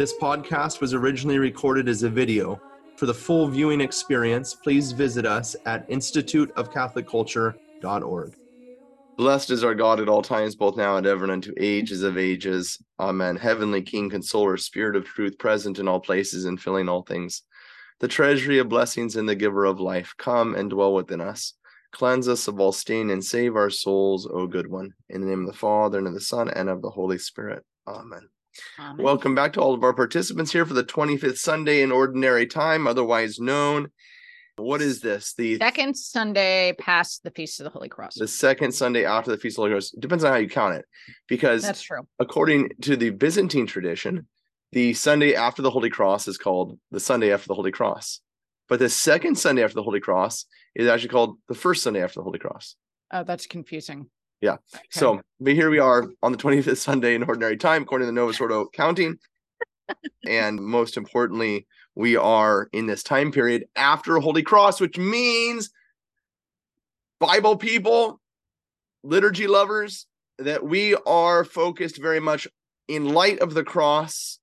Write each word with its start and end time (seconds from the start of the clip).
This 0.00 0.16
podcast 0.16 0.80
was 0.80 0.94
originally 0.94 1.38
recorded 1.38 1.86
as 1.86 2.02
a 2.04 2.08
video. 2.08 2.58
For 2.96 3.04
the 3.04 3.12
full 3.12 3.46
viewing 3.48 3.82
experience, 3.82 4.54
please 4.54 4.92
visit 4.92 5.26
us 5.26 5.54
at 5.66 5.86
instituteofcatholicculture.org. 5.90 8.34
Blessed 9.18 9.50
is 9.50 9.62
our 9.62 9.74
God 9.74 10.00
at 10.00 10.08
all 10.08 10.22
times, 10.22 10.56
both 10.56 10.78
now 10.78 10.96
and 10.96 11.06
ever, 11.06 11.24
and 11.24 11.32
unto 11.32 11.52
ages 11.58 12.02
of 12.02 12.16
ages. 12.16 12.82
Amen. 12.98 13.36
Heavenly 13.36 13.82
King, 13.82 14.08
Consoler, 14.08 14.56
Spirit 14.56 14.96
of 14.96 15.04
truth, 15.04 15.36
present 15.36 15.78
in 15.78 15.86
all 15.86 16.00
places 16.00 16.46
and 16.46 16.58
filling 16.58 16.88
all 16.88 17.02
things. 17.02 17.42
The 17.98 18.08
treasury 18.08 18.56
of 18.56 18.70
blessings 18.70 19.16
and 19.16 19.28
the 19.28 19.34
giver 19.34 19.66
of 19.66 19.80
life, 19.80 20.14
come 20.16 20.54
and 20.54 20.70
dwell 20.70 20.94
within 20.94 21.20
us. 21.20 21.52
Cleanse 21.92 22.26
us 22.26 22.48
of 22.48 22.58
all 22.58 22.72
stain 22.72 23.10
and 23.10 23.22
save 23.22 23.54
our 23.54 23.68
souls, 23.68 24.26
O 24.26 24.46
good 24.46 24.66
one. 24.66 24.94
In 25.10 25.20
the 25.20 25.26
name 25.26 25.40
of 25.40 25.48
the 25.48 25.58
Father, 25.58 25.98
and 25.98 26.06
of 26.06 26.14
the 26.14 26.22
Son, 26.22 26.48
and 26.48 26.70
of 26.70 26.80
the 26.80 26.88
Holy 26.88 27.18
Spirit. 27.18 27.66
Amen. 27.86 28.30
Amen. 28.78 29.04
Welcome 29.04 29.34
back 29.34 29.52
to 29.54 29.60
all 29.60 29.74
of 29.74 29.82
our 29.82 29.92
participants 29.92 30.52
here 30.52 30.66
for 30.66 30.74
the 30.74 30.84
25th 30.84 31.38
Sunday 31.38 31.82
in 31.82 31.92
Ordinary 31.92 32.46
Time, 32.46 32.86
otherwise 32.86 33.38
known. 33.38 33.88
What 34.56 34.82
is 34.82 35.00
this? 35.00 35.32
The 35.34 35.56
Second 35.58 35.96
Sunday 35.96 36.74
past 36.78 37.22
the 37.22 37.30
Feast 37.30 37.60
of 37.60 37.64
the 37.64 37.70
Holy 37.70 37.88
Cross. 37.88 38.16
the 38.16 38.28
second 38.28 38.72
Sunday 38.72 39.04
after 39.06 39.30
the 39.30 39.38
Feast 39.38 39.54
of 39.54 39.56
the 39.56 39.62
Holy 39.62 39.72
Cross. 39.72 39.90
Depends 39.98 40.24
on 40.24 40.32
how 40.32 40.38
you 40.38 40.48
count 40.48 40.76
it. 40.76 40.84
Because 41.28 41.62
That's 41.62 41.82
true. 41.82 42.06
according 42.18 42.70
to 42.82 42.96
the 42.96 43.10
Byzantine 43.10 43.66
tradition, 43.66 44.26
the 44.72 44.92
Sunday 44.94 45.34
after 45.34 45.62
the 45.62 45.70
Holy 45.70 45.90
Cross 45.90 46.28
is 46.28 46.36
called 46.36 46.78
the 46.90 47.00
Sunday 47.00 47.32
after 47.32 47.48
the 47.48 47.54
Holy 47.54 47.70
Cross. 47.72 48.20
But 48.68 48.78
the 48.78 48.88
second 48.90 49.36
Sunday 49.36 49.64
after 49.64 49.74
the 49.74 49.82
Holy 49.82 50.00
Cross 50.00 50.44
is 50.74 50.88
actually 50.88 51.08
called 51.08 51.38
the 51.48 51.54
first 51.54 51.82
Sunday 51.82 52.02
after 52.02 52.20
the 52.20 52.24
Holy 52.24 52.38
Cross. 52.38 52.76
Oh, 53.12 53.24
that's 53.24 53.46
confusing. 53.46 54.08
Yeah. 54.40 54.52
Okay. 54.74 54.82
So, 54.90 55.20
but 55.38 55.52
here 55.52 55.70
we 55.70 55.78
are 55.78 56.08
on 56.22 56.32
the 56.32 56.38
25th 56.38 56.76
Sunday 56.78 57.14
in 57.14 57.22
Ordinary 57.22 57.56
Time, 57.56 57.82
according 57.82 58.04
to 58.04 58.12
the 58.12 58.20
Novus 58.20 58.40
Ordo 58.40 58.68
counting. 58.72 59.18
and 60.26 60.60
most 60.60 60.96
importantly, 60.96 61.66
we 61.94 62.16
are 62.16 62.68
in 62.72 62.86
this 62.86 63.02
time 63.02 63.32
period 63.32 63.64
after 63.76 64.18
Holy 64.18 64.42
Cross, 64.42 64.80
which 64.80 64.96
means 64.96 65.70
Bible 67.18 67.56
people, 67.56 68.20
liturgy 69.02 69.46
lovers, 69.46 70.06
that 70.38 70.64
we 70.64 70.94
are 71.06 71.44
focused 71.44 72.00
very 72.00 72.20
much 72.20 72.48
in 72.88 73.12
light 73.12 73.40
of 73.40 73.54
the 73.54 73.64
cross 73.64 74.38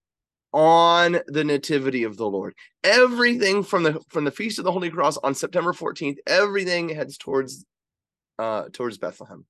on 0.54 1.20
the 1.28 1.44
nativity 1.44 2.04
of 2.04 2.18
the 2.18 2.30
Lord. 2.30 2.54
Everything 2.84 3.64
from 3.64 3.84
the 3.84 4.00
from 4.10 4.24
the 4.24 4.32
feast 4.32 4.60
of 4.60 4.66
the 4.66 4.72
Holy 4.72 4.90
Cross 4.90 5.18
on 5.18 5.34
September 5.34 5.74
14th, 5.74 6.18
everything 6.28 6.90
heads 6.90 7.18
towards 7.18 7.66
uh 8.38 8.66
towards 8.72 8.98
Bethlehem. 8.98 9.46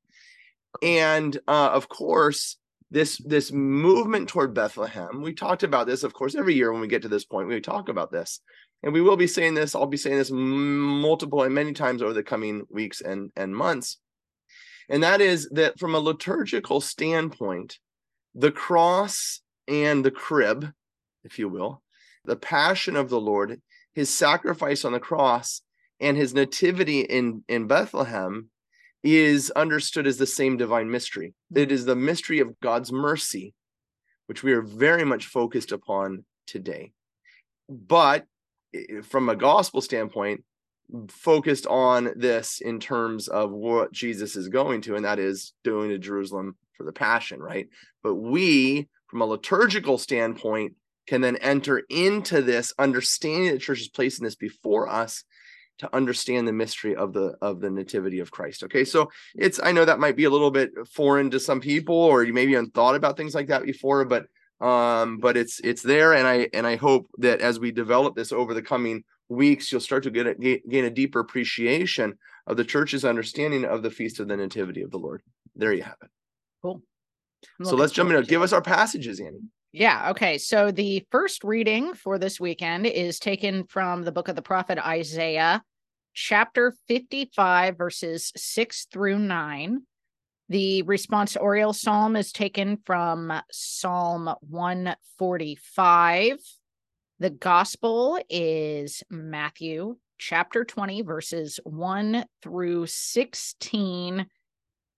And 0.81 1.37
uh 1.47 1.69
of 1.73 1.89
course, 1.89 2.57
this 2.91 3.17
this 3.25 3.51
movement 3.51 4.29
toward 4.29 4.53
Bethlehem, 4.53 5.21
we 5.21 5.33
talked 5.33 5.63
about 5.63 5.87
this 5.87 6.03
of 6.03 6.13
course 6.13 6.35
every 6.35 6.55
year 6.55 6.71
when 6.71 6.81
we 6.81 6.87
get 6.87 7.01
to 7.03 7.09
this 7.09 7.25
point, 7.25 7.47
we 7.47 7.59
talk 7.61 7.89
about 7.89 8.11
this. 8.11 8.39
And 8.83 8.93
we 8.93 9.01
will 9.01 9.17
be 9.17 9.27
saying 9.27 9.55
this, 9.55 9.73
I'll 9.73 9.87
be 9.87 9.97
saying 9.97 10.17
this 10.17 10.31
multiple 10.31 11.43
and 11.43 11.53
many 11.53 11.73
times 11.73 12.01
over 12.01 12.13
the 12.13 12.23
coming 12.23 12.65
weeks 12.69 13.01
and 13.01 13.31
and 13.35 13.55
months. 13.55 13.97
And 14.89 15.03
that 15.03 15.19
is 15.19 15.49
that 15.51 15.79
from 15.79 15.95
a 15.95 15.99
liturgical 15.99 16.79
standpoint, 16.79 17.79
the 18.33 18.51
cross 18.51 19.41
and 19.67 20.05
the 20.05 20.11
crib, 20.11 20.71
if 21.23 21.39
you 21.39 21.49
will, 21.49 21.81
the 22.23 22.35
passion 22.35 22.95
of 22.95 23.09
the 23.09 23.19
Lord, 23.19 23.61
his 23.93 24.09
sacrifice 24.09 24.85
on 24.85 24.93
the 24.93 24.99
cross, 24.99 25.61
and 25.99 26.15
his 26.15 26.33
nativity 26.33 27.01
in, 27.01 27.43
in 27.47 27.67
Bethlehem 27.67 28.49
is 29.03 29.51
understood 29.51 30.07
as 30.07 30.17
the 30.17 30.25
same 30.25 30.57
divine 30.57 30.89
mystery. 30.89 31.33
Hmm. 31.51 31.59
It 31.59 31.71
is 31.71 31.85
the 31.85 31.95
mystery 31.95 32.39
of 32.39 32.59
God's 32.59 32.91
mercy, 32.91 33.53
which 34.27 34.43
we 34.43 34.53
are 34.53 34.61
very 34.61 35.03
much 35.03 35.27
focused 35.27 35.71
upon 35.71 36.25
today. 36.45 36.91
But 37.69 38.25
from 39.03 39.29
a 39.29 39.35
gospel 39.35 39.81
standpoint, 39.81 40.43
focused 41.09 41.67
on 41.67 42.11
this 42.15 42.61
in 42.61 42.79
terms 42.79 43.27
of 43.27 43.51
what 43.51 43.91
Jesus 43.91 44.35
is 44.35 44.47
going 44.47 44.81
to, 44.81 44.95
and 44.95 45.05
that 45.05 45.19
is 45.19 45.53
going 45.65 45.89
to 45.89 45.97
Jerusalem 45.97 46.55
for 46.77 46.83
the 46.83 46.93
passion, 46.93 47.41
right? 47.41 47.67
But 48.03 48.15
we, 48.15 48.87
from 49.07 49.21
a 49.21 49.25
liturgical 49.25 49.97
standpoint, 49.97 50.75
can 51.07 51.21
then 51.21 51.37
enter 51.37 51.83
into 51.89 52.41
this 52.41 52.73
understanding 52.77 53.51
the 53.51 53.57
church 53.57 53.81
is 53.81 53.89
placing 53.89 54.25
this 54.25 54.35
before 54.35 54.89
us 54.89 55.23
to 55.79 55.95
understand 55.95 56.47
the 56.47 56.53
mystery 56.53 56.95
of 56.95 57.13
the 57.13 57.35
of 57.41 57.61
the 57.61 57.69
nativity 57.69 58.19
of 58.19 58.31
Christ. 58.31 58.63
Okay, 58.63 58.83
so 58.85 59.09
it's 59.35 59.59
I 59.61 59.71
know 59.71 59.85
that 59.85 59.99
might 59.99 60.15
be 60.15 60.25
a 60.25 60.29
little 60.29 60.51
bit 60.51 60.71
foreign 60.91 61.29
to 61.31 61.39
some 61.39 61.59
people, 61.59 61.95
or 61.95 62.23
you 62.23 62.33
maybe 62.33 62.53
haven't 62.53 62.73
thought 62.73 62.95
about 62.95 63.17
things 63.17 63.35
like 63.35 63.47
that 63.47 63.63
before, 63.63 64.05
but 64.05 64.27
um, 64.59 65.19
but 65.19 65.37
it's 65.37 65.59
it's 65.59 65.83
there, 65.83 66.13
and 66.13 66.27
I 66.27 66.49
and 66.53 66.65
I 66.65 66.75
hope 66.75 67.07
that 67.19 67.41
as 67.41 67.59
we 67.59 67.71
develop 67.71 68.15
this 68.15 68.31
over 68.31 68.53
the 68.53 68.61
coming 68.61 69.03
weeks, 69.29 69.71
you'll 69.71 69.81
start 69.81 70.03
to 70.03 70.11
get 70.11 70.27
a, 70.27 70.33
gain 70.35 70.85
a 70.85 70.89
deeper 70.89 71.19
appreciation 71.19 72.17
of 72.47 72.57
the 72.57 72.63
church's 72.63 73.05
understanding 73.05 73.65
of 73.65 73.83
the 73.83 73.91
feast 73.91 74.19
of 74.19 74.27
the 74.27 74.37
nativity 74.37 74.81
of 74.81 74.91
the 74.91 74.97
Lord. 74.97 75.21
There 75.55 75.73
you 75.73 75.83
have 75.83 75.97
it. 76.01 76.09
Cool. 76.61 76.81
I'm 77.59 77.65
So 77.65 77.75
let's 77.75 77.93
jump 77.93 78.09
in. 78.11 78.21
Give 78.23 78.41
us 78.41 78.53
our 78.53 78.61
passages, 78.61 79.19
Annie. 79.19 79.41
Yeah. 79.73 80.11
Okay. 80.11 80.37
So 80.37 80.71
the 80.71 81.05
first 81.11 81.43
reading 81.43 81.93
for 81.93 82.17
this 82.17 82.39
weekend 82.39 82.85
is 82.87 83.19
taken 83.19 83.65
from 83.65 84.03
the 84.03 84.11
book 84.11 84.27
of 84.27 84.35
the 84.35 84.41
prophet 84.41 84.79
Isaiah, 84.79 85.61
chapter 86.13 86.73
55, 86.87 87.77
verses 87.77 88.31
6 88.35 88.87
through 88.91 89.19
9. 89.19 89.81
The 90.49 90.83
responsorial 90.83 91.75
psalm 91.75 92.15
is 92.15 92.31
taken 92.31 92.77
from 92.85 93.33
Psalm 93.51 94.33
145. 94.39 96.37
The 97.19 97.29
gospel 97.29 98.17
is 98.29 99.03
Matthew 99.09 99.97
chapter 100.17 100.63
20, 100.63 101.01
verses 101.01 101.59
1 101.65 102.23
through 102.41 102.85
16. 102.87 104.25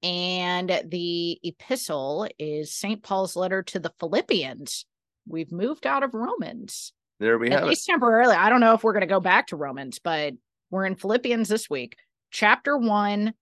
And 0.02 0.82
the 0.86 1.40
epistle 1.44 2.28
is 2.38 2.74
St. 2.74 3.04
Paul's 3.04 3.36
letter 3.36 3.64
to 3.64 3.80
the 3.80 3.92
Philippians. 4.00 4.86
We've 5.28 5.52
moved 5.52 5.86
out 5.86 6.04
of 6.04 6.14
Romans, 6.14 6.94
There 7.20 7.38
we 7.38 7.48
at 7.48 7.54
have 7.54 7.62
At 7.64 7.68
least 7.70 7.86
temporarily. 7.86 8.36
I 8.36 8.50
don't 8.50 8.62
know 8.62 8.74
if 8.74 8.84
we're 8.84 8.94
going 8.94 9.02
to 9.02 9.08
go 9.08 9.20
back 9.20 9.48
to 9.48 9.58
Romans, 9.58 10.00
but 10.02 10.34
we're 10.72 10.86
in 10.86 10.96
Philippians 10.96 11.50
this 11.50 11.70
week, 11.70 11.98
chapter 12.32 12.78
1, 12.78 13.34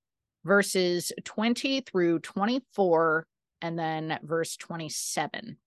verses 0.45 1.11
20 1.23 1.81
through 1.81 2.19
24, 2.19 3.27
and 3.61 3.77
then 3.77 4.19
verse 4.23 4.57
27. 4.57 5.57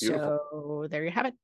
Beautiful. 0.00 0.40
So 0.50 0.88
there 0.90 1.04
you 1.04 1.10
have 1.10 1.26
it. 1.26 1.34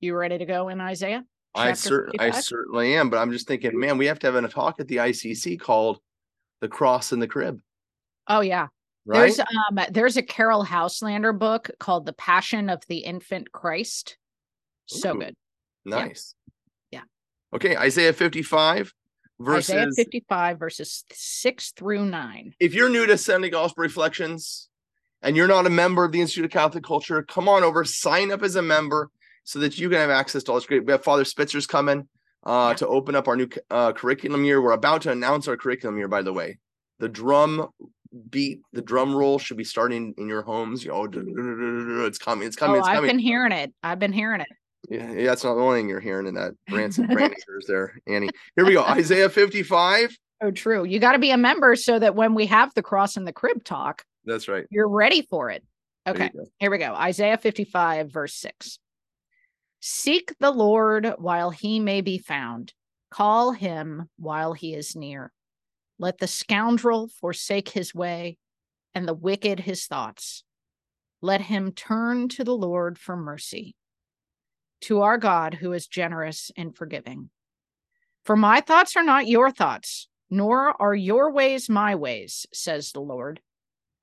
You 0.00 0.14
ready 0.14 0.38
to 0.38 0.44
go 0.44 0.68
in 0.68 0.80
Isaiah? 0.80 1.24
I 1.54 1.72
cer- 1.72 2.10
I 2.18 2.30
certainly 2.30 2.94
am, 2.94 3.10
but 3.10 3.18
I'm 3.18 3.32
just 3.32 3.48
thinking, 3.48 3.78
man, 3.78 3.98
we 3.98 4.06
have 4.06 4.18
to 4.20 4.26
have 4.26 4.36
a 4.36 4.48
talk 4.48 4.78
at 4.78 4.86
the 4.86 4.96
ICC 4.96 5.58
called 5.58 5.98
"The 6.60 6.68
Cross 6.68 7.12
and 7.12 7.22
the 7.22 7.28
Crib," 7.28 7.60
Oh, 8.26 8.40
yeah. 8.40 8.68
right? 9.06 9.20
There's 9.20 9.40
um 9.40 9.80
there's 9.90 10.16
a 10.16 10.22
Caryll 10.22 10.64
Houselander 10.64 11.38
book 11.38 11.70
called 11.78 12.06
The 12.06 12.12
Passion 12.12 12.68
of 12.68 12.82
the 12.88 12.98
Infant 12.98 13.52
Christ. 13.52 14.16
So 14.86 15.14
Ooh, 15.14 15.20
good. 15.20 15.34
Nice. 15.84 16.34
Yeah. 16.90 17.02
Okay, 17.54 17.76
Isaiah 17.76 18.12
55 18.12 18.92
verses. 19.40 19.70
Isaiah 19.70 19.90
55 19.94 20.58
verses 20.58 21.04
6 21.12 21.72
through 21.72 22.04
9. 22.06 22.54
If 22.60 22.74
you're 22.74 22.88
new 22.88 23.06
to 23.06 23.16
Sunday 23.18 23.50
Gospel 23.50 23.82
Reflections 23.82 24.68
and 25.22 25.36
you're 25.36 25.48
not 25.48 25.66
a 25.66 25.70
member 25.70 26.04
of 26.04 26.12
the 26.12 26.20
Institute 26.20 26.44
of 26.46 26.50
Catholic 26.50 26.84
Culture, 26.84 27.22
come 27.22 27.48
on 27.48 27.64
over, 27.64 27.84
sign 27.84 28.30
up 28.32 28.42
as 28.42 28.56
a 28.56 28.62
member 28.62 29.10
so 29.44 29.58
that 29.60 29.78
you 29.78 29.88
can 29.88 29.98
have 29.98 30.10
access 30.10 30.42
to 30.44 30.52
all 30.52 30.58
this 30.58 30.66
great. 30.66 30.84
We 30.84 30.92
have 30.92 31.04
Father 31.04 31.24
Spitzer's 31.24 31.66
coming 31.66 32.08
uh, 32.44 32.74
to 32.74 32.86
open 32.86 33.14
up 33.14 33.28
our 33.28 33.36
new 33.36 33.48
uh, 33.70 33.92
curriculum 33.92 34.44
year. 34.44 34.60
We're 34.60 34.72
about 34.72 35.02
to 35.02 35.12
announce 35.12 35.48
our 35.48 35.56
curriculum 35.56 35.98
year, 35.98 36.08
by 36.08 36.22
the 36.22 36.32
way. 36.32 36.58
The 36.98 37.08
drum 37.08 37.68
beat, 38.30 38.60
the 38.72 38.82
drum 38.82 39.14
roll 39.14 39.38
should 39.38 39.56
be 39.56 39.64
starting 39.64 40.14
in 40.18 40.28
your 40.28 40.42
homes. 40.42 40.84
You 40.84 40.90
know, 40.90 42.04
it's 42.06 42.18
coming, 42.18 42.46
it's 42.46 42.56
coming, 42.56 42.76
oh, 42.76 42.78
it's 42.80 42.88
I've 42.88 43.02
been 43.02 43.18
hearing 43.18 43.52
it. 43.52 43.72
I've 43.82 43.98
been 43.98 44.12
hearing 44.12 44.40
it. 44.40 44.48
Yeah, 44.88 45.12
yeah, 45.12 45.26
that's 45.26 45.44
not 45.44 45.54
the 45.54 45.60
only 45.60 45.80
thing 45.80 45.88
you're 45.88 46.00
hearing 46.00 46.26
in 46.26 46.34
that 46.34 46.54
brain 46.68 46.86
of 46.86 46.96
there, 47.66 47.98
Annie. 48.06 48.30
Here 48.56 48.64
we 48.64 48.72
go. 48.72 48.82
Isaiah 48.82 49.28
55. 49.28 50.16
Oh, 50.40 50.50
true. 50.50 50.84
You 50.84 50.98
got 51.00 51.12
to 51.12 51.18
be 51.18 51.30
a 51.30 51.36
member 51.36 51.74
so 51.74 51.98
that 51.98 52.14
when 52.14 52.34
we 52.34 52.46
have 52.46 52.72
the 52.74 52.82
cross 52.82 53.16
and 53.16 53.26
the 53.26 53.32
crib 53.32 53.64
talk, 53.64 54.04
That's 54.24 54.48
right. 54.48 54.66
you're 54.70 54.88
ready 54.88 55.22
for 55.22 55.50
it. 55.50 55.64
Okay, 56.06 56.30
here 56.58 56.70
we 56.70 56.78
go. 56.78 56.94
Isaiah 56.94 57.36
55, 57.36 58.10
verse 58.10 58.34
6. 58.34 58.78
Seek 59.80 60.34
the 60.40 60.50
Lord 60.50 61.14
while 61.18 61.50
he 61.50 61.78
may 61.78 62.00
be 62.00 62.18
found, 62.18 62.72
call 63.10 63.52
him 63.52 64.08
while 64.16 64.52
he 64.52 64.74
is 64.74 64.96
near. 64.96 65.32
Let 65.98 66.18
the 66.18 66.26
scoundrel 66.26 67.08
forsake 67.08 67.70
his 67.70 67.94
way 67.94 68.38
and 68.94 69.06
the 69.06 69.14
wicked 69.14 69.60
his 69.60 69.86
thoughts. 69.86 70.44
Let 71.20 71.42
him 71.42 71.72
turn 71.72 72.28
to 72.30 72.44
the 72.44 72.54
Lord 72.54 72.98
for 72.98 73.16
mercy, 73.16 73.74
to 74.82 75.00
our 75.02 75.18
God 75.18 75.54
who 75.54 75.72
is 75.72 75.86
generous 75.86 76.50
and 76.56 76.76
forgiving. 76.76 77.30
For 78.24 78.36
my 78.36 78.60
thoughts 78.60 78.96
are 78.96 79.04
not 79.04 79.26
your 79.26 79.50
thoughts, 79.50 80.08
nor 80.30 80.80
are 80.80 80.94
your 80.94 81.32
ways 81.32 81.68
my 81.68 81.94
ways, 81.94 82.46
says 82.52 82.92
the 82.92 83.00
Lord. 83.00 83.40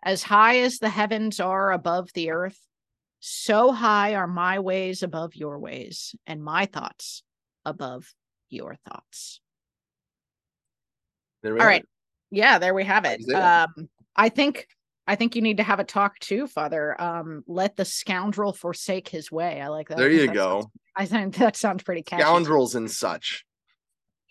As 0.04 0.24
high 0.24 0.60
as 0.60 0.80
the 0.80 0.90
heavens 0.90 1.40
are 1.40 1.72
above 1.72 2.12
the 2.14 2.32
earth, 2.32 2.65
so 3.28 3.72
high 3.72 4.14
are 4.14 4.28
my 4.28 4.60
ways 4.60 5.02
above 5.02 5.36
your 5.36 5.58
ways, 5.58 6.16
and 6.28 6.44
my 6.44 6.68
thoughts 6.68 7.24
above 7.66 8.14
your 8.50 8.76
thoughts. 8.88 9.42
All 11.44 11.52
right. 11.54 11.82
it. 11.82 11.90
Yeah, 12.30 12.60
there 12.60 12.76
we 12.76 12.84
have 12.84 13.04
it. 13.06 13.28
Um, 13.34 13.90
I 14.16 14.30
think 14.30 14.68
I 15.08 15.16
think 15.16 15.36
you 15.36 15.42
need 15.42 15.58
to 15.58 15.64
have 15.64 15.80
a 15.80 15.84
talk 15.84 16.20
too, 16.20 16.46
Father. 16.46 17.00
Um, 17.02 17.44
let 17.48 17.76
the 17.76 17.86
scoundrel 17.86 18.54
forsake 18.54 19.08
his 19.08 19.32
way. 19.32 19.60
I 19.60 19.70
like 19.70 19.88
that. 19.90 19.98
There 19.98 20.12
you 20.12 20.28
that 20.28 20.34
go. 20.36 20.62
sounds- 20.62 20.68
I 20.96 21.06
think 21.06 21.36
that 21.38 21.56
sounds 21.56 21.84
pretty 21.84 22.04
catchy. 22.04 22.22
Scoundrels 22.22 22.76
and 22.76 22.90
such. 22.92 23.44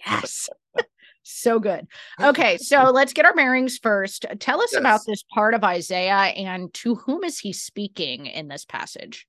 Yes. 0.06 0.48
so 1.24 1.58
good. 1.58 1.86
Okay, 2.22 2.58
so 2.58 2.90
let's 2.90 3.12
get 3.12 3.24
our 3.24 3.34
bearings 3.34 3.78
first. 3.78 4.26
Tell 4.38 4.62
us 4.62 4.76
about 4.76 5.00
this 5.06 5.24
part 5.34 5.54
of 5.54 5.64
Isaiah 5.64 6.14
and 6.14 6.72
to 6.74 6.94
whom 6.94 7.24
is 7.24 7.38
he 7.38 7.52
speaking 7.52 8.26
in 8.26 8.48
this 8.48 8.64
passage? 8.64 9.26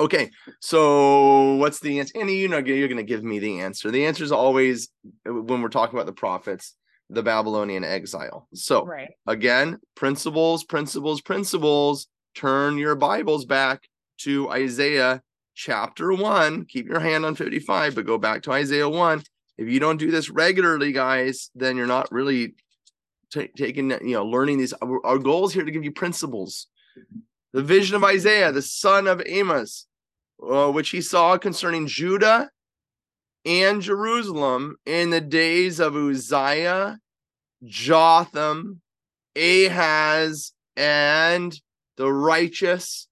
Okay, 0.00 0.30
so 0.60 1.54
what's 1.56 1.78
the 1.80 2.00
answer? 2.00 2.18
And 2.18 2.28
you 2.28 2.48
know, 2.48 2.58
you're 2.58 2.88
going 2.88 2.96
to 2.96 3.02
give 3.04 3.22
me 3.22 3.38
the 3.38 3.60
answer. 3.60 3.90
The 3.90 4.06
answer 4.06 4.24
is 4.24 4.32
always 4.32 4.88
uh, 5.28 5.32
when 5.32 5.62
we're 5.62 5.68
talking 5.68 5.94
about 5.94 6.06
the 6.06 6.12
prophets, 6.12 6.74
the 7.08 7.22
Babylonian 7.22 7.84
exile. 7.84 8.48
So 8.54 8.84
Right. 8.84 9.10
again, 9.26 9.78
principles, 9.94 10.64
principles, 10.64 11.20
principles. 11.20 12.08
Turn 12.34 12.78
your 12.78 12.96
Bibles 12.96 13.44
back 13.44 13.82
to 14.18 14.50
Isaiah 14.50 15.22
chapter 15.54 16.12
one. 16.12 16.64
Keep 16.64 16.86
your 16.88 17.00
hand 17.00 17.24
on 17.24 17.34
55, 17.34 17.94
but 17.94 18.06
go 18.06 18.18
back 18.18 18.42
to 18.42 18.52
Isaiah 18.52 18.88
one. 18.88 19.22
If 19.62 19.68
you 19.68 19.78
don't 19.78 19.98
do 19.98 20.10
this 20.10 20.28
regularly, 20.28 20.90
guys, 20.90 21.50
then 21.54 21.76
you're 21.76 21.86
not 21.86 22.10
really 22.10 22.54
ta- 23.32 23.52
taking, 23.56 23.90
you 23.90 24.14
know, 24.14 24.24
learning 24.24 24.58
these. 24.58 24.72
Our, 24.72 25.06
our 25.06 25.18
goal 25.18 25.46
is 25.46 25.52
here 25.52 25.64
to 25.64 25.70
give 25.70 25.84
you 25.84 25.92
principles. 25.92 26.66
The 27.52 27.62
vision 27.62 27.94
of 27.94 28.02
Isaiah, 28.02 28.50
the 28.50 28.60
son 28.60 29.06
of 29.06 29.22
Amos, 29.24 29.86
uh, 30.42 30.72
which 30.72 30.90
he 30.90 31.00
saw 31.00 31.38
concerning 31.38 31.86
Judah 31.86 32.50
and 33.44 33.80
Jerusalem 33.80 34.76
in 34.84 35.10
the 35.10 35.20
days 35.20 35.78
of 35.78 35.94
Uzziah, 35.94 36.98
Jotham, 37.64 38.80
Ahaz, 39.36 40.52
and 40.76 41.56
the 41.96 42.12
righteous 42.12 43.06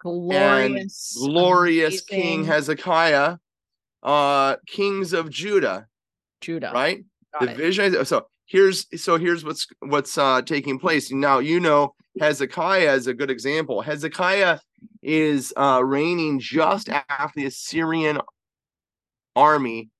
Glorious. 0.00 1.16
glorious 1.18 2.00
king 2.02 2.44
Hezekiah, 2.44 3.38
uh, 4.04 4.56
kings 4.68 5.12
of 5.12 5.30
Judah, 5.30 5.88
Judah. 6.46 6.70
right? 6.72 7.04
Got 7.32 7.40
the 7.40 7.50
it. 7.50 7.56
vision. 7.56 8.04
So 8.04 8.26
here's 8.46 8.86
so 9.02 9.18
here's 9.18 9.44
what's 9.44 9.66
what's 9.80 10.16
uh, 10.16 10.42
taking 10.42 10.78
place 10.78 11.10
now. 11.10 11.40
You 11.40 11.60
know 11.60 11.94
Hezekiah 12.20 12.94
is 12.94 13.08
a 13.08 13.14
good 13.14 13.30
example. 13.30 13.82
Hezekiah 13.82 14.60
is 15.02 15.52
uh, 15.56 15.82
reigning 15.84 16.38
just 16.38 16.88
after 16.88 17.32
the 17.34 17.46
Assyrian 17.46 18.20
army 19.34 19.90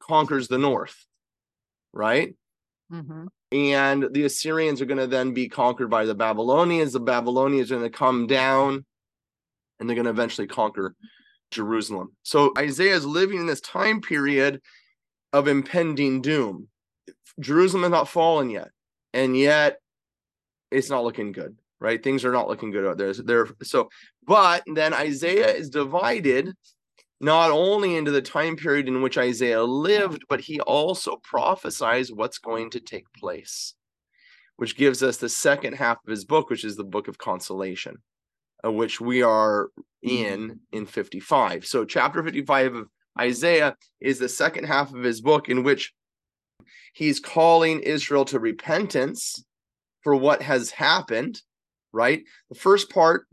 conquers 0.00 0.48
the 0.48 0.58
north, 0.58 1.06
right? 1.92 2.34
Mm-hmm. 2.92 3.28
and 3.52 4.08
the 4.12 4.24
Assyrians 4.24 4.82
are 4.82 4.84
going 4.84 4.98
to 5.00 5.06
then 5.06 5.32
be 5.32 5.48
conquered 5.48 5.88
by 5.88 6.04
the 6.04 6.14
Babylonians. 6.14 6.92
The 6.92 7.00
Babylonians 7.00 7.72
are 7.72 7.78
going 7.78 7.90
to 7.90 7.96
come 7.96 8.26
down 8.26 8.84
and 9.80 9.88
they're 9.88 9.94
going 9.94 10.04
to 10.04 10.10
eventually 10.10 10.46
conquer 10.46 10.94
Jerusalem. 11.50 12.14
So 12.22 12.52
Isaiah 12.58 12.94
is 12.94 13.06
living 13.06 13.38
in 13.38 13.46
this 13.46 13.62
time 13.62 14.02
period 14.02 14.60
of 15.32 15.48
impending 15.48 16.20
doom. 16.20 16.68
Jerusalem 17.40 17.82
has 17.82 17.90
not 17.90 18.08
fallen 18.08 18.50
yet, 18.50 18.70
and 19.12 19.36
yet 19.36 19.78
it's 20.70 20.90
not 20.90 21.04
looking 21.04 21.32
good, 21.32 21.56
right? 21.80 22.02
Things 22.02 22.24
are 22.24 22.32
not 22.32 22.48
looking 22.48 22.70
good 22.70 22.86
out 22.86 22.98
there. 22.98 23.12
There, 23.14 23.48
so, 23.62 23.88
but 24.26 24.62
then 24.66 24.92
Isaiah 24.92 25.52
is 25.52 25.70
divided 25.70 26.52
not 27.20 27.52
only 27.52 27.96
into 27.96 28.10
the 28.10 28.20
time 28.20 28.56
period 28.56 28.88
in 28.88 29.00
which 29.00 29.16
Isaiah 29.16 29.62
lived, 29.62 30.24
but 30.28 30.40
he 30.40 30.60
also 30.60 31.16
prophesies 31.22 32.12
what's 32.12 32.38
going 32.38 32.70
to 32.70 32.80
take 32.80 33.06
place, 33.16 33.74
which 34.56 34.76
gives 34.76 35.02
us 35.02 35.18
the 35.18 35.28
second 35.28 35.74
half 35.74 35.98
of 36.04 36.10
his 36.10 36.24
book, 36.24 36.50
which 36.50 36.64
is 36.64 36.76
the 36.76 36.84
book 36.84 37.06
of 37.06 37.18
consolation, 37.18 37.98
uh, 38.64 38.72
which 38.72 39.00
we 39.00 39.22
are 39.22 39.70
in 40.02 40.60
in 40.72 40.84
55. 40.84 41.64
So, 41.64 41.84
chapter 41.84 42.24
55 42.24 42.74
of 42.74 42.88
Isaiah 43.18 43.76
is 44.00 44.18
the 44.18 44.28
second 44.28 44.64
half 44.64 44.92
of 44.92 45.02
his 45.02 45.20
book 45.20 45.48
in 45.48 45.62
which 45.62 45.92
he's 46.94 47.20
calling 47.20 47.80
Israel 47.80 48.24
to 48.26 48.38
repentance 48.38 49.44
for 50.02 50.14
what 50.14 50.42
has 50.42 50.70
happened, 50.70 51.40
right? 51.92 52.22
The 52.48 52.58
first 52.58 52.90
part, 52.90 53.26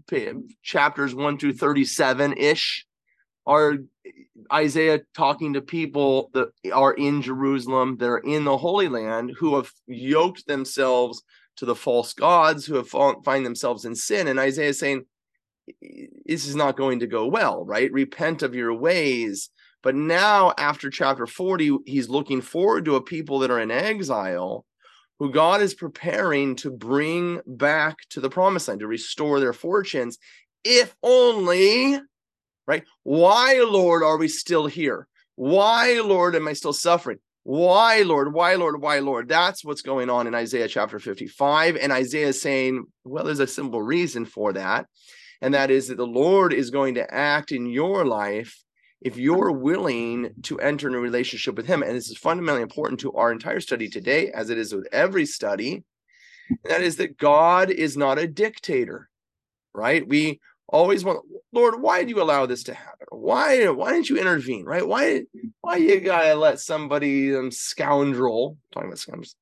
chapters 0.61 1.15
1 1.15 1.37
through 1.37 1.53
37 1.53 2.33
ish, 2.37 2.85
are 3.45 3.77
Isaiah 4.53 5.01
talking 5.15 5.53
to 5.53 5.61
people 5.61 6.29
that 6.33 6.49
are 6.71 6.93
in 6.93 7.21
Jerusalem, 7.21 7.97
that 7.97 8.07
are 8.07 8.19
in 8.19 8.43
the 8.43 8.57
Holy 8.57 8.87
Land, 8.87 9.33
who 9.37 9.55
have 9.55 9.71
yoked 9.87 10.45
themselves 10.45 11.23
to 11.55 11.65
the 11.65 11.75
false 11.75 12.13
gods, 12.13 12.65
who 12.65 12.75
have 12.75 12.87
fall, 12.87 13.21
find 13.23 13.45
themselves 13.45 13.85
in 13.85 13.95
sin. 13.95 14.27
And 14.27 14.39
Isaiah 14.39 14.69
is 14.69 14.79
saying, 14.79 15.05
this 16.25 16.47
is 16.47 16.55
not 16.55 16.77
going 16.77 16.99
to 16.99 17.07
go 17.07 17.27
well, 17.27 17.65
right? 17.65 17.91
Repent 17.91 18.43
of 18.43 18.55
your 18.55 18.73
ways. 18.73 19.49
But 19.81 19.95
now, 19.95 20.53
after 20.57 20.89
chapter 20.89 21.25
40, 21.25 21.79
he's 21.85 22.09
looking 22.09 22.41
forward 22.41 22.85
to 22.85 22.95
a 22.95 23.01
people 23.01 23.39
that 23.39 23.51
are 23.51 23.59
in 23.59 23.71
exile 23.71 24.65
who 25.19 25.31
God 25.31 25.61
is 25.61 25.73
preparing 25.73 26.55
to 26.57 26.71
bring 26.71 27.41
back 27.45 27.97
to 28.11 28.21
the 28.21 28.29
promised 28.29 28.67
land, 28.67 28.79
to 28.79 28.87
restore 28.87 29.39
their 29.39 29.53
fortunes, 29.53 30.17
if 30.63 30.95
only, 31.03 31.99
right? 32.67 32.83
Why, 33.03 33.61
Lord, 33.65 34.03
are 34.03 34.17
we 34.17 34.27
still 34.27 34.67
here? 34.67 35.07
Why, 35.35 36.01
Lord, 36.01 36.35
am 36.35 36.47
I 36.47 36.53
still 36.53 36.73
suffering? 36.73 37.19
Why, 37.43 38.01
Lord? 38.01 38.33
Why, 38.33 38.55
Lord? 38.55 38.81
Why, 38.81 38.99
Lord? 38.99 39.27
That's 39.27 39.63
what's 39.63 39.81
going 39.81 40.09
on 40.09 40.27
in 40.27 40.35
Isaiah 40.35 40.67
chapter 40.67 40.99
55. 40.99 41.77
And 41.77 41.91
Isaiah 41.91 42.27
is 42.27 42.41
saying, 42.41 42.85
well, 43.03 43.23
there's 43.23 43.39
a 43.39 43.47
simple 43.47 43.81
reason 43.81 44.25
for 44.25 44.53
that. 44.53 44.85
And 45.41 45.53
that 45.53 45.71
is 45.71 45.87
that 45.87 45.97
the 45.97 46.05
Lord 46.05 46.53
is 46.53 46.69
going 46.69 46.95
to 46.95 47.13
act 47.13 47.51
in 47.51 47.65
your 47.65 48.05
life 48.05 48.61
if 49.01 49.17
you're 49.17 49.51
willing 49.51 50.31
to 50.43 50.59
enter 50.59 50.87
in 50.87 50.95
a 50.95 50.99
relationship 50.99 51.55
with 51.55 51.65
Him. 51.65 51.83
And 51.83 51.95
this 51.95 52.09
is 52.09 52.17
fundamentally 52.17 52.63
important 52.63 52.99
to 53.01 53.13
our 53.13 53.31
entire 53.31 53.59
study 53.59 53.89
today, 53.89 54.31
as 54.31 54.49
it 54.49 54.57
is 54.57 54.73
with 54.73 54.87
every 54.91 55.25
study. 55.25 55.83
That 56.65 56.81
is 56.81 56.97
that 56.97 57.17
God 57.17 57.69
is 57.69 57.95
not 57.95 58.17
a 58.17 58.27
dictator, 58.27 59.09
right? 59.73 60.07
We 60.07 60.39
always 60.67 61.03
want, 61.03 61.19
Lord, 61.51 61.81
why 61.81 62.03
do 62.03 62.09
you 62.09 62.21
allow 62.21 62.45
this 62.45 62.63
to 62.63 62.73
happen? 62.73 63.07
Why, 63.11 63.67
why 63.69 63.91
didn't 63.91 64.09
you 64.09 64.17
intervene, 64.17 64.65
right? 64.65 64.87
Why, 64.87 65.23
why 65.61 65.77
you 65.77 65.99
gotta 65.99 66.35
let 66.35 66.59
somebody, 66.59 67.35
um, 67.35 67.51
scoundrel, 67.51 68.57
talking 68.71 68.89
about 68.89 68.99
scoundrels, 68.99 69.35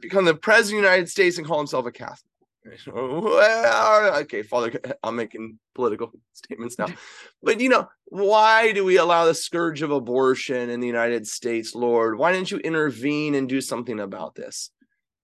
become 0.00 0.24
the 0.24 0.34
president 0.34 0.78
of 0.78 0.82
the 0.82 0.90
United 0.90 1.10
States 1.10 1.38
and 1.38 1.46
call 1.46 1.58
himself 1.58 1.86
a 1.86 1.92
Catholic? 1.92 2.29
Okay, 2.66 4.42
Father, 4.42 4.78
I'm 5.02 5.16
making 5.16 5.58
political 5.74 6.12
statements 6.32 6.78
now. 6.78 6.86
But 7.42 7.60
you 7.60 7.70
know, 7.70 7.88
why 8.06 8.72
do 8.72 8.84
we 8.84 8.98
allow 8.98 9.24
the 9.24 9.34
scourge 9.34 9.80
of 9.82 9.90
abortion 9.90 10.68
in 10.68 10.80
the 10.80 10.86
United 10.86 11.26
States, 11.26 11.74
Lord? 11.74 12.18
Why 12.18 12.32
didn't 12.32 12.50
you 12.50 12.58
intervene 12.58 13.34
and 13.34 13.48
do 13.48 13.62
something 13.62 13.98
about 13.98 14.34
this? 14.34 14.70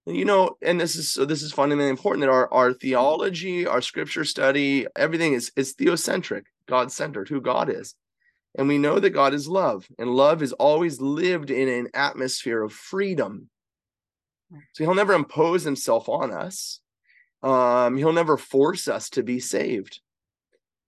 You 0.07 0.25
know, 0.25 0.57
and 0.63 0.81
this 0.81 0.97
is 0.97 1.11
so 1.11 1.25
this 1.25 1.43
is 1.43 1.53
fundamentally 1.53 1.91
important 1.91 2.23
that 2.23 2.31
our, 2.31 2.53
our 2.55 2.73
theology, 2.73 3.67
our 3.67 3.83
scripture 3.83 4.25
study, 4.25 4.87
everything 4.97 5.35
is 5.35 5.53
is 5.57 5.75
theocentric, 5.75 6.45
God-centered, 6.69 7.29
who 7.29 7.41
God 7.41 7.69
is. 7.69 7.95
And 8.57 8.69
we 8.69 8.79
know 8.79 8.99
that 8.99 9.11
God 9.11 9.35
is 9.35 9.47
love, 9.49 9.87
and 9.99 10.09
love 10.09 10.43
is 10.43 10.55
always 10.55 11.01
lived 11.01 11.51
in 11.51 11.69
an 11.69 11.89
atmosphere 11.93 12.63
of 12.63 12.73
freedom. 12.73 13.51
So 14.73 14.85
he'll 14.85 14.95
never 14.95 15.13
impose 15.13 15.65
himself 15.65 16.09
on 16.09 16.33
us 16.33 16.81
um 17.43 17.97
he'll 17.97 18.13
never 18.13 18.37
force 18.37 18.89
us 18.89 19.11
to 19.11 19.23
be 19.23 19.41
saved. 19.41 20.01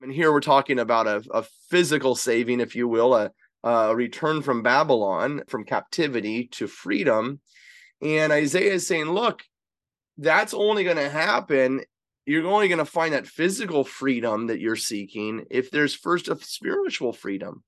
And 0.01 0.13
here 0.13 0.33
we're 0.33 0.41
talking 0.41 0.79
about 0.79 1.07
a, 1.07 1.25
a 1.33 1.45
physical 1.71 2.15
saving 2.15 2.61
if 2.61 2.77
you 2.77 2.87
will 2.87 3.15
a, 3.15 3.31
a 3.65 3.95
return 3.95 4.43
from 4.43 4.63
babylon 4.63 5.43
from 5.49 5.65
captivity 5.65 6.47
to 6.53 6.67
freedom. 6.67 7.41
And 8.01 8.33
isaiah 8.33 8.75
is 8.75 8.87
saying 8.87 9.07
look 9.07 9.43
that's 10.19 10.53
only 10.53 10.85
going 10.85 10.97
to 10.97 11.09
happen. 11.09 11.83
You're 12.27 12.47
only 12.47 12.69
going 12.69 12.79
to 12.79 12.85
find 12.85 13.15
that 13.15 13.27
physical 13.27 13.85
freedom 13.85 14.49
that 14.49 14.61
you're 14.61 14.77
seeking 14.77 15.47
if 15.51 15.71
there's 15.71 15.95
first 15.95 16.29
a 16.29 16.37
spiritual 16.37 17.13
freedom. 17.13 17.63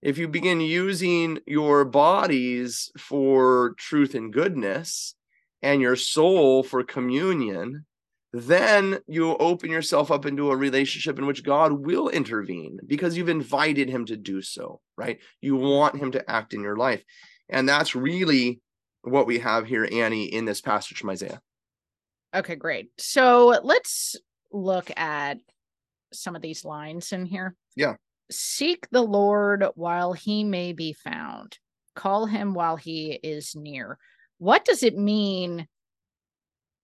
If 0.00 0.16
you 0.16 0.28
begin 0.28 0.60
using 0.60 1.40
your 1.46 1.84
bodies 1.84 2.90
for 2.96 3.74
truth 3.76 4.14
and 4.14 4.32
goodness 4.32 5.14
and 5.62 5.80
your 5.80 5.96
soul 5.96 6.62
for 6.62 6.82
communion, 6.82 7.84
then 8.32 9.00
you 9.08 9.36
open 9.36 9.70
yourself 9.70 10.10
up 10.10 10.24
into 10.24 10.50
a 10.50 10.56
relationship 10.56 11.18
in 11.18 11.26
which 11.26 11.42
God 11.42 11.72
will 11.72 12.08
intervene 12.08 12.78
because 12.86 13.16
you've 13.16 13.28
invited 13.28 13.88
him 13.88 14.06
to 14.06 14.16
do 14.16 14.40
so, 14.40 14.80
right? 14.96 15.18
You 15.40 15.56
want 15.56 15.96
him 15.96 16.12
to 16.12 16.30
act 16.30 16.54
in 16.54 16.62
your 16.62 16.76
life. 16.76 17.02
And 17.48 17.68
that's 17.68 17.96
really 17.96 18.60
what 19.02 19.26
we 19.26 19.40
have 19.40 19.66
here, 19.66 19.88
Annie, 19.90 20.26
in 20.26 20.44
this 20.44 20.60
passage 20.60 20.98
from 20.98 21.10
Isaiah. 21.10 21.40
Okay, 22.34 22.54
great. 22.54 22.90
So 22.98 23.58
let's 23.64 24.14
look 24.52 24.90
at 24.96 25.38
some 26.12 26.36
of 26.36 26.42
these 26.42 26.64
lines 26.64 27.12
in 27.12 27.26
here. 27.26 27.56
Yeah. 27.76 27.94
Seek 28.30 28.88
the 28.90 29.02
Lord 29.02 29.64
while 29.74 30.12
he 30.12 30.44
may 30.44 30.72
be 30.72 30.92
found, 30.92 31.58
call 31.96 32.26
him 32.26 32.54
while 32.54 32.76
he 32.76 33.18
is 33.22 33.56
near. 33.56 33.98
What 34.40 34.64
does 34.64 34.82
it 34.82 34.98
mean 34.98 35.68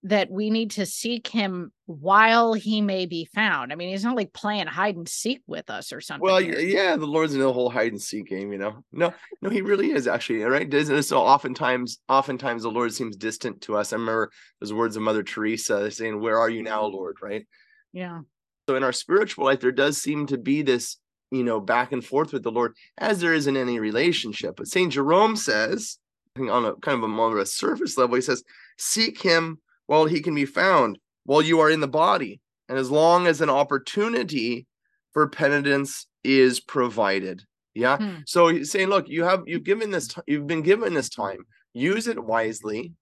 that 0.07 0.31
we 0.31 0.51
need 0.51 0.71
to 0.71 0.87
seek 0.87 1.27
him 1.27 1.73
while 1.87 2.53
he 2.53 2.81
may 2.81 3.07
be 3.07 3.25
found. 3.25 3.73
I 3.73 3.75
mean, 3.75 3.89
he's 3.89 4.05
not 4.05 4.15
like 4.15 4.33
playing 4.33 4.69
hide 4.69 4.95
and 4.95 5.09
seek 5.09 5.43
with 5.49 5.69
us 5.69 5.93
or 5.93 6.01
something. 6.01 6.23
Well, 6.23 6.41
yeah, 6.41 6.95
the 6.95 7.07
Lord's 7.07 7.35
in 7.35 7.41
the 7.41 7.53
whole 7.53 7.71
hide 7.71 7.91
and 7.91 8.01
seek 8.01 8.29
game, 8.29 8.53
you 8.53 8.59
know. 8.59 8.85
No, 8.93 9.13
no, 9.43 9.51
he 9.51 9.63
really 9.63 9.91
is 9.91 10.07
actually 10.07 10.45
right. 10.45 10.73
Isn't 10.73 10.95
it 10.95 11.03
so? 11.03 11.19
Oftentimes, 11.19 11.99
oftentimes 12.09 12.63
the 12.63 12.71
Lord 12.71 12.95
seems 12.95 13.17
distant 13.17 13.63
to 13.63 13.77
us. 13.77 13.93
I 13.93 13.97
remember 13.97 14.31
those 14.61 14.73
words 14.73 14.95
of 14.95 15.03
Mother 15.03 15.25
Teresa 15.25 15.91
saying, 15.91 16.21
"Where 16.21 16.39
are 16.39 16.51
you 16.51 16.63
now, 16.63 16.85
mm-hmm. 16.85 16.95
Lord?" 16.95 17.17
Right. 17.21 17.45
yeah. 17.93 18.21
So 18.69 18.77
in 18.77 18.85
our 18.85 18.93
spiritual 18.93 19.45
life, 19.45 19.59
there 19.59 19.73
does 19.73 20.01
seem 20.01 20.27
to 20.29 20.39
be 20.39 20.63
this, 20.63 20.99
you 21.33 21.43
know, 21.43 21.61
back 21.61 21.91
and 21.91 22.05
forth 22.05 22.33
with 22.33 22.45
the 22.45 22.53
Lord, 22.53 22.75
as 22.99 23.21
there 23.21 23.35
is 23.35 23.49
in 23.49 23.57
any 23.57 23.81
relationship. 23.81 24.57
But 24.57 24.69
Saint 24.69 24.93
Jerome 24.93 25.35
says, 25.35 25.99
on 26.39 26.65
a 26.65 26.75
kind 26.77 26.99
of 26.99 27.05
a 27.05 27.09
more 27.09 27.33
of 27.33 27.39
a 27.39 27.47
surface 27.47 27.97
level, 27.99 28.17
he 28.17 28.23
says, 28.23 28.43
"Seek 28.77 29.21
Him." 29.21 29.61
while 29.87 30.05
he 30.05 30.21
can 30.21 30.35
be 30.35 30.45
found 30.45 30.99
while 31.25 31.43
you 31.43 31.61
are 31.61 31.71
in 31.71 31.81
the 31.81 31.89
body 31.89 32.41
and 32.69 32.79
as 32.79 32.91
long 32.91 33.27
as 33.27 33.41
an 33.41 33.51
opportunity 33.51 34.67
for 35.13 35.29
penitence 35.29 36.07
is 36.23 36.61
provided. 36.61 37.43
Yeah? 37.75 37.99
Hmm. 37.99 38.15
so 38.27 38.49
he's 38.49 38.71
saying 38.71 38.89
look 38.89 39.09
you 39.09 39.25
have 39.25 39.43
you've 39.47 39.65
given 39.65 39.91
this 39.91 40.09
t- 40.09 40.23
you've 40.27 40.47
been 40.47 40.63
given 40.63 40.95
this 40.95 41.09
time. 41.09 41.47
Use 41.73 42.07
it 42.07 42.23
wisely 42.23 42.95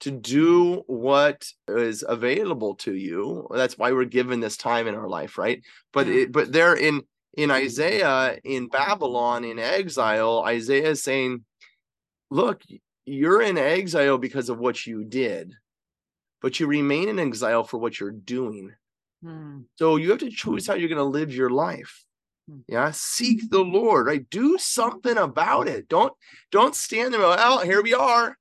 to 0.00 0.10
do 0.10 0.82
what 0.86 1.46
is 1.68 2.02
available 2.08 2.74
to 2.76 2.94
you. 2.94 3.46
That's 3.50 3.76
why 3.76 3.92
we're 3.92 4.06
given 4.06 4.40
this 4.40 4.56
time 4.56 4.86
in 4.86 4.94
our 4.94 5.08
life 5.08 5.38
right? 5.38 5.62
But 5.92 6.08
it 6.08 6.32
but 6.32 6.52
there 6.52 6.74
in 6.74 7.02
in 7.34 7.50
isaiah 7.50 8.38
in 8.42 8.66
babylon 8.66 9.44
in 9.44 9.58
exile 9.60 10.42
isaiah 10.44 10.90
is 10.90 11.02
saying 11.02 11.44
look 12.30 12.62
you're 13.04 13.42
in 13.42 13.58
exile 13.58 14.18
because 14.18 14.48
of 14.48 14.58
what 14.58 14.86
you 14.86 15.04
did 15.04 15.54
but 16.40 16.58
you 16.58 16.66
remain 16.66 17.08
in 17.08 17.18
exile 17.18 17.64
for 17.64 17.78
what 17.78 18.00
you're 18.00 18.10
doing. 18.10 18.72
Hmm. 19.22 19.60
So 19.76 19.96
you 19.96 20.10
have 20.10 20.20
to 20.20 20.30
choose 20.30 20.66
how 20.66 20.74
you're 20.74 20.88
going 20.88 20.98
to 20.98 21.04
live 21.04 21.34
your 21.34 21.50
life. 21.50 22.04
Hmm. 22.48 22.60
Yeah, 22.66 22.90
seek 22.92 23.50
the 23.50 23.60
Lord, 23.60 24.06
right? 24.06 24.28
Do 24.30 24.56
something 24.58 25.16
about 25.16 25.68
it. 25.68 25.88
Don't 25.88 26.12
don't 26.50 26.74
stand 26.74 27.12
there. 27.12 27.20
Well, 27.20 27.60
here 27.60 27.82
we 27.82 27.94
are, 27.94 28.36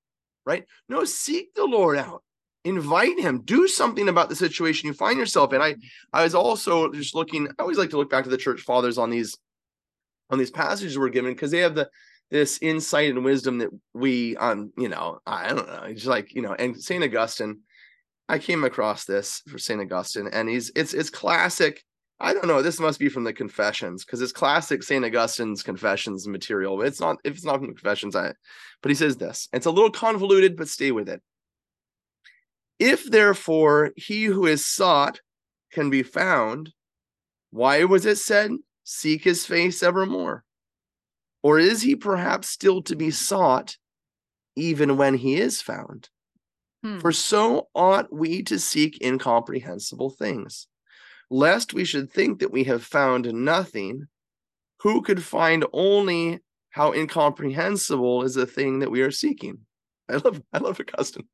right? 0.46 0.66
No, 0.88 1.04
seek 1.04 1.54
the 1.54 1.66
Lord 1.66 1.98
out. 1.98 2.24
Invite 2.66 3.20
him. 3.20 3.42
Do 3.42 3.68
something 3.68 4.10
about 4.10 4.30
the 4.30 4.36
situation 4.36 4.88
you 4.88 4.94
find 4.94 5.18
yourself 5.18 5.54
in. 5.54 5.62
I 5.62 5.76
I 6.14 6.24
was 6.24 6.36
also 6.36 6.92
just 6.92 7.16
looking. 7.16 7.48
I 7.48 7.62
always 7.62 7.78
like 7.78 7.90
to 7.92 7.98
look 7.98 8.10
back 8.10 8.24
to 8.24 8.30
the 8.30 8.38
church 8.38 8.62
fathers 8.62 8.98
on 8.98 9.10
these 9.10 9.38
on 10.30 10.38
these 10.38 10.52
passages 10.52 10.98
we're 10.98 11.10
given 11.10 11.34
because 11.34 11.52
they 11.52 11.60
have 11.60 11.76
the 11.76 11.90
this 12.32 12.60
insight 12.62 13.10
and 13.10 13.26
wisdom 13.26 13.58
that 13.58 13.70
we 13.94 14.38
um 14.38 14.72
you 14.78 14.90
know 14.90 15.20
I 15.26 15.50
don't 15.50 15.68
know 15.68 15.94
just 15.94 16.06
like 16.06 16.34
you 16.34 16.42
know 16.42 16.54
and 16.54 16.82
Saint 16.82 17.04
Augustine 17.04 17.62
I 18.30 18.38
came 18.38 18.64
across 18.64 19.06
this 19.06 19.42
for 19.48 19.58
St. 19.58 19.82
Augustine, 19.82 20.30
and 20.32 20.48
he's 20.48 20.72
it's 20.76 20.94
it's 20.94 21.10
classic. 21.10 21.84
I 22.20 22.34
don't 22.34 22.48
know. 22.48 22.62
This 22.62 22.80
must 22.80 23.00
be 23.00 23.10
from 23.10 23.24
the 23.24 23.34
Confessions 23.34 24.06
because 24.06 24.22
it's 24.22 24.32
classic 24.32 24.84
St. 24.84 25.04
Augustine's 25.04 25.64
Confessions 25.64 26.28
material. 26.28 26.80
It's 26.84 27.00
not 27.00 27.18
if 27.24 27.34
it's 27.34 27.44
not 27.44 27.58
from 27.58 27.68
the 27.68 27.74
Confessions. 27.74 28.16
I, 28.16 28.34
but 28.84 28.90
he 28.90 28.96
says 28.96 29.18
this. 29.18 29.50
It's 29.52 29.66
a 29.66 29.72
little 29.72 29.90
convoluted, 29.90 30.56
but 30.56 30.70
stay 30.70 30.92
with 30.92 31.10
it. 31.10 31.24
If 32.78 33.10
therefore 33.10 33.92
he 33.96 34.26
who 34.26 34.46
is 34.46 34.64
sought 34.64 35.22
can 35.72 35.90
be 35.90 36.04
found, 36.04 36.72
why 37.50 37.84
was 37.86 38.06
it 38.06 38.20
said, 38.20 38.52
"Seek 38.84 39.24
his 39.24 39.44
face 39.44 39.82
evermore"? 39.82 40.44
Or 41.42 41.60
is 41.60 41.82
he 41.82 41.96
perhaps 41.96 42.50
still 42.50 42.82
to 42.84 42.96
be 42.96 43.12
sought, 43.12 43.78
even 44.56 44.98
when 44.98 45.16
he 45.16 45.36
is 45.36 45.62
found? 45.62 46.10
Hmm. 46.84 47.00
For 47.00 47.12
so 47.12 47.68
ought 47.76 48.14
we 48.14 48.44
to 48.44 48.60
seek 48.60 49.02
incomprehensible 49.02 50.12
things, 50.12 50.68
lest 51.30 51.74
we 51.74 51.86
should 51.86 52.12
think 52.12 52.40
that 52.40 52.52
we 52.52 52.66
have 52.66 52.84
found 52.84 53.32
nothing. 53.34 54.08
Who 54.82 55.02
could 55.02 55.24
find 55.24 55.66
only 55.74 56.40
how 56.70 56.94
incomprehensible 56.94 58.24
is 58.24 58.36
the 58.36 58.46
thing 58.46 58.80
that 58.80 58.92
we 58.92 59.02
are 59.02 59.12
seeking? 59.12 59.60
I 60.10 60.16
love, 60.16 60.42
I 60.54 60.60
love 60.60 60.80
Augustine. 60.80 61.28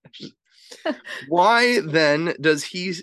why 1.27 1.79
then 1.81 2.33
does 2.41 2.63
he? 2.63 2.95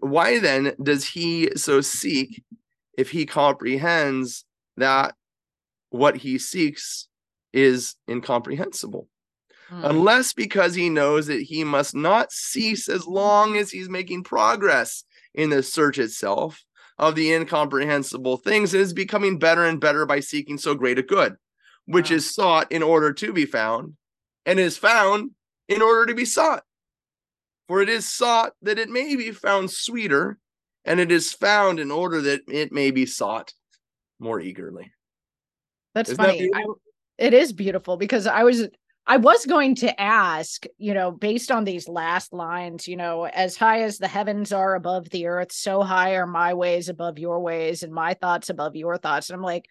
Why 0.00 0.38
then 0.40 0.74
does 0.82 1.04
he 1.04 1.50
so 1.56 1.80
seek, 1.80 2.42
if 2.98 3.10
he 3.10 3.26
comprehends 3.26 4.44
that 4.76 5.14
what 5.94 6.16
he 6.16 6.38
seeks 6.38 7.08
is 7.52 7.94
incomprehensible? 8.08 9.08
Hmm. 9.70 9.82
unless 9.82 10.34
because 10.34 10.74
he 10.74 10.90
knows 10.90 11.26
that 11.28 11.40
he 11.40 11.64
must 11.64 11.94
not 11.94 12.30
cease 12.30 12.86
as 12.86 13.06
long 13.06 13.56
as 13.56 13.70
he's 13.70 13.88
making 13.88 14.22
progress 14.22 15.04
in 15.32 15.48
the 15.48 15.62
search 15.62 15.98
itself 15.98 16.62
of 16.98 17.14
the 17.14 17.32
incomprehensible 17.32 18.36
things 18.36 18.74
and 18.74 18.82
is 18.82 18.92
becoming 18.92 19.38
better 19.38 19.64
and 19.64 19.80
better 19.80 20.04
by 20.04 20.20
seeking 20.20 20.58
so 20.58 20.74
great 20.74 20.98
a 20.98 21.02
good, 21.02 21.36
which 21.86 22.10
Wow. 22.10 22.16
is 22.16 22.34
sought 22.34 22.70
in 22.72 22.82
order 22.82 23.10
to 23.14 23.32
be 23.32 23.46
found 23.46 23.96
and 24.44 24.60
is 24.60 24.76
found 24.76 25.30
in 25.68 25.80
order 25.80 26.04
to 26.06 26.14
be 26.14 26.26
sought. 26.26 26.64
For 27.66 27.80
it 27.80 27.88
is 27.88 28.04
sought 28.06 28.52
that 28.60 28.78
it 28.78 28.90
may 28.90 29.16
be 29.16 29.30
found 29.30 29.70
sweeter, 29.70 30.38
and 30.84 31.00
it 31.00 31.10
is 31.10 31.32
found 31.32 31.80
in 31.80 31.90
order 31.90 32.20
that 32.20 32.42
it 32.48 32.70
may 32.70 32.90
be 32.90 33.06
sought 33.06 33.54
more 34.18 34.40
eagerly. 34.40 34.92
That's 35.94 36.10
Isn't 36.10 36.22
that 36.22 36.36
funny. 36.36 36.50
I, 36.54 36.64
it 37.18 37.34
is 37.34 37.52
beautiful 37.52 37.96
because 37.96 38.26
I 38.26 38.42
was 38.42 38.68
I 39.06 39.18
was 39.18 39.44
going 39.44 39.74
to 39.76 40.00
ask, 40.00 40.64
you 40.78 40.94
know, 40.94 41.10
based 41.10 41.50
on 41.50 41.64
these 41.64 41.88
last 41.88 42.32
lines, 42.32 42.88
you 42.88 42.96
know, 42.96 43.26
as 43.26 43.56
high 43.56 43.82
as 43.82 43.98
the 43.98 44.08
heavens 44.08 44.50
are 44.50 44.74
above 44.74 45.10
the 45.10 45.26
earth, 45.26 45.52
so 45.52 45.82
high 45.82 46.14
are 46.14 46.26
my 46.26 46.54
ways 46.54 46.88
above 46.88 47.18
your 47.18 47.40
ways 47.40 47.82
and 47.82 47.92
my 47.92 48.14
thoughts 48.14 48.48
above 48.48 48.76
your 48.76 48.96
thoughts. 48.96 49.28
And 49.28 49.36
I'm 49.36 49.42
like, 49.42 49.66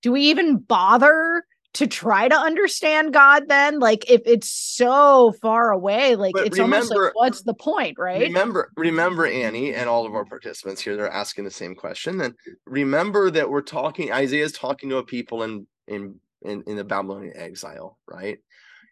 do 0.00 0.12
we 0.12 0.22
even 0.22 0.56
bother 0.56 1.44
to 1.74 1.86
try 1.86 2.28
to 2.28 2.36
understand 2.36 3.12
God 3.12 3.48
then? 3.48 3.78
Like 3.78 4.10
if 4.10 4.22
it's 4.26 4.50
so 4.50 5.32
far 5.40 5.70
away, 5.70 6.16
like 6.16 6.34
But 6.34 6.46
it's 6.46 6.58
almost 6.60 6.90
like 6.90 7.14
what's 7.14 7.42
the 7.42 7.54
point, 7.54 7.98
right? 7.98 8.28
Remember, 8.28 8.70
remember, 8.76 9.26
Annie, 9.26 9.74
and 9.74 9.88
all 9.88 10.04
of 10.04 10.14
our 10.14 10.24
participants 10.24 10.82
here, 10.82 10.96
they're 10.96 11.10
asking 11.10 11.44
the 11.44 11.50
same 11.50 11.74
question. 11.74 12.20
And 12.20 12.34
remember 12.66 13.30
that 13.30 13.48
we're 13.48 13.62
talking, 13.62 14.12
Isaiah's 14.12 14.52
talking 14.52 14.90
to 14.90 14.98
a 14.98 15.04
people 15.04 15.42
in 15.44 15.66
in 15.88 16.20
in, 16.42 16.62
in 16.66 16.76
the 16.76 16.84
Babylonian 16.84 17.36
exile, 17.36 17.98
right? 18.06 18.38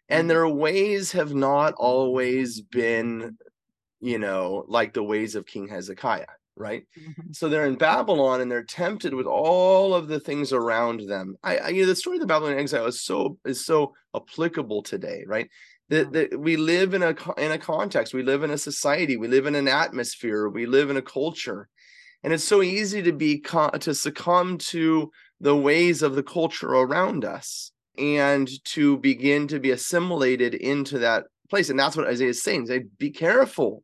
And 0.09 0.25
Mhm. 0.25 0.29
their 0.29 0.47
ways 0.47 1.11
have 1.11 1.33
not 1.35 1.73
always 1.75 2.61
been, 2.61 3.37
you 3.99 4.17
know, 4.19 4.65
like 4.67 4.93
the 4.93 5.03
ways 5.03 5.35
of 5.35 5.45
King 5.45 5.67
Hezekiah, 5.67 6.25
right? 6.61 6.83
Mhm. 6.97 7.35
So 7.35 7.49
they're 7.49 7.65
in 7.65 7.75
Babylon 7.75 8.41
and 8.41 8.51
they're 8.51 8.63
tempted 8.63 9.13
with 9.13 9.25
all 9.25 9.93
of 9.93 10.07
the 10.07 10.19
things 10.19 10.53
around 10.53 11.01
them. 11.09 11.35
I, 11.43 11.57
I 11.57 11.67
you 11.69 11.81
know 11.81 11.87
the 11.87 11.95
story 11.95 12.17
of 12.17 12.21
the 12.21 12.27
Babylonian 12.27 12.61
exile 12.61 12.85
is 12.85 13.01
so 13.01 13.37
is 13.45 13.65
so 13.65 13.93
applicable 14.15 14.83
today, 14.83 15.23
right? 15.27 15.49
That, 15.89 16.13
that 16.13 16.39
we 16.39 16.55
live 16.55 16.93
in 16.93 17.03
a 17.03 17.15
in 17.37 17.51
a 17.51 17.57
context, 17.57 18.13
we 18.13 18.23
live 18.23 18.43
in 18.43 18.51
a 18.51 18.57
society, 18.57 19.17
we 19.17 19.27
live 19.27 19.45
in 19.45 19.55
an 19.55 19.67
atmosphere, 19.67 20.47
we 20.47 20.65
live 20.65 20.89
in 20.89 20.97
a 20.97 21.01
culture, 21.01 21.67
and 22.23 22.31
it's 22.31 22.43
so 22.43 22.61
easy 22.61 23.01
to 23.01 23.11
be 23.11 23.39
to 23.41 23.93
succumb 23.93 24.57
to 24.59 25.11
the 25.41 25.55
ways 25.57 26.01
of 26.03 26.15
the 26.15 26.23
culture 26.23 26.69
around 26.69 27.25
us 27.25 27.71
and 27.97 28.47
to 28.63 28.97
begin 28.99 29.47
to 29.47 29.59
be 29.59 29.71
assimilated 29.71 30.53
into 30.53 30.99
that 30.99 31.25
place. 31.49 31.69
And 31.69 31.79
that's 31.79 31.97
what 31.97 32.07
Isaiah 32.07 32.29
is 32.29 32.41
saying. 32.43 32.67
Say, 32.67 32.83
be 32.97 33.09
careful 33.09 33.83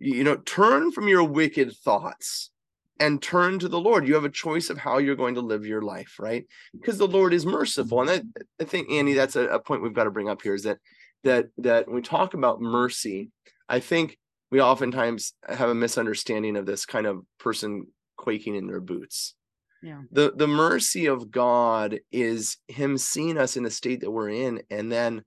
you 0.00 0.24
know 0.24 0.36
turn 0.36 0.90
from 0.90 1.08
your 1.08 1.24
wicked 1.24 1.72
thoughts 1.76 2.50
and 2.98 3.22
turn 3.22 3.58
to 3.58 3.68
the 3.68 3.80
lord 3.80 4.06
you 4.06 4.14
have 4.14 4.24
a 4.24 4.30
choice 4.30 4.70
of 4.70 4.78
how 4.78 4.98
you're 4.98 5.14
going 5.14 5.34
to 5.34 5.40
live 5.40 5.64
your 5.64 5.82
life 5.82 6.16
right 6.18 6.46
because 6.72 6.98
the 6.98 7.06
lord 7.06 7.32
is 7.32 7.46
merciful 7.46 8.00
and 8.00 8.08
that, 8.08 8.22
i 8.60 8.64
think 8.64 8.90
annie 8.90 9.14
that's 9.14 9.36
a, 9.36 9.46
a 9.48 9.60
point 9.60 9.82
we've 9.82 9.94
got 9.94 10.04
to 10.04 10.10
bring 10.10 10.28
up 10.28 10.42
here 10.42 10.54
is 10.54 10.64
that 10.64 10.78
that 11.22 11.46
that 11.58 11.86
when 11.86 11.96
we 11.96 12.02
talk 12.02 12.34
about 12.34 12.60
mercy 12.60 13.30
i 13.68 13.78
think 13.78 14.18
we 14.50 14.60
oftentimes 14.60 15.32
have 15.48 15.68
a 15.68 15.74
misunderstanding 15.74 16.56
of 16.56 16.66
this 16.66 16.84
kind 16.84 17.06
of 17.06 17.22
person 17.38 17.86
quaking 18.16 18.56
in 18.56 18.66
their 18.66 18.80
boots. 18.80 19.34
Yeah. 19.82 20.02
The 20.10 20.32
the 20.34 20.48
mercy 20.48 21.06
of 21.06 21.30
God 21.30 22.00
is 22.12 22.58
him 22.68 22.98
seeing 22.98 23.38
us 23.38 23.56
in 23.56 23.62
the 23.62 23.70
state 23.70 24.00
that 24.00 24.10
we're 24.10 24.28
in 24.28 24.62
and 24.70 24.92
then 24.92 25.22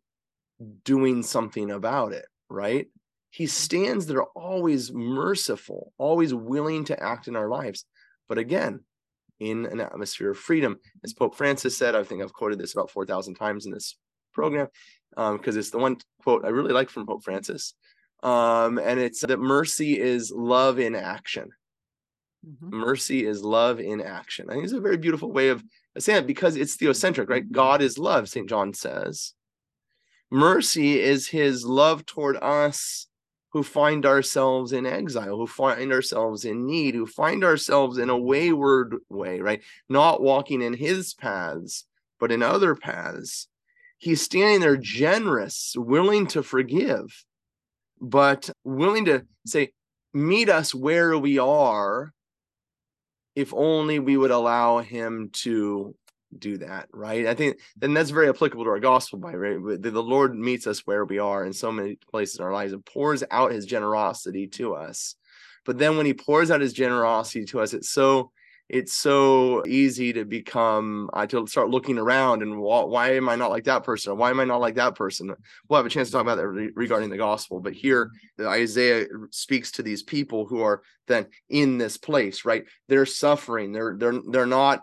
doing 0.84 1.24
something 1.24 1.72
about 1.72 2.14
it, 2.14 2.26
right? 2.50 2.88
He 3.34 3.48
stands 3.48 4.06
there 4.06 4.22
always 4.24 4.94
merciful, 4.94 5.92
always 5.98 6.36
willing 6.36 6.86
to 6.86 7.04
act 7.04 7.28
in 7.28 7.36
our 7.36 7.50
lives. 7.50 7.84
But 8.30 8.38
again, 8.38 8.82
in 9.40 9.66
an 9.66 9.80
atmosphere 9.82 10.30
of 10.30 10.38
freedom, 10.38 10.78
as 11.04 11.16
Pope 11.16 11.36
Francis 11.36 11.76
said, 11.76 11.96
I 11.96 12.04
think 12.04 12.22
I've 12.22 12.32
quoted 12.32 12.60
this 12.60 12.74
about 12.74 12.92
4,000 12.92 13.34
times 13.34 13.66
in 13.66 13.72
this 13.72 13.98
program 14.34 14.68
because 15.10 15.56
um, 15.56 15.60
it's 15.60 15.72
the 15.72 15.80
one 15.80 15.98
quote 16.22 16.46
I 16.46 16.50
really 16.50 16.74
like 16.74 16.92
from 16.92 17.08
Pope 17.08 17.24
Francis. 17.24 17.74
Um, 18.22 18.78
and 18.78 19.00
it's 19.00 19.22
that 19.22 19.40
mercy 19.40 20.00
is 20.00 20.32
love 20.32 20.78
in 20.78 20.94
action. 20.94 21.50
Mhm. 22.46 22.70
Mercy 22.72 23.26
is 23.26 23.44
love 23.44 23.80
in 23.80 24.00
action. 24.00 24.48
I 24.48 24.54
think 24.54 24.66
it's 24.66 24.74
a 24.74 24.80
very 24.80 24.98
beautiful 24.98 25.32
way 25.32 25.48
of 25.50 25.64
saying 25.98 26.20
it 26.20 26.28
because 26.28 26.56
it's 26.56 26.78
theocentric, 26.78 27.30
right? 27.30 27.52
God 27.52 27.82
is 27.82 27.98
love, 27.98 28.30
St. 28.30 28.48
John 28.48 28.76
says. 28.76 29.34
Mercy 30.30 31.00
is 31.00 31.28
his 31.28 31.66
love 31.66 32.06
toward 32.06 32.38
us 32.38 33.08
who 33.54 33.62
find 33.62 34.04
ourselves 34.04 34.74
in 34.74 34.86
exile, 34.88 35.38
who 35.38 35.46
find 35.46 35.94
ourselves 35.94 36.44
in 36.44 36.66
need, 36.66 36.96
who 36.96 37.06
find 37.06 37.44
ourselves 37.44 38.00
in 38.00 38.10
a 38.10 38.18
wayward 38.18 38.96
way, 39.10 39.40
right? 39.40 39.62
Not 39.88 40.24
walking 40.24 40.64
in 40.64 40.74
his 40.74 41.14
paths, 41.14 41.86
but 42.20 42.32
in 42.32 42.42
other 42.42 42.74
paths. 42.74 43.48
He's 44.00 44.24
standing 44.24 44.60
there 44.60 44.76
generous, 44.76 45.76
willing 45.78 46.26
to 46.28 46.42
forgive, 46.42 47.24
but 48.02 48.50
willing 48.64 49.06
to 49.06 49.26
say, 49.46 49.72
meet 50.16 50.50
us 50.50 50.74
where 50.74 51.18
we 51.18 51.38
are 51.38 52.12
if 53.36 53.54
only 53.54 54.00
we 54.00 54.18
would 54.18 54.32
allow 54.32 54.80
him 54.80 55.30
to 55.34 55.96
do 56.40 56.58
that 56.58 56.88
right? 56.94 57.28
I 57.28 57.34
think 57.34 57.60
then 57.76 57.94
that's 57.94 58.10
very 58.10 58.30
applicable 58.30 58.64
to 58.66 58.70
our 58.70 58.80
gospel 58.80 59.20
by 59.20 59.34
right? 59.34 59.82
The, 59.82 59.92
the 59.92 60.04
lord 60.04 60.36
meets 60.36 60.68
us 60.68 60.86
where 60.86 61.06
we 61.06 61.20
are 61.20 61.46
in 61.46 61.54
so 61.54 61.72
many 61.72 61.98
places 62.12 62.40
in 62.40 62.46
our 62.46 62.54
lives 62.54 62.74
and 62.74 62.86
pours 62.86 63.24
out 63.32 63.52
his 63.52 63.66
generosity 63.66 64.48
to 64.48 64.76
us. 64.76 65.16
But 65.66 65.78
then 65.78 65.96
when 65.96 66.06
he 66.06 66.14
pours 66.14 66.52
out 66.52 66.62
his 66.62 66.74
generosity 66.74 67.46
to 67.46 67.62
us 67.62 67.74
it's 67.74 67.90
so 67.90 68.32
it's 68.70 68.94
so 68.94 69.64
easy 69.68 70.14
to 70.14 70.24
become 70.24 71.10
uh, 71.14 71.28
to 71.28 71.46
start 71.48 71.70
looking 71.70 71.98
around 71.98 72.42
and 72.42 72.60
why, 72.60 72.84
why 72.84 73.14
am 73.16 73.28
i 73.30 73.36
not 73.36 73.52
like 73.52 73.66
that 73.66 73.84
person? 73.84 74.18
Why 74.18 74.30
am 74.30 74.40
i 74.40 74.46
not 74.46 74.62
like 74.62 74.76
that 74.76 74.96
person? 74.96 75.34
We'll 75.68 75.78
have 75.78 75.86
a 75.86 75.90
chance 75.90 76.08
to 76.08 76.14
talk 76.14 76.22
about 76.22 76.38
that 76.38 76.48
re- 76.48 76.72
regarding 76.76 77.10
the 77.10 77.18
gospel 77.18 77.60
but 77.60 77.74
here 77.74 78.12
isaiah 78.40 79.06
speaks 79.32 79.72
to 79.74 79.84
these 79.84 80.02
people 80.02 80.46
who 80.46 80.62
are 80.62 80.82
then 81.08 81.28
in 81.50 81.78
this 81.78 81.98
place 81.98 82.46
right? 82.46 82.66
They're 82.88 83.06
suffering. 83.06 83.74
They're 83.74 83.96
they're 83.98 84.20
they're 84.32 84.46
not 84.46 84.82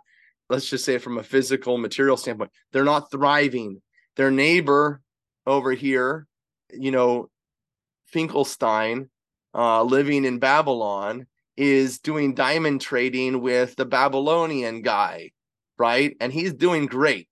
let's 0.51 0.69
just 0.69 0.85
say 0.85 0.99
from 0.99 1.19
a 1.19 1.23
physical 1.23 1.79
material 1.79 2.17
standpoint 2.17 2.51
they're 2.73 2.85
not 2.85 3.11
thriving. 3.11 3.81
Their 4.17 4.31
neighbor 4.31 5.01
over 5.47 5.73
here 5.73 6.27
you 6.73 6.91
know 6.91 7.31
finkelstein 8.07 9.09
uh 9.55 9.83
living 9.83 10.25
in 10.25 10.39
babylon 10.39 11.27
is 11.57 11.99
doing 11.99 12.35
diamond 12.35 12.81
trading 12.81 13.41
with 13.41 13.75
the 13.77 13.85
babylonian 13.85 14.83
guy 14.83 15.31
right? 15.79 16.15
And 16.21 16.31
he's 16.31 16.53
doing 16.53 16.87
great 16.87 17.29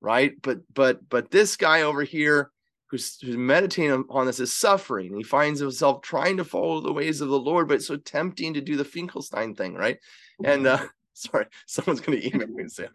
right? 0.00 0.32
But 0.42 0.58
but 0.74 1.08
but 1.08 1.30
this 1.30 1.56
guy 1.56 1.82
over 1.82 2.02
here 2.02 2.50
who's, 2.90 3.18
who's 3.20 3.36
meditating 3.36 4.04
on 4.10 4.26
this 4.26 4.40
is 4.40 4.52
suffering. 4.52 5.16
He 5.16 5.22
finds 5.22 5.60
himself 5.60 6.02
trying 6.02 6.36
to 6.38 6.44
follow 6.44 6.80
the 6.80 6.92
ways 6.92 7.20
of 7.20 7.28
the 7.28 7.38
lord 7.38 7.68
but 7.68 7.74
it's 7.74 7.86
so 7.86 7.96
tempting 7.96 8.54
to 8.54 8.60
do 8.60 8.76
the 8.76 8.84
finkelstein 8.84 9.54
thing 9.54 9.74
right? 9.74 9.98
And 10.44 10.66
uh 10.66 10.86
sorry 11.28 11.46
someone's 11.66 12.00
going 12.00 12.20
to 12.20 12.26
email 12.26 12.48
me 12.48 12.62
and 12.62 12.72
say 12.72 12.86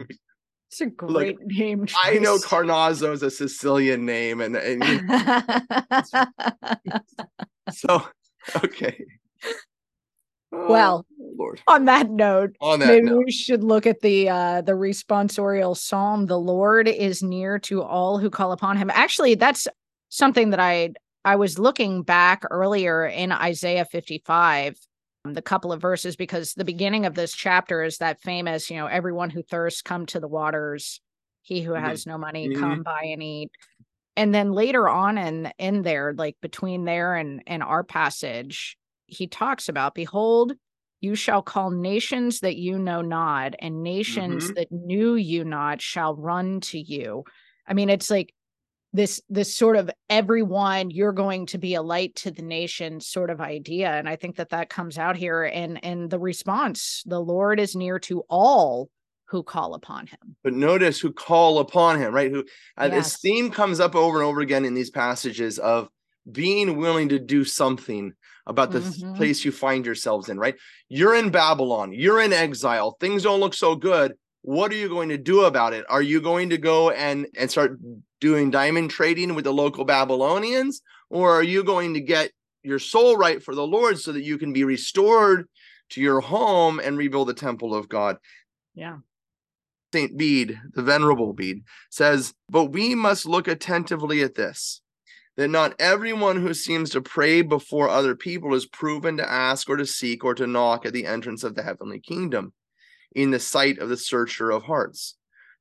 It's 0.69 0.81
a 0.81 0.87
great 0.87 1.37
name. 1.45 1.85
i 2.03 2.17
know 2.17 2.37
carnazzo 2.37 3.11
is 3.13 3.23
a 3.23 3.31
sicilian 3.31 4.05
name 4.05 4.41
and, 4.41 4.55
and 4.55 4.83
you 4.83 5.01
know, 5.03 6.99
so 7.71 8.03
okay 8.63 9.03
Oh, 10.53 10.71
Well, 10.71 11.05
lord 11.37 11.61
On 11.67 11.85
that 11.85 12.09
note, 12.09 12.55
on 12.61 12.79
that 12.79 12.87
maybe 12.87 13.07
note 13.07 13.25
we 13.25 13.31
should 13.31 13.63
look 13.65 13.85
at 13.85 13.99
the 13.99 14.29
uh 14.29 14.61
the 14.61 14.71
responsorial 14.71 15.75
psalm. 15.75 16.25
The 16.27 16.39
Lord 16.39 16.87
is 16.87 17.21
near 17.21 17.59
to 17.59 17.83
all 17.83 18.17
who 18.17 18.29
call 18.29 18.53
upon 18.53 18.77
him. 18.77 18.89
Actually, 18.93 19.35
that's 19.35 19.67
something 20.07 20.51
that 20.51 20.59
I 20.61 20.93
I 21.25 21.35
was 21.35 21.59
looking 21.59 22.01
back 22.01 22.43
earlier 22.49 23.05
in 23.05 23.33
Isaiah 23.33 23.83
55 23.83 24.69
um, 24.69 24.75
the 25.33 25.41
couple 25.41 25.71
of 25.71 25.81
verses 25.81 26.15
because 26.15 26.53
the 26.53 26.65
beginning 26.65 27.05
of 27.05 27.15
this 27.15 27.33
chapter 27.33 27.83
is 27.83 27.97
that 27.97 28.21
famous, 28.21 28.69
you 28.69 28.77
know, 28.77 28.87
everyone 28.87 29.29
who 29.29 29.43
thirsts 29.43 29.81
come 29.81 30.05
to 30.07 30.19
the 30.19 30.27
waters. 30.27 31.01
He 31.41 31.61
who 31.61 31.73
Mhm. 31.75 31.81
has 31.81 32.05
no 32.05 32.17
money 32.17 32.49
Mhm. 32.49 32.53
come 32.53 32.83
buy 32.83 33.03
and 33.05 33.23
eat. 33.23 33.51
And 34.15 34.33
then 34.33 34.51
later 34.51 34.89
on 34.89 35.17
in 35.17 35.51
in 35.59 35.83
there 35.83 36.13
like 36.13 36.37
between 36.41 36.85
there 36.85 37.15
and 37.15 37.43
and 37.47 37.63
our 37.63 37.83
passage, 37.83 38.77
he 39.07 39.27
talks 39.27 39.69
about 39.69 39.95
behold 39.95 40.53
you 41.01 41.13
shall 41.15 41.43
call 41.43 41.69
nations 41.69 42.39
that 42.39 42.57
you 42.57 42.79
know 42.79 43.01
not, 43.03 43.53
and 43.59 43.83
nations 43.83 44.51
Mhm. 44.51 44.57
that 44.57 44.71
knew 44.71 45.13
you 45.15 45.43
not 45.45 45.79
shall 45.81 46.15
run 46.15 46.59
to 46.61 46.79
you. 46.79 47.23
I 47.67 47.73
mean, 47.75 47.89
it's 47.89 48.09
like 48.09 48.33
this 48.97 49.21
this 49.29 49.53
sort 49.55 49.75
of 49.75 49.89
everyone 50.09 50.89
you're 50.89 51.13
going 51.13 51.45
to 51.45 51.57
be 51.57 51.75
a 51.75 51.81
light 51.81 52.15
to 52.15 52.31
the 52.31 52.41
nation 52.41 52.99
sort 52.99 53.29
of 53.29 53.39
idea 53.39 53.91
and 53.91 54.09
i 54.09 54.15
think 54.15 54.35
that 54.35 54.49
that 54.49 54.69
comes 54.69 54.97
out 54.97 55.15
here 55.15 55.43
and 55.43 55.83
and 55.85 56.09
the 56.09 56.19
response 56.19 57.03
the 57.05 57.19
lord 57.19 57.59
is 57.59 57.75
near 57.75 57.99
to 57.99 58.23
all 58.29 58.89
who 59.29 59.43
call 59.43 59.73
upon 59.73 60.07
him. 60.07 60.37
But 60.41 60.53
notice 60.53 61.01
who 61.01 61.11
call 61.11 61.59
upon 61.59 61.99
him 61.99 62.13
right? 62.13 62.31
Who 62.31 62.45
uh, 62.77 62.87
this 62.87 63.17
theme 63.17 63.51
comes 63.51 63.81
up 63.81 63.93
over 63.93 64.19
and 64.19 64.25
over 64.25 64.39
again 64.39 64.63
in 64.63 64.73
these 64.73 64.89
passages 64.89 65.59
of 65.59 65.89
being 66.31 66.77
willing 66.77 67.09
to 67.09 67.19
do 67.19 67.43
something 67.43 68.13
about 68.45 68.71
the 68.71 68.79
th- 68.79 69.01
Mhm. 69.01 69.17
place 69.17 69.43
you 69.43 69.51
find 69.51 69.85
yourselves 69.85 70.29
in 70.29 70.39
right? 70.39 70.55
You're 70.87 71.15
in 71.15 71.29
babylon 71.29 71.91
you're 71.91 72.21
in 72.21 72.31
exile 72.31 72.95
things 73.01 73.23
don't 73.23 73.41
look 73.41 73.53
so 73.53 73.75
good. 73.75 74.13
What 74.43 74.71
are 74.71 74.77
you 74.77 74.87
going 74.87 75.09
to 75.09 75.17
do 75.17 75.41
about 75.43 75.73
it? 75.73 75.83
Are 75.89 76.01
you 76.01 76.21
going 76.21 76.49
to 76.51 76.57
go 76.57 76.91
and 76.91 77.27
and 77.37 77.51
start 77.51 77.77
doing 78.19 78.51
diamond 78.51 78.89
trading 78.89 79.35
with 79.35 79.45
the 79.45 79.53
local 79.53 79.85
babylonians 79.85 80.81
or 81.09 81.31
are 81.31 81.43
you 81.43 81.63
going 81.63 81.93
to 81.93 82.01
get 82.01 82.31
your 82.63 82.79
soul 82.79 83.17
right 83.17 83.43
for 83.43 83.55
the 83.55 83.65
lord 83.65 83.99
so 83.99 84.11
that 84.11 84.23
you 84.23 84.37
can 84.37 84.53
be 84.53 84.63
restored 84.63 85.47
to 85.89 86.01
your 86.01 86.19
home 86.19 86.79
and 86.79 86.97
rebuild 86.97 87.27
the 87.27 87.33
temple 87.33 87.73
of 87.75 87.89
god 87.89 88.17
yeah 88.75 88.97
St. 89.93 90.17
Bede, 90.17 90.59
the 90.73 90.83
Venerable 90.83 91.31
Bede, 91.31 91.63
says, 91.89 92.33
But 92.49 92.65
we 92.65 92.93
must 92.93 93.25
look 93.25 93.47
attentively 93.47 94.21
at 94.21 94.35
this 94.35 94.81
that 95.37 95.47
not 95.49 95.75
everyone 95.79 96.41
who 96.41 96.53
seems 96.53 96.89
to 96.89 97.01
pray 97.01 97.43
before 97.43 97.87
other 97.87 98.15
people 98.15 98.53
is 98.55 98.65
proven 98.65 99.17
to 99.17 99.31
ask 99.31 99.69
or 99.69 99.77
to 99.77 99.85
seek 99.85 100.25
or 100.25 100.33
to 100.33 100.47
knock 100.47 100.85
at 100.85 100.93
the 100.93 101.05
entrance 101.05 101.43
of 101.43 101.55
the 101.55 101.61
heavenly 101.61 101.99
kingdom 101.99 102.53
in 103.15 103.29
the 103.31 103.39
sight 103.39 103.77
of 103.77 103.87
the 103.87 103.97
searcher 103.97 104.51
of 104.51 104.63
hearts. 104.63 105.15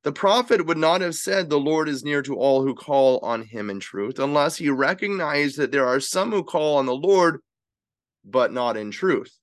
The 0.07 0.13
prophet 0.13 0.65
would 0.65 0.77
not 0.77 1.01
have 1.01 1.15
said, 1.15 1.49
The 1.49 1.59
Lord 1.59 1.89
is 1.89 2.05
near 2.05 2.21
to 2.21 2.35
all 2.35 2.63
who 2.63 2.73
call 2.73 3.19
on 3.19 3.41
him 3.41 3.69
in 3.69 3.81
truth, 3.81 4.19
unless 4.19 4.55
he 4.55 4.69
recognized 4.69 5.57
that 5.57 5.73
there 5.73 5.85
are 5.85 5.99
some 5.99 6.31
who 6.31 6.45
call 6.45 6.77
on 6.77 6.85
the 6.85 6.95
Lord, 6.95 7.41
but 8.23 8.53
not 8.53 8.77
in 8.77 8.89
truth. 8.89 9.37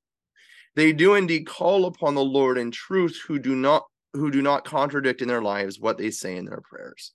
They 0.74 0.94
do 0.94 1.16
indeed 1.16 1.46
call 1.46 1.84
upon 1.84 2.14
the 2.14 2.24
Lord 2.24 2.56
in 2.56 2.70
truth 2.70 3.20
who 3.28 3.38
do 3.38 3.54
not 3.54 3.84
who 4.14 4.30
do 4.30 4.40
not 4.40 4.64
contradict 4.64 5.20
in 5.20 5.28
their 5.28 5.42
lives 5.42 5.78
what 5.78 5.98
they 5.98 6.10
say 6.10 6.34
in 6.34 6.46
their 6.46 6.62
prayers. 6.62 7.12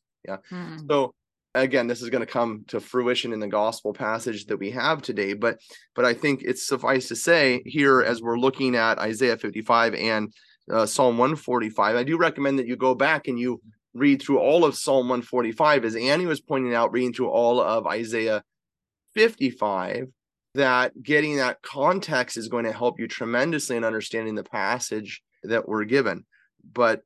Mm. 0.52 0.88
So 0.88 1.16
again, 1.56 1.88
this 1.88 2.04
is 2.04 2.12
going 2.12 2.24
to 2.24 2.32
come 2.32 2.66
to 2.68 2.80
fruition 2.80 3.34
in 3.34 3.40
the 3.40 3.48
gospel 3.48 3.94
passage 3.94 4.46
that 4.46 4.58
we 4.58 4.70
have 4.70 5.02
today, 5.02 5.34
but 5.34 5.58
but 5.96 6.06
I 6.06 6.14
think 6.14 6.44
it's 6.44 6.68
suffice 6.68 7.08
to 7.08 7.16
say 7.16 7.64
here 7.66 8.04
as 8.04 8.22
we're 8.22 8.38
looking 8.38 8.76
at 8.76 9.00
Isaiah 9.00 9.38
55 9.38 9.96
and 9.96 10.32
uh, 10.70 10.86
Psalm 10.86 11.18
145, 11.18 11.96
I 11.96 12.04
do 12.04 12.18
recommend 12.18 12.60
that 12.60 12.68
you 12.68 12.76
go 12.76 12.96
back 12.96 13.28
and 13.28 13.40
you 13.40 13.62
read 13.94 14.22
through 14.22 14.40
all 14.40 14.66
of 14.66 14.76
Psalm 14.76 15.10
145 15.10 15.86
as 15.86 15.96
Annie 15.96 16.26
was 16.26 16.42
pointing 16.42 16.74
out 16.74 16.92
reading 16.92 17.14
through 17.14 17.30
all 17.30 17.60
of 17.60 17.88
Isaiah 17.88 18.44
55 19.16 20.08
that 20.56 21.02
getting 21.02 21.38
that 21.38 21.62
context 21.62 22.38
is 22.38 22.48
going 22.48 22.66
to 22.66 22.72
help 22.72 23.00
you 23.00 23.08
tremendously 23.08 23.78
in 23.78 23.84
understanding 23.84 24.36
the 24.36 24.44
passage 24.44 25.22
that 25.44 25.68
we're 25.68 25.86
given. 25.86 26.26
But 26.74 27.02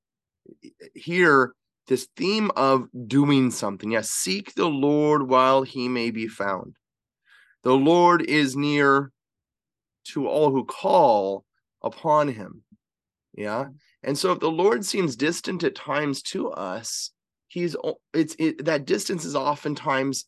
here 0.93 1.53
this 1.87 2.07
theme 2.15 2.49
of 2.55 2.87
doing 3.07 3.51
something 3.51 3.91
yes 3.91 4.09
seek 4.09 4.55
the 4.55 4.67
lord 4.67 5.27
while 5.27 5.63
he 5.63 5.87
may 5.87 6.11
be 6.11 6.27
found. 6.27 6.75
The 7.63 7.73
lord 7.73 8.21
is 8.21 8.55
near 8.55 9.11
to 10.05 10.27
all 10.27 10.51
who 10.51 10.65
call 10.65 11.45
upon 11.81 12.29
him 12.29 12.62
yeah 13.33 13.65
and 14.03 14.17
so 14.17 14.31
if 14.31 14.39
the 14.39 14.51
lord 14.51 14.85
seems 14.85 15.15
distant 15.15 15.63
at 15.63 15.75
times 15.75 16.21
to 16.21 16.49
us 16.51 17.11
he's 17.47 17.75
it's 18.13 18.35
it, 18.39 18.65
that 18.65 18.85
distance 18.85 19.25
is 19.25 19.35
oftentimes 19.35 20.25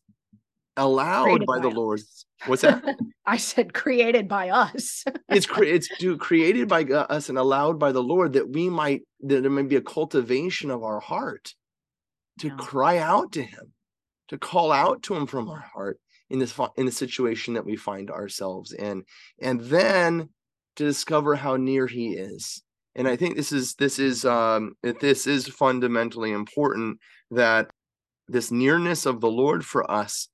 allowed 0.76 1.24
Created 1.24 1.46
by 1.46 1.56
by 1.56 1.62
the 1.62 1.70
lord. 1.70 2.00
What's 2.46 2.62
that? 2.62 2.84
I 3.26 3.38
said 3.38 3.72
created 3.72 4.28
by 4.28 4.50
us. 4.50 5.04
it's 5.28 5.46
cre- 5.46 5.64
it's 5.64 5.88
do, 5.98 6.16
created 6.16 6.68
by 6.68 6.84
uh, 6.84 7.06
us 7.08 7.28
and 7.28 7.38
allowed 7.38 7.78
by 7.78 7.92
the 7.92 8.02
Lord 8.02 8.34
that 8.34 8.48
we 8.48 8.68
might 8.68 9.02
that 9.22 9.40
there 9.40 9.50
may 9.50 9.62
be 9.62 9.76
a 9.76 9.80
cultivation 9.80 10.70
of 10.70 10.84
our 10.84 11.00
heart 11.00 11.54
to 12.40 12.48
Yeah. 12.48 12.56
cry 12.56 12.98
out 12.98 13.32
to 13.32 13.42
Him, 13.42 13.72
to 14.28 14.38
call 14.38 14.70
out 14.70 15.02
to 15.04 15.14
Him 15.14 15.26
from 15.26 15.48
our 15.48 15.64
heart 15.74 15.98
in 16.28 16.38
this 16.38 16.56
in 16.76 16.86
the 16.86 16.92
situation 16.92 17.54
that 17.54 17.64
we 17.64 17.74
find 17.76 18.10
ourselves 18.10 18.72
in, 18.72 19.04
and 19.40 19.60
then 19.60 20.28
to 20.76 20.84
discover 20.84 21.34
how 21.34 21.56
near 21.56 21.86
He 21.86 22.10
is. 22.10 22.62
And 22.96 23.06
I 23.06 23.14
think 23.14 23.36
this 23.36 23.52
is 23.52 23.74
this 23.74 23.98
is 23.98 24.24
um 24.24 24.74
this 24.82 25.26
is 25.26 25.46
fundamentally 25.46 26.32
important 26.32 26.98
that 27.30 27.70
this 28.26 28.50
nearness 28.50 29.04
of 29.04 29.20
the 29.20 29.30
Lord 29.30 29.64
for 29.64 29.88
us 29.88 30.28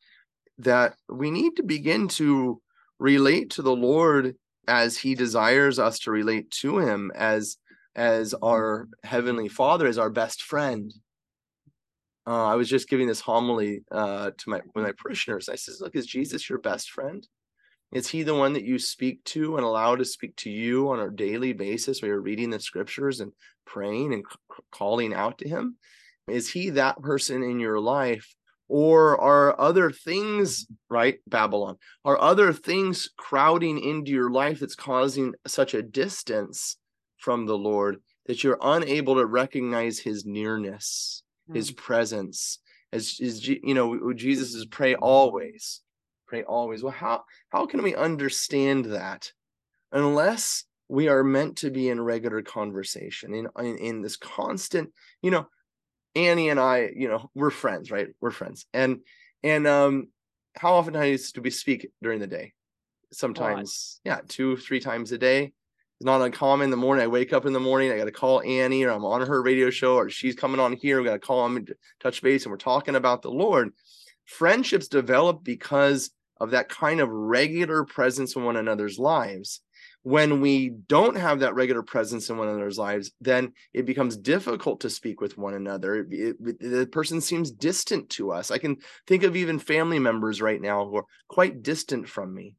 that 0.59 0.94
we 1.09 1.31
need 1.31 1.57
to 1.57 1.64
begin 1.64 2.07
to 2.07 2.62
relate 3.01 3.51
to 3.51 3.62
the 3.62 3.75
Lord 3.75 4.37
as 4.68 4.96
he 4.96 5.16
desires 5.16 5.81
us 5.81 5.98
to 6.01 6.12
relate 6.12 6.51
to 6.53 6.79
him 6.79 7.11
as 7.16 7.57
as 7.96 8.33
our 8.35 8.88
heavenly 9.03 9.48
father 9.48 9.87
as 9.87 9.98
our 9.98 10.11
best 10.11 10.42
friend. 10.42 10.94
Uh, 12.25 12.44
i 12.44 12.55
was 12.55 12.68
just 12.68 12.88
giving 12.88 13.09
this 13.09 13.20
homily 13.20 13.81
uh, 13.90 14.31
to 14.38 14.48
my 14.48 14.61
my 14.77 14.92
parishioners 14.96 15.48
i 15.48 15.57
says 15.57 15.81
look 15.81 15.96
is 15.96 16.07
jesus 16.07 16.48
your 16.48 16.61
best 16.61 16.92
friend 16.92 17.27
is 17.93 18.09
he 18.09 18.23
the 18.23 18.35
one 18.35 18.55
that 18.55 18.65
you 18.65 18.79
speak 18.79 19.23
to 19.25 19.57
and 19.57 19.65
allow 19.65 19.97
to 19.97 20.05
speak 20.05 20.35
to 20.37 20.51
you 20.51 20.91
on 20.91 21.01
a 21.01 21.11
daily 21.11 21.53
basis 21.53 22.01
where 22.01 22.13
you're 22.13 22.21
reading 22.21 22.49
the 22.49 22.59
scriptures 22.59 23.21
and 23.21 23.33
praying 23.67 24.15
and 24.15 24.25
c- 24.29 24.63
calling 24.71 25.13
out 25.13 25.39
to 25.39 25.49
him? 25.49 25.77
Is 26.27 26.49
he 26.49 26.71
that 26.71 27.01
person 27.03 27.43
in 27.43 27.61
your 27.61 27.79
life? 27.79 28.35
Or 28.69 29.21
are 29.21 29.61
other 29.61 29.91
things 29.91 30.67
right 30.89 31.19
babylon 31.27 31.77
are 32.07 32.19
other 32.19 32.55
things 32.55 33.11
crowding 33.19 33.79
into 33.79 34.13
your 34.13 34.31
life 34.31 34.61
that's 34.61 34.75
causing 34.75 35.35
such 35.47 35.75
a 35.75 35.83
distance 35.83 36.79
from 37.19 37.45
the 37.45 37.59
lord 37.59 37.99
that 38.27 38.43
you're 38.43 38.59
unable 38.63 39.17
to 39.17 39.27
recognize 39.27 39.99
his 39.99 40.25
nearness 40.25 41.23
his 41.53 41.69
hmm. 41.69 41.77
presence? 41.77 42.61
As 42.95 43.19
is 43.21 43.47
you 43.47 43.75
know 43.75 44.15
jesus 44.15 44.55
is 44.55 44.65
pray 44.65 44.95
always 44.95 45.83
pray 46.33 46.42
always 46.45 46.83
well 46.83 46.92
how 46.92 47.23
how 47.51 47.66
can 47.66 47.83
we 47.83 47.95
understand 47.95 48.87
that 48.87 49.33
unless 49.92 50.64
we 50.88 51.09
are 51.09 51.23
meant 51.23 51.57
to 51.57 51.71
be 51.71 51.88
in 51.88 52.01
regular 52.01 52.42
conversation 52.42 53.35
in 53.35 53.49
in, 53.59 53.77
in 53.79 54.03
this 54.03 54.16
constant 54.16 54.90
you 55.23 55.31
know 55.31 55.47
Annie 56.14 56.51
and 56.51 56.61
I, 56.61 56.90
you 56.95 57.09
know, 57.09 57.31
we're 57.35 57.51
friends, 57.51 57.90
right? 57.90 58.09
We're 58.21 58.31
friends. 58.31 58.66
And 58.73 59.01
and 59.42 59.66
um 59.66 60.09
how 60.55 60.75
often 60.75 60.92
do 60.92 61.40
we 61.42 61.51
speak 61.51 61.88
during 62.03 62.21
the 62.21 62.27
day? 62.27 62.53
Sometimes, 63.12 64.01
yeah, 64.05 64.21
two, 64.29 64.57
three 64.57 64.81
times 64.81 65.12
a 65.12 65.18
day. 65.18 65.53
It's 65.99 66.07
not 66.07 66.21
uncommon 66.21 66.64
in 66.64 66.71
the 66.71 66.77
morning. 66.77 67.05
I 67.05 67.09
wake 67.09 67.33
up 67.33 67.47
in 67.47 67.53
the 67.53 67.61
morning, 67.61 67.92
I 67.92 67.97
gotta 67.97 68.11
call 68.11 68.42
Annie, 68.42 68.85
or 68.85 68.90
I'm 68.90 69.05
on 69.05 69.27
her 69.27 69.42
radio 69.42 69.71
show, 69.71 69.97
or 69.97 70.11
she's 70.11 70.35
coming 70.35 70.61
on 70.61 70.73
here. 70.73 70.99
We 70.99 71.07
gotta 71.07 71.18
call 71.18 71.45
them 71.45 71.57
and 71.57 71.75
touch 72.01 72.23
base, 72.23 72.45
and 72.45 72.51
we're 72.51 72.59
talking 72.59 72.97
about 72.97 73.23
the 73.23 73.31
Lord. 73.31 73.73
Friendships 74.27 74.88
develop 74.88 75.42
because 75.42 76.11
of 76.43 76.51
that 76.51 76.69
kind 76.69 77.01
of 77.01 77.09
regular 77.09 77.85
presence 77.85 78.35
in 78.35 78.45
one 78.45 78.57
another's 78.57 78.99
lives 78.99 79.63
when 80.03 80.41
we 80.41 80.71
don't 80.89 81.17
have 81.17 81.41
that 81.41 81.55
regular 81.55 81.83
presence 81.83 82.29
in 82.29 82.37
one 82.37 82.49
another's 82.49 82.79
lives, 82.79 83.13
then 83.21 83.53
it 83.73 83.87
becomes 83.87 84.17
difficult 84.17 84.81
to 84.81 84.91
speak 84.91 85.21
with 85.21 85.39
one 85.39 85.55
another. 85.55 86.07
It- 86.11 86.37
it- 86.41 86.61
the 86.61 86.87
person 86.87 87.21
seems 87.21 87.53
distant 87.53 88.11
to 88.11 88.33
us. 88.33 88.51
I 88.51 88.59
can 88.59 88.79
think 89.07 89.23
of 89.23 89.37
even 89.37 89.61
family 89.61 90.01
members 90.01 90.43
right 90.43 90.61
now 90.61 90.89
who 90.89 90.97
are 90.97 91.07
quite 91.29 91.63
distant 91.63 92.09
from 92.09 92.35
me. 92.35 92.57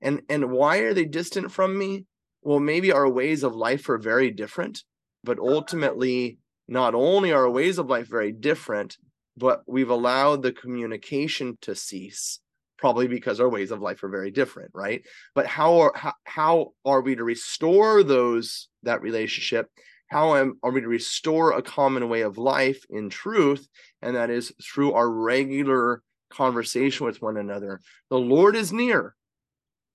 And 0.00 0.22
and 0.28 0.52
why 0.52 0.78
are 0.78 0.94
they 0.94 1.04
distant 1.04 1.50
from 1.50 1.76
me? 1.76 2.06
Well, 2.42 2.60
maybe 2.60 2.92
our 2.92 3.08
ways 3.08 3.42
of 3.42 3.56
life 3.56 3.88
are 3.88 3.98
very 3.98 4.30
different, 4.30 4.84
but 5.24 5.38
ultimately, 5.38 6.38
not 6.68 6.94
only 6.94 7.32
are 7.32 7.46
our 7.46 7.50
ways 7.50 7.78
of 7.78 7.88
life 7.88 8.06
very 8.06 8.30
different, 8.30 8.98
but 9.36 9.62
we've 9.66 9.90
allowed 9.90 10.42
the 10.42 10.52
communication 10.52 11.58
to 11.62 11.74
cease 11.74 12.40
probably 12.84 13.08
because 13.08 13.40
our 13.40 13.48
ways 13.48 13.70
of 13.70 13.80
life 13.80 14.04
are 14.04 14.10
very 14.10 14.30
different 14.30 14.70
right? 14.74 15.06
But 15.34 15.46
how 15.46 15.78
are 15.80 15.92
how, 15.94 16.12
how 16.24 16.72
are 16.84 17.00
we 17.00 17.16
to 17.16 17.24
restore 17.24 18.02
those 18.02 18.68
that 18.82 19.00
relationship? 19.00 19.70
How 20.08 20.36
am, 20.36 20.58
are 20.62 20.70
we 20.70 20.82
to 20.82 20.86
restore 20.86 21.52
a 21.52 21.62
common 21.62 22.10
way 22.10 22.20
of 22.20 22.36
life 22.36 22.84
in 22.90 23.08
truth 23.08 23.66
and 24.02 24.16
that 24.16 24.28
is 24.28 24.52
through 24.62 24.92
our 24.92 25.10
regular 25.10 26.02
conversation 26.28 27.06
with 27.06 27.22
one 27.22 27.38
another? 27.38 27.80
The 28.10 28.18
lord 28.18 28.54
is 28.54 28.70
near 28.70 29.16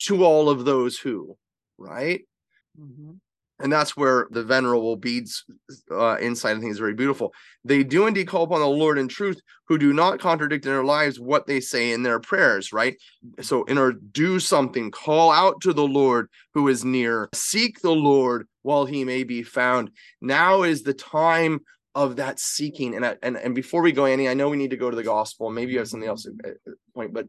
to 0.06 0.26
all 0.26 0.50
of 0.50 0.66
those 0.66 0.98
who 0.98 1.38
right? 1.78 2.22
Mhm. 2.76 3.20
And 3.62 3.72
that's 3.72 3.98
where 3.98 4.28
the 4.32 4.44
venerable 4.44 4.96
Bede's 4.96 5.44
uh, 5.92 6.18
insight 6.20 6.56
I 6.56 6.60
think 6.60 6.72
is 6.72 6.80
very 6.80 6.94
beautiful. 6.94 7.34
They 7.66 7.84
do 7.84 8.08
indeed 8.08 8.28
call 8.28 8.44
upon 8.44 8.62
the 8.62 8.68
Lord 8.68 8.98
in 8.98 9.08
truth, 9.08 9.42
who 9.68 9.78
do 9.78 9.92
not 9.92 10.20
contradict 10.20 10.66
in 10.66 10.72
their 10.72 10.84
lives 10.84 11.20
what 11.20 11.46
they 11.46 11.60
say 11.60 11.92
in 11.92 12.04
their 12.04 12.20
prayers. 12.20 12.72
Right. 12.72 12.96
So, 13.42 13.64
in 13.66 13.76
to 13.76 13.94
do 13.94 14.40
something, 14.40 14.92
call 14.92 15.32
out 15.32 15.62
to 15.62 15.74
the 15.74 15.88
Lord 15.88 16.30
who 16.54 16.68
is 16.70 16.86
near. 16.86 17.30
Seek 17.34 17.82
the 17.82 17.92
Lord 17.92 18.48
while 18.62 18.86
he 18.86 19.04
may 19.04 19.24
be 19.24 19.44
found. 19.44 19.92
Now 20.22 20.64
is 20.64 20.84
the 20.84 20.94
time 20.94 21.60
of 21.96 22.16
that 22.16 22.40
seeking. 22.40 22.96
And 22.96 23.06
I- 23.06 23.18
and 23.22 23.36
and 23.36 23.54
before 23.54 23.82
we 23.82 23.92
go, 23.92 24.06
Annie, 24.06 24.30
I 24.30 24.36
know 24.36 24.50
we 24.50 24.58
need 24.58 24.72
to 24.72 24.78
go 24.78 24.90
to 24.90 24.96
the 24.96 25.04
gospel. 25.04 25.50
Maybe 25.50 25.74
you 25.74 25.80
have 25.80 25.90
something 25.90 26.08
else 26.08 26.26
at 26.26 26.56
point, 26.94 27.14
but 27.14 27.28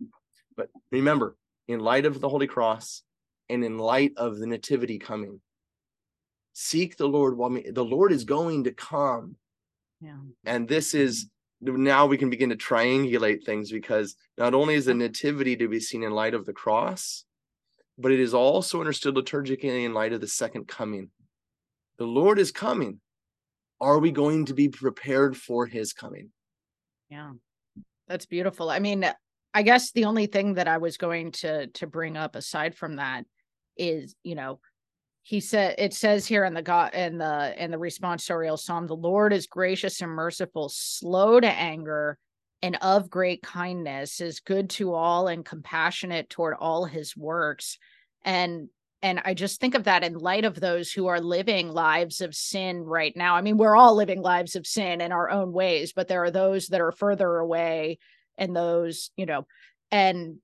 but 0.57 0.69
remember, 0.93 1.37
in 1.67 1.81
light 1.81 2.07
of 2.07 2.21
the 2.21 2.29
Holy 2.29 2.47
Cross 2.47 3.03
and 3.49 3.65
in 3.65 3.79
light 3.79 4.13
of 4.17 4.39
the 4.39 4.47
Nativity 4.47 4.99
coming 4.99 5.41
seek 6.53 6.97
the 6.97 7.09
lord 7.09 7.37
while 7.37 7.51
me 7.51 7.65
the 7.71 7.85
lord 7.85 8.13
is 8.13 8.25
going 8.25 8.65
to 8.65 8.73
come 8.73 9.37
Yeah. 10.01 10.17
and 10.45 10.69
this 10.69 10.93
mm-hmm. 10.95 11.05
is 11.05 11.31
now 11.63 12.07
we 12.07 12.17
can 12.17 12.31
begin 12.31 12.49
to 12.51 12.57
triangulate 12.57 13.45
things 13.45 13.71
because 13.71 14.17
not 14.39 14.55
only 14.55 14.75
is 14.75 14.87
the 14.87 14.95
nativity 14.95 15.57
to 15.57 15.69
be 15.69 15.79
seen 15.81 16.03
in 16.03 16.13
light 16.13 16.35
of 16.35 16.47
the 16.47 16.53
cross 16.53 17.25
but 17.99 18.13
it 18.13 18.21
is 18.21 18.33
also 18.33 18.81
understood 18.81 19.15
liturgically 19.15 19.85
in 19.85 19.93
light 19.93 20.13
of 20.13 20.21
the 20.21 20.27
second 20.27 20.67
coming 20.67 21.11
the 21.99 22.07
lord 22.07 22.39
is 22.39 22.51
coming 22.51 23.01
are 23.81 23.99
we 23.99 24.11
going 24.11 24.47
to 24.47 24.55
be 24.55 24.69
prepared 24.69 25.37
for 25.37 25.67
his 25.67 25.93
coming 25.93 26.31
Yeah. 27.11 27.33
That's 28.09 28.27
beautiful. 28.27 28.71
I 28.71 28.81
mean, 28.81 29.05
I 29.55 29.63
guess 29.63 29.93
the 29.93 30.07
only 30.07 30.27
thing 30.27 30.55
that 30.55 30.67
I 30.67 30.79
was 30.79 30.97
going 30.97 31.31
to 31.33 31.69
to 31.69 31.87
bring 31.87 32.17
up 32.17 32.35
aside 32.35 32.75
from 32.75 32.97
that 32.97 33.25
is, 33.77 34.17
you 34.25 34.35
know, 34.35 34.59
he 35.23 35.41
said 35.41 35.75
it 35.79 35.95
says 35.95 36.27
here 36.27 36.45
in 36.45 36.55
the 36.55 36.63
God 36.63 36.95
in 36.95 37.19
the 37.19 37.55
in 37.63 37.71
the 37.71 37.77
responsorial 37.77 38.59
psalm, 38.59 38.87
the 38.87 38.97
Lord 38.97 39.33
is 39.33 39.47
gracious 39.47 40.01
and 40.01 40.11
merciful, 40.11 40.69
slow 40.69 41.41
to 41.41 41.47
anger, 41.47 42.19
and 42.63 42.77
of 42.81 43.11
great 43.11 43.43
kindness, 43.43 44.21
is 44.21 44.41
good 44.41 44.71
to 44.71 44.95
all 44.95 45.29
and 45.29 45.45
compassionate 45.45 46.31
toward 46.31 46.55
all 46.59 46.85
his 46.85 47.17
works. 47.17 47.79
And 48.25 48.69
and 49.03 49.21
I 49.25 49.35
just 49.35 49.61
think 49.61 49.75
of 49.75 49.85
that 49.85 50.05
in 50.05 50.15
light 50.15 50.45
of 50.45 50.61
those 50.61 50.93
who 50.93 51.07
are 51.07 51.21
living 51.21 51.69
lives 51.69 52.21
of 52.21 52.35
sin 52.35 52.83
right 52.83 53.17
now. 53.17 53.35
I 53.35 53.41
mean, 53.41 53.57
we're 53.57 53.77
all 53.77 53.97
living 53.97 54.21
lives 54.21 54.57
of 54.57 54.67
sin 54.67 55.01
in 55.01 55.11
our 55.11 55.31
own 55.31 55.53
ways, 55.53 55.95
but 55.95 56.07
there 56.07 56.23
are 56.25 56.31
those 56.31 56.69
that 56.69 56.83
are 56.83 56.93
further 56.93 57.37
away 57.37 57.99
and 58.37 58.55
those, 58.55 59.11
you 59.17 59.27
know, 59.27 59.47
and 59.91 60.37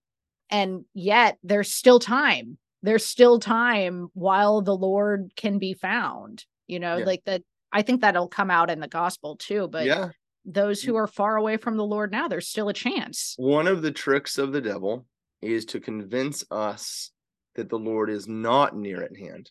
and 0.51 0.85
yet 0.95 1.39
there's 1.43 1.73
still 1.73 1.99
time. 1.99 2.57
There's 2.87 3.05
still 3.05 3.39
time 3.39 4.09
while 4.15 4.63
the 4.63 4.77
Lord 4.77 5.33
can 5.37 5.59
be 5.59 5.75
found. 5.75 6.45
You 6.67 6.81
know, 6.81 6.97
Yeah. 6.97 7.05
like 7.05 7.25
that 7.25 7.43
I 7.73 7.83
think 7.83 8.01
that'll 8.01 8.29
come 8.29 8.51
out 8.51 8.71
in 8.71 8.81
the 8.81 8.89
gospel 8.89 9.37
too, 9.37 9.69
but 9.69 9.85
yeah 9.85 10.11
those 10.47 10.81
who 10.81 10.93
mm. 10.93 10.97
are 10.97 11.07
far 11.09 11.37
away 11.37 11.57
from 11.57 11.77
the 11.77 11.85
Lord 11.85 12.13
now, 12.13 12.29
there's 12.29 12.49
still 12.49 12.69
a 12.69 12.73
chance. 12.73 13.35
one 13.37 13.67
of 13.67 13.83
the 13.83 13.91
tricks 13.91 14.39
of 14.39 14.53
the 14.53 14.61
devil 14.61 15.05
is 15.43 15.65
to 15.67 15.81
convince 15.81 16.45
us 16.51 17.11
that 17.57 17.69
the 17.69 17.79
Lord 17.79 18.09
is 18.09 18.29
not 18.29 18.77
near 18.77 19.03
at 19.03 19.17
hand, 19.17 19.51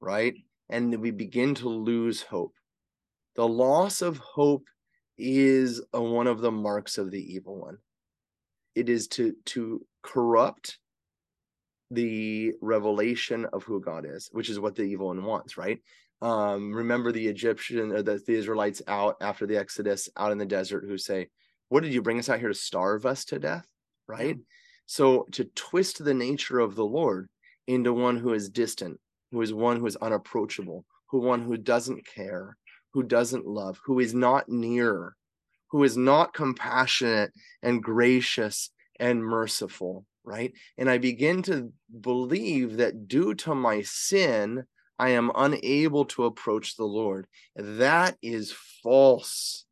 right? 0.00 0.34
And 0.68 0.94
we 1.00 1.10
begin 1.10 1.54
to 1.56 1.68
lose 1.68 2.22
hope. 2.22 2.52
The 3.36 3.48
loss 3.48 4.02
of 4.02 4.18
hope 4.18 4.66
is 5.16 5.82
a, 5.92 6.02
one 6.02 6.26
of 6.26 6.40
the 6.40 6.52
marks 6.52 6.98
of 6.98 7.10
the 7.10 7.34
evil 7.34 7.58
one. 7.58 7.78
It 8.74 8.88
is 8.88 9.08
to 9.08 9.34
to 9.46 9.84
corrupt 10.02 10.78
the 11.90 12.52
revelation 12.60 13.46
of 13.52 13.64
who 13.64 13.80
God 13.80 14.04
is, 14.06 14.28
which 14.32 14.50
is 14.50 14.60
what 14.60 14.74
the 14.74 14.82
evil 14.82 15.08
one 15.08 15.24
wants, 15.24 15.56
right? 15.56 15.78
Um, 16.20 16.72
remember 16.74 17.12
the 17.12 17.28
Egyptian 17.28 17.92
or 17.92 18.02
the, 18.02 18.20
the 18.26 18.34
Israelites 18.34 18.82
out 18.88 19.16
after 19.20 19.46
the 19.46 19.56
Exodus 19.56 20.08
out 20.16 20.32
in 20.32 20.38
the 20.38 20.44
desert 20.44 20.84
who 20.86 20.98
say, 20.98 21.28
What 21.68 21.82
did 21.82 21.94
you 21.94 22.02
bring 22.02 22.18
us 22.18 22.28
out 22.28 22.40
here 22.40 22.48
to 22.48 22.54
starve 22.54 23.06
us 23.06 23.24
to 23.26 23.38
death? 23.38 23.66
Right? 24.06 24.36
So 24.86 25.26
to 25.32 25.44
twist 25.44 26.02
the 26.02 26.14
nature 26.14 26.58
of 26.58 26.74
the 26.74 26.84
Lord 26.84 27.28
into 27.66 27.92
one 27.92 28.16
who 28.16 28.32
is 28.32 28.48
distant, 28.48 28.98
who 29.30 29.42
is 29.42 29.52
one 29.52 29.78
who 29.78 29.86
is 29.86 29.96
unapproachable, 29.96 30.84
who 31.06 31.20
one 31.20 31.42
who 31.42 31.56
doesn't 31.56 32.06
care, 32.06 32.56
who 32.92 33.02
doesn't 33.02 33.46
love, 33.46 33.78
who 33.84 34.00
is 34.00 34.14
not 34.14 34.48
near, 34.48 35.14
who 35.70 35.84
is 35.84 35.96
not 35.96 36.34
compassionate 36.34 37.32
and 37.62 37.82
gracious 37.82 38.70
and 38.98 39.22
merciful, 39.22 40.04
right? 40.28 40.52
And 40.76 40.90
I 40.90 40.98
begin 40.98 41.42
to 41.44 41.72
believe 42.00 42.76
that 42.76 43.08
due 43.08 43.34
to 43.36 43.54
my 43.54 43.82
sin, 43.82 44.64
I 44.98 45.10
am 45.10 45.32
unable 45.34 46.04
to 46.06 46.26
approach 46.26 46.76
the 46.76 46.84
Lord. 46.84 47.26
That 47.56 48.16
is 48.20 48.54
false. 48.82 49.64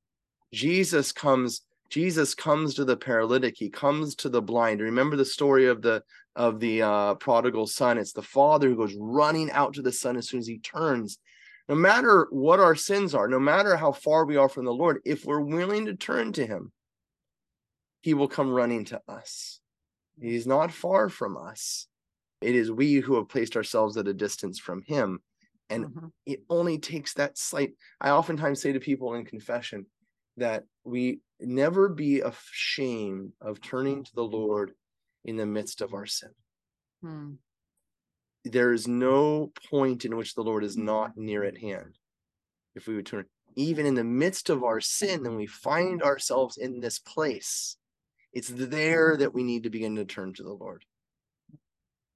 Jesus 0.52 1.12
comes 1.12 1.62
Jesus 1.88 2.34
comes 2.34 2.74
to 2.74 2.84
the 2.84 2.96
paralytic, 2.96 3.54
he 3.56 3.70
comes 3.70 4.16
to 4.16 4.28
the 4.28 4.42
blind. 4.42 4.80
Remember 4.80 5.14
the 5.14 5.24
story 5.24 5.66
of 5.66 5.82
the 5.82 6.02
of 6.34 6.58
the 6.58 6.82
uh, 6.82 7.14
prodigal 7.14 7.66
son. 7.66 7.98
It's 7.98 8.12
the 8.12 8.22
father 8.22 8.68
who 8.68 8.76
goes 8.76 8.94
running 8.98 9.50
out 9.52 9.74
to 9.74 9.82
the 9.82 9.92
son 9.92 10.16
as 10.16 10.28
soon 10.28 10.40
as 10.40 10.46
he 10.46 10.58
turns. 10.58 11.18
No 11.68 11.74
matter 11.74 12.28
what 12.30 12.60
our 12.60 12.74
sins 12.74 13.14
are, 13.14 13.28
no 13.28 13.40
matter 13.40 13.76
how 13.76 13.92
far 13.92 14.24
we 14.24 14.36
are 14.36 14.48
from 14.48 14.64
the 14.64 14.72
Lord, 14.72 15.00
if 15.04 15.24
we're 15.24 15.40
willing 15.40 15.86
to 15.86 15.94
turn 15.94 16.32
to 16.34 16.46
him, 16.46 16.72
he 18.02 18.14
will 18.14 18.28
come 18.28 18.50
running 18.50 18.84
to 18.86 19.00
us. 19.08 19.60
He's 20.20 20.46
not 20.46 20.72
far 20.72 21.08
from 21.08 21.36
us. 21.36 21.88
It 22.40 22.54
is 22.54 22.70
we 22.70 22.94
who 22.96 23.16
have 23.16 23.28
placed 23.28 23.56
ourselves 23.56 23.96
at 23.96 24.08
a 24.08 24.14
distance 24.14 24.58
from 24.58 24.82
him. 24.82 25.22
And 25.68 25.86
Mhm. 25.86 26.12
it 26.26 26.44
only 26.48 26.78
takes 26.78 27.14
that 27.14 27.36
slight. 27.38 27.76
I 28.00 28.10
oftentimes 28.10 28.60
say 28.60 28.72
to 28.72 28.80
people 28.80 29.14
in 29.14 29.24
confession 29.24 29.86
that 30.36 30.64
we 30.84 31.22
never 31.40 31.88
be 31.88 32.20
ashamed 32.20 33.32
of 33.40 33.60
turning 33.60 34.04
to 34.04 34.14
the 34.14 34.24
Lord 34.24 34.74
in 35.24 35.36
the 35.36 35.46
midst 35.46 35.80
of 35.80 35.92
our 35.92 36.06
sin. 36.06 36.34
Hmm. 37.02 37.34
There 38.44 38.72
is 38.72 38.86
no 38.86 39.52
point 39.70 40.04
in 40.04 40.16
which 40.16 40.34
the 40.34 40.44
Lord 40.44 40.62
is 40.62 40.76
not 40.76 41.16
near 41.16 41.42
at 41.42 41.58
hand. 41.58 41.98
If 42.74 42.86
we 42.86 42.94
would 42.94 43.06
turn, 43.06 43.28
even 43.56 43.86
in 43.86 43.94
the 43.94 44.04
midst 44.04 44.50
of 44.50 44.62
our 44.62 44.80
sin, 44.80 45.24
then 45.24 45.34
we 45.34 45.46
find 45.46 46.02
ourselves 46.02 46.56
in 46.58 46.80
this 46.80 46.98
place. 46.98 47.76
It's 48.36 48.48
there 48.48 49.16
that 49.16 49.32
we 49.32 49.42
need 49.42 49.62
to 49.62 49.70
begin 49.70 49.96
to 49.96 50.04
turn 50.04 50.34
to 50.34 50.42
the 50.42 50.52
Lord. 50.52 50.84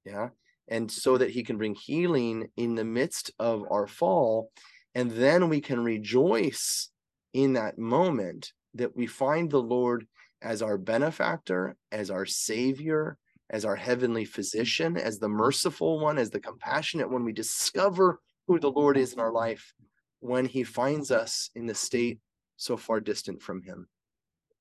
Yeah. 0.05 0.29
And 0.69 0.93
so 0.93 1.17
that 1.17 1.31
he 1.31 1.43
can 1.43 1.57
bring 1.57 1.75
healing 1.75 2.49
in 2.59 2.75
the 2.75 2.85
midst 2.85 3.31
of 3.39 3.65
our 3.71 3.87
fall. 3.87 4.51
And 4.95 5.11
then 5.13 5.49
we 5.49 5.63
can 5.63 5.83
rejoice 5.83 6.91
in 7.33 7.55
that 7.55 7.79
moment 7.79 8.53
that 8.75 8.95
we 8.95 9.07
find 9.07 9.51
the 9.51 9.63
Lord 9.63 10.07
as 10.43 10.61
our 10.61 10.77
benefactor, 10.77 11.75
as 11.91 12.11
our 12.11 12.27
savior, 12.27 13.17
as 13.49 13.65
our 13.65 13.77
heavenly 13.77 14.27
physician, 14.27 14.99
as 14.99 15.21
the 15.21 15.29
merciful 15.31 16.01
one, 16.01 16.19
as 16.19 16.29
the 16.29 16.39
compassionate 16.39 17.11
one. 17.11 17.25
We 17.25 17.33
discover 17.33 18.21
who 18.47 18.61
the 18.61 18.71
Lord 18.71 18.99
is 18.99 19.15
in 19.15 19.21
our 19.21 19.33
life 19.33 19.73
when 20.19 20.45
he 20.45 20.65
finds 20.65 21.11
us 21.11 21.49
in 21.55 21.65
the 21.65 21.75
state 21.75 22.19
so 22.59 22.77
far 22.77 23.01
distant 23.01 23.41
from 23.41 23.63
him. 23.63 23.89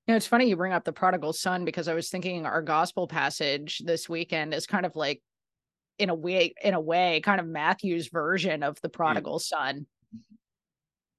You 0.09 0.13
know, 0.13 0.17
it's 0.17 0.25
funny 0.25 0.49
you 0.49 0.55
bring 0.55 0.73
up 0.73 0.85
the 0.85 0.91
prodigal 0.91 1.33
son 1.33 1.65
because 1.65 1.87
I 1.87 1.93
was 1.93 2.09
thinking 2.09 2.47
our 2.47 2.63
gospel 2.63 3.07
passage 3.07 3.83
this 3.85 4.09
weekend 4.09 4.55
is 4.55 4.65
kind 4.65 4.87
of 4.87 4.95
like 4.95 5.21
in 5.99 6.09
a 6.09 6.15
way 6.15 6.55
in 6.63 6.73
a 6.73 6.81
way 6.81 7.21
kind 7.23 7.39
of 7.39 7.45
Matthew's 7.45 8.07
version 8.07 8.63
of 8.63 8.81
the 8.81 8.89
mm. 8.89 8.93
prodigal 8.93 9.37
son. 9.37 9.85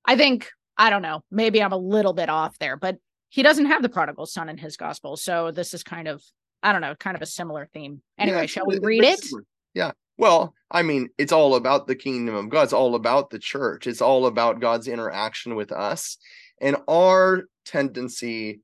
I 0.05 0.17
think 0.17 0.51
I 0.77 0.91
don't 0.91 1.03
know, 1.03 1.23
maybe 1.31 1.63
I'm 1.63 1.71
a 1.71 1.77
little 1.77 2.13
bit 2.13 2.29
off 2.29 2.59
there, 2.59 2.77
but 2.77 2.97
he 3.29 3.45
doesn't 3.45 3.67
have 3.67 3.81
the 3.81 3.89
prodigal 3.89 4.27
son 4.27 4.49
in 4.49 4.59
his 4.59 4.77
gospel. 4.77 5.17
So 5.17 5.53
this 5.53 5.73
is 5.73 5.85
kind 5.85 6.09
of 6.09 6.21
I 6.61 6.73
don't 6.73 6.81
know, 6.81 6.97
kind 6.97 7.15
of 7.15 7.23
a 7.23 7.27
similar 7.27 7.69
theme. 7.73 8.03
Anyway, 8.19 8.41
Yeah, 8.41 8.47
shall 8.47 8.67
we 8.67 8.81
read 8.81 9.05
it? 9.05 9.25
Yeah. 9.73 9.93
Well, 10.19 10.53
I 10.69 10.83
mean, 10.83 11.11
it's 11.17 11.31
all 11.31 11.55
about 11.55 11.87
the 11.87 11.95
kingdom 11.95 12.35
of 12.35 12.49
God. 12.49 12.65
It's 12.65 12.73
all 12.73 12.97
about 12.97 13.31
the 13.31 13.39
church. 13.39 13.87
It's 13.87 14.03
all 14.03 14.27
about 14.27 14.59
God's 14.59 14.89
interaction 14.89 15.55
with 15.55 15.71
us 15.71 16.17
and 16.61 16.77
our 16.89 17.45
tendency 17.65 18.63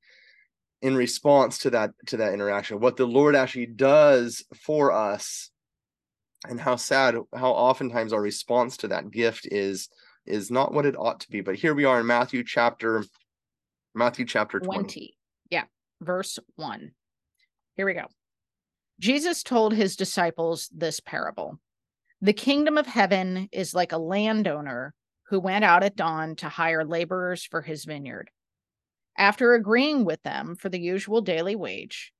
in 0.82 0.96
response 0.96 1.58
to 1.58 1.70
that 1.70 1.90
to 2.06 2.18
that 2.18 2.34
interaction, 2.34 2.80
what 2.80 2.96
the 2.96 3.06
Lord 3.06 3.34
actually 3.34 3.66
does 3.66 4.44
for 4.54 4.92
us, 4.92 5.50
and 6.48 6.60
how 6.60 6.76
sad, 6.76 7.16
how 7.34 7.50
oftentimes 7.52 8.12
our 8.12 8.20
response 8.20 8.76
to 8.78 8.88
that 8.88 9.10
gift 9.10 9.46
is 9.50 9.88
is 10.26 10.50
not 10.50 10.72
what 10.72 10.86
it 10.86 10.96
ought 10.98 11.20
to 11.20 11.30
be. 11.30 11.40
But 11.40 11.54
here 11.56 11.74
we 11.74 11.84
are 11.84 12.00
in 12.00 12.06
Matthew 12.06 12.44
chapter 12.44 13.04
Matthew 13.94 14.26
chapter 14.26 14.60
20. 14.60 14.78
20. 14.78 15.16
Yeah, 15.50 15.64
verse 16.00 16.38
1. 16.56 16.90
Here 17.74 17.86
we 17.86 17.94
go. 17.94 18.06
Jesus 19.00 19.42
told 19.42 19.74
his 19.74 19.96
disciples 19.96 20.70
this 20.74 21.00
parable 21.00 21.58
The 22.20 22.32
kingdom 22.32 22.76
of 22.76 22.86
heaven 22.86 23.48
is 23.52 23.74
like 23.74 23.92
a 23.92 23.98
landowner 23.98 24.94
who 25.28 25.40
went 25.40 25.64
out 25.64 25.82
at 25.82 25.96
dawn 25.96 26.36
to 26.36 26.48
hire 26.48 26.84
laborers 26.84 27.44
for 27.44 27.62
his 27.62 27.84
vineyard. 27.84 28.30
After 29.18 29.54
agreeing 29.54 30.04
with 30.04 30.22
them 30.22 30.56
for 30.56 30.68
the 30.68 30.80
usual 30.80 31.20
daily 31.20 31.56
wage, 31.56 32.12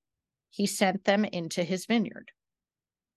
he 0.51 0.67
sent 0.67 1.05
them 1.05 1.25
into 1.25 1.63
his 1.63 1.87
vineyard. 1.87 2.31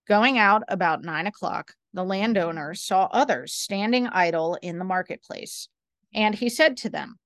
Going 0.06 0.36
out 0.38 0.62
about 0.68 1.02
nine 1.02 1.26
o'clock, 1.26 1.74
the 1.94 2.04
landowner 2.04 2.74
saw 2.74 3.08
others 3.12 3.54
standing 3.54 4.06
idle 4.08 4.58
in 4.60 4.78
the 4.78 4.84
marketplace, 4.84 5.68
and 6.14 6.34
he 6.34 6.48
said 6.48 6.76
to 6.78 6.90
them, 6.90 7.18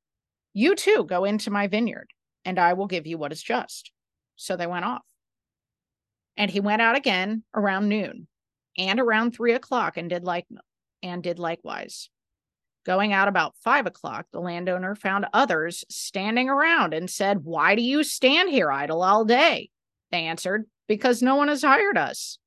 You 0.53 0.77
too 0.77 1.05
go 1.09 1.25
into 1.25 1.51
my 1.51 1.67
vineyard, 1.67 2.09
and 2.45 2.59
I 2.59 2.75
will 2.75 2.87
give 2.87 3.07
you 3.07 3.19
what 3.19 3.33
is 3.33 3.43
just. 3.43 3.91
So 4.37 4.57
they 4.57 4.67
went 4.67 4.85
off. 4.85 5.03
And 6.37 6.51
he 6.51 6.61
went 6.61 6.83
out 6.83 6.97
again 6.97 7.45
around 7.55 7.89
noon 7.89 8.29
and 8.77 9.01
around 9.01 9.33
three 9.33 9.55
o'clock 9.55 9.97
and 9.97 10.11
did 10.11 10.25
like 10.25 10.47
and 11.03 11.23
did 11.23 11.39
likewise. 11.39 12.11
Going 12.85 13.15
out 13.15 13.29
about 13.29 13.57
five 13.63 13.87
o'clock, 13.87 14.27
the 14.31 14.41
landowner 14.41 14.95
found 14.95 15.27
others 15.33 15.85
standing 15.89 16.51
around 16.51 16.93
and 16.93 17.09
said, 17.09 17.45
Why 17.45 17.75
do 17.75 17.83
you 17.83 18.05
stand 18.05 18.51
here 18.51 18.71
idle 18.71 19.03
all 19.03 19.25
day? 19.25 19.71
They 20.11 20.25
answered, 20.25 20.67
Because 20.87 21.23
no 21.23 21.35
one 21.37 21.49
has 21.49 21.63
hired 21.63 21.97
us. 21.97 22.39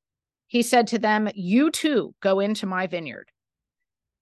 He 0.46 0.62
said 0.62 0.88
to 0.88 1.00
them, 1.00 1.30
You 1.34 1.72
too 1.72 2.14
go 2.22 2.40
into 2.40 2.68
my 2.68 2.86
vineyard. 2.86 3.32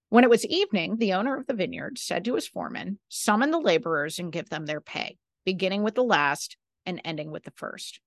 When 0.10 0.24
it 0.24 0.30
was 0.30 0.46
evening, 0.46 0.98
the 0.98 1.14
owner 1.14 1.36
of 1.36 1.48
the 1.48 1.54
vineyard 1.54 1.98
said 1.98 2.24
to 2.26 2.36
his 2.36 2.48
foreman, 2.48 3.00
Summon 3.10 3.52
the 3.52 3.60
laborers 3.60 4.18
and 4.18 4.32
give 4.32 4.50
them 4.50 4.66
their 4.66 4.80
pay, 4.80 5.18
beginning 5.44 5.84
with 5.84 5.96
the 5.96 6.04
last 6.04 6.56
and 6.86 7.02
ending 7.04 7.32
with 7.32 7.44
the 7.44 7.54
first. 7.58 8.00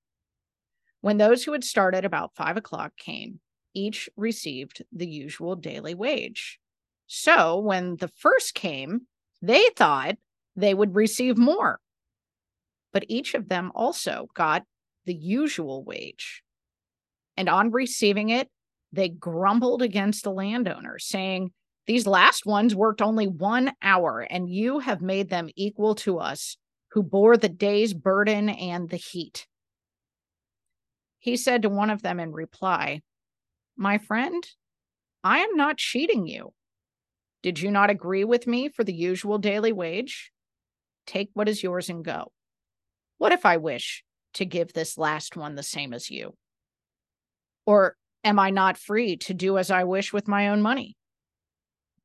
When 1.03 1.19
those 1.19 1.45
who 1.45 1.53
had 1.53 1.65
started 1.65 2.07
about 2.07 2.35
five 2.35 2.57
o'clock 2.57 2.93
came, 2.97 3.41
each 3.75 4.09
received 4.17 4.83
the 4.91 5.07
usual 5.07 5.55
daily 5.55 5.95
wage. 5.95 6.59
So 7.09 7.59
when 7.59 7.97
the 7.97 8.09
first 8.09 8.55
came, 8.55 9.07
they 9.41 9.71
thought 9.75 10.17
they 10.55 10.75
would 10.75 10.95
receive 10.95 11.39
more. 11.39 11.81
But 12.93 13.07
each 13.09 13.35
of 13.35 13.49
them 13.49 13.73
also 13.75 14.29
got 14.35 14.65
the 15.07 15.15
usual 15.15 15.83
wage. 15.83 16.43
And 17.37 17.49
on 17.49 17.71
receiving 17.71 18.29
it, 18.29 18.49
they 18.93 19.09
grumbled 19.09 19.81
against 19.81 20.23
the 20.23 20.31
landowner, 20.31 20.99
saying, 20.99 21.53
These 21.87 22.07
last 22.07 22.45
ones 22.45 22.75
worked 22.75 23.01
only 23.01 23.27
one 23.27 23.73
hour, 23.83 24.21
and 24.21 24.51
you 24.51 24.81
have 24.81 25.01
made 25.01 25.31
them 25.31 25.49
equal 25.57 25.95
to 25.97 26.19
us, 26.19 26.59
who 26.93 27.03
bore 27.03 27.37
the 27.37 27.49
day's 27.49 27.95
burden 27.95 28.49
and 28.49 28.89
the 28.91 28.97
heat. 28.97 29.47
He 31.19 31.37
said 31.37 31.63
to 31.63 31.69
one 31.69 31.91
of 31.91 32.03
them 32.03 32.21
in 32.21 32.33
reply, 32.33 33.01
My 33.77 33.99
friend, 33.99 34.47
I 35.25 35.39
am 35.39 35.57
not 35.57 35.79
cheating 35.79 36.27
you. 36.27 36.53
Did 37.43 37.61
you 37.61 37.71
not 37.71 37.91
agree 37.91 38.25
with 38.25 38.47
me 38.47 38.69
for 38.69 38.85
the 38.85 38.95
usual 38.95 39.39
daily 39.39 39.73
wage? 39.73 40.33
Take 41.07 41.31
what 41.35 41.49
is 41.49 41.63
yours 41.63 41.89
and 41.89 42.05
go. 42.05 42.33
What 43.19 43.33
if 43.33 43.47
I 43.47 43.57
wish 43.57 44.05
to 44.35 44.45
give 44.45 44.73
this 44.73 44.99
last 44.99 45.37
one 45.37 45.55
the 45.55 45.63
same 45.63 45.93
as 45.93 46.11
you? 46.11 46.35
Or 47.67 47.97
am 48.25 48.39
I 48.39 48.51
not 48.51 48.77
free 48.77 49.17
to 49.19 49.35
do 49.35 49.59
as 49.59 49.71
I 49.71 49.85
wish 49.85 50.13
with 50.13 50.29
my 50.29 50.49
own 50.49 50.63
money? 50.63 50.97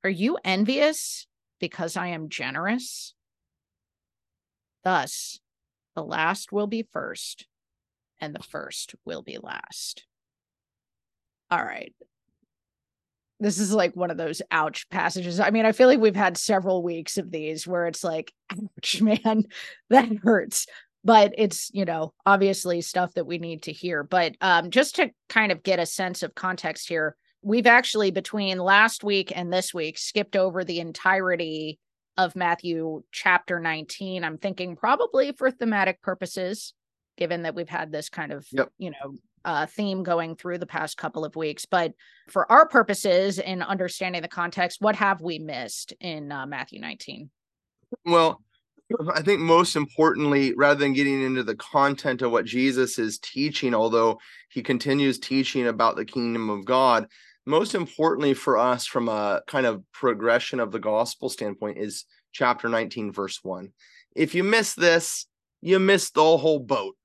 Are 0.03 0.09
you 0.09 0.37
envious 0.43 1.27
because 1.59 1.95
I 1.95 2.07
am 2.07 2.29
generous? 2.29 3.13
Thus, 4.83 5.39
the 5.95 6.03
last 6.03 6.51
will 6.51 6.67
be 6.67 6.87
first, 6.91 7.47
and 8.19 8.35
the 8.35 8.43
first 8.43 8.95
will 9.05 9.21
be 9.21 9.37
last. 9.41 10.05
All 11.49 11.63
right. 11.63 11.93
This 13.39 13.59
is 13.59 13.73
like 13.73 13.95
one 13.95 14.11
of 14.11 14.17
those 14.17 14.41
ouch 14.51 14.89
passages. 14.89 15.39
I 15.39 15.49
mean, 15.49 15.65
I 15.65 15.71
feel 15.71 15.87
like 15.87 15.99
we've 15.99 16.15
had 16.15 16.37
several 16.37 16.83
weeks 16.83 17.17
of 17.17 17.31
these 17.31 17.67
where 17.67 17.87
it's 17.87 18.03
like, 18.03 18.31
ouch, 18.51 19.01
man, 19.01 19.45
that 19.89 20.09
hurts. 20.23 20.65
But 21.03 21.33
it's, 21.37 21.69
you 21.73 21.83
know, 21.83 22.13
obviously 22.25 22.79
stuff 22.79 23.13
that 23.15 23.27
we 23.27 23.37
need 23.37 23.63
to 23.63 23.73
hear. 23.73 24.03
But 24.03 24.35
um, 24.39 24.69
just 24.69 24.95
to 24.95 25.11
kind 25.27 25.51
of 25.51 25.61
get 25.61 25.79
a 25.79 25.85
sense 25.85 26.23
of 26.23 26.33
context 26.33 26.87
here, 26.87 27.17
we've 27.41 27.67
actually, 27.67 28.11
between 28.11 28.57
last 28.57 29.03
week 29.03 29.33
and 29.35 29.51
this 29.51 29.73
week, 29.73 29.97
skipped 29.97 30.37
over 30.37 30.63
the 30.63 30.79
entirety 30.79 31.77
of 32.15 32.35
Matthew 32.37 33.03
chapter 33.11 33.59
19. 33.59 34.23
I'm 34.23 34.37
thinking 34.37 34.77
probably 34.77 35.33
for 35.33 35.51
thematic 35.51 36.01
purposes, 36.01 36.73
given 37.17 37.41
that 37.41 37.55
we've 37.55 37.67
had 37.67 37.91
this 37.91 38.07
kind 38.07 38.31
of, 38.31 38.47
Yep. 38.51 38.69
you 38.77 38.91
know, 38.91 39.15
uh, 39.45 39.65
theme 39.65 40.03
going 40.03 40.35
through 40.35 40.57
the 40.57 40.65
past 40.65 40.97
couple 40.97 41.25
of 41.25 41.35
weeks. 41.35 41.65
But 41.65 41.93
for 42.29 42.49
our 42.51 42.67
purposes 42.67 43.39
in 43.39 43.61
understanding 43.61 44.21
the 44.21 44.27
context, 44.27 44.81
what 44.81 44.95
have 44.95 45.21
we 45.21 45.39
missed 45.39 45.93
in 45.99 46.31
uh, 46.31 46.45
Matthew 46.45 46.79
19? 46.79 47.29
Well, 48.05 48.41
I 49.13 49.21
think 49.21 49.39
most 49.39 49.75
importantly, 49.75 50.53
rather 50.55 50.79
than 50.79 50.93
getting 50.93 51.21
into 51.21 51.43
the 51.43 51.55
content 51.55 52.21
of 52.21 52.31
what 52.31 52.45
Jesus 52.45 52.99
is 52.99 53.19
teaching, 53.19 53.73
although 53.73 54.19
he 54.49 54.61
continues 54.61 55.19
teaching 55.19 55.67
about 55.67 55.95
the 55.95 56.05
kingdom 56.05 56.49
of 56.49 56.65
God, 56.65 57.07
most 57.45 57.75
importantly 57.75 58.33
for 58.33 58.57
us 58.57 58.85
from 58.85 59.09
a 59.09 59.41
kind 59.47 59.65
of 59.65 59.83
progression 59.91 60.59
of 60.59 60.71
the 60.71 60.79
gospel 60.79 61.29
standpoint 61.29 61.77
is 61.77 62.05
chapter 62.31 62.69
19, 62.69 63.11
verse 63.11 63.39
1. 63.43 63.71
If 64.15 64.35
you 64.35 64.43
miss 64.43 64.73
this, 64.73 65.25
you 65.61 65.79
miss 65.79 66.11
the 66.11 66.37
whole 66.37 66.59
boat. 66.59 66.95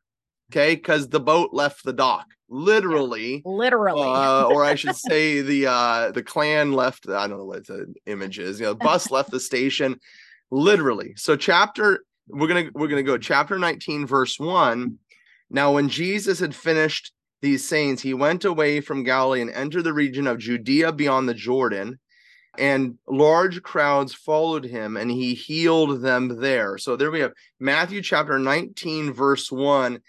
Okay, 0.51 0.75
because 0.75 1.09
the 1.09 1.21
boat 1.21 1.51
left 1.53 1.85
the 1.85 1.93
dock, 1.93 2.27
literally. 2.49 3.43
Literally. 3.45 4.09
Uh, 4.09 4.45
or 4.45 4.65
I 4.65 4.75
should 4.75 4.97
say 5.09 5.43
the 5.43 5.67
uh 5.67 6.11
the 6.13 6.23
clan 6.23 6.73
left. 6.73 7.09
I 7.09 7.27
don't 7.27 7.39
know 7.39 7.45
what 7.45 7.67
the 7.67 7.95
image 8.07 8.39
is. 8.39 8.59
You 8.59 8.67
know, 8.67 8.73
the 8.73 8.85
bus 8.85 9.11
left 9.11 9.31
the 9.31 9.41
station, 9.41 10.01
literally. 10.51 11.13
So 11.17 11.37
chapter 11.37 12.05
we're 12.29 12.49
gonna 12.49 12.71
we're 12.75 12.89
gonna 12.89 13.03
go 13.03 13.19
chapter 13.19 13.59
19, 13.59 14.07
verse 14.07 14.39
1. 14.39 14.99
Now, 15.51 15.73
when 15.73 15.89
Jesus 15.89 16.41
had 16.41 16.55
finished 16.55 17.13
these 17.41 17.67
sayings, 17.67 18.03
he 18.03 18.15
went 18.15 18.45
away 18.45 18.81
from 18.81 19.05
Galilee 19.05 19.41
and 19.41 19.51
entered 19.51 19.85
the 19.85 19.95
region 19.95 20.27
of 20.27 20.39
Judea 20.39 20.93
beyond 20.93 21.29
the 21.29 21.35
Jordan, 21.35 21.99
and 22.59 22.99
large 23.07 23.63
crowds 23.63 24.15
followed 24.15 24.65
him, 24.65 24.97
and 24.97 25.11
he 25.11 25.35
healed 25.35 26.03
them 26.03 26.41
there. 26.41 26.77
So 26.79 26.97
there 26.97 27.11
we 27.11 27.21
have 27.21 27.33
Matthew 27.61 28.03
chapter 28.03 28.39
19, 28.39 29.13
verse 29.13 29.51
1 29.51 30.01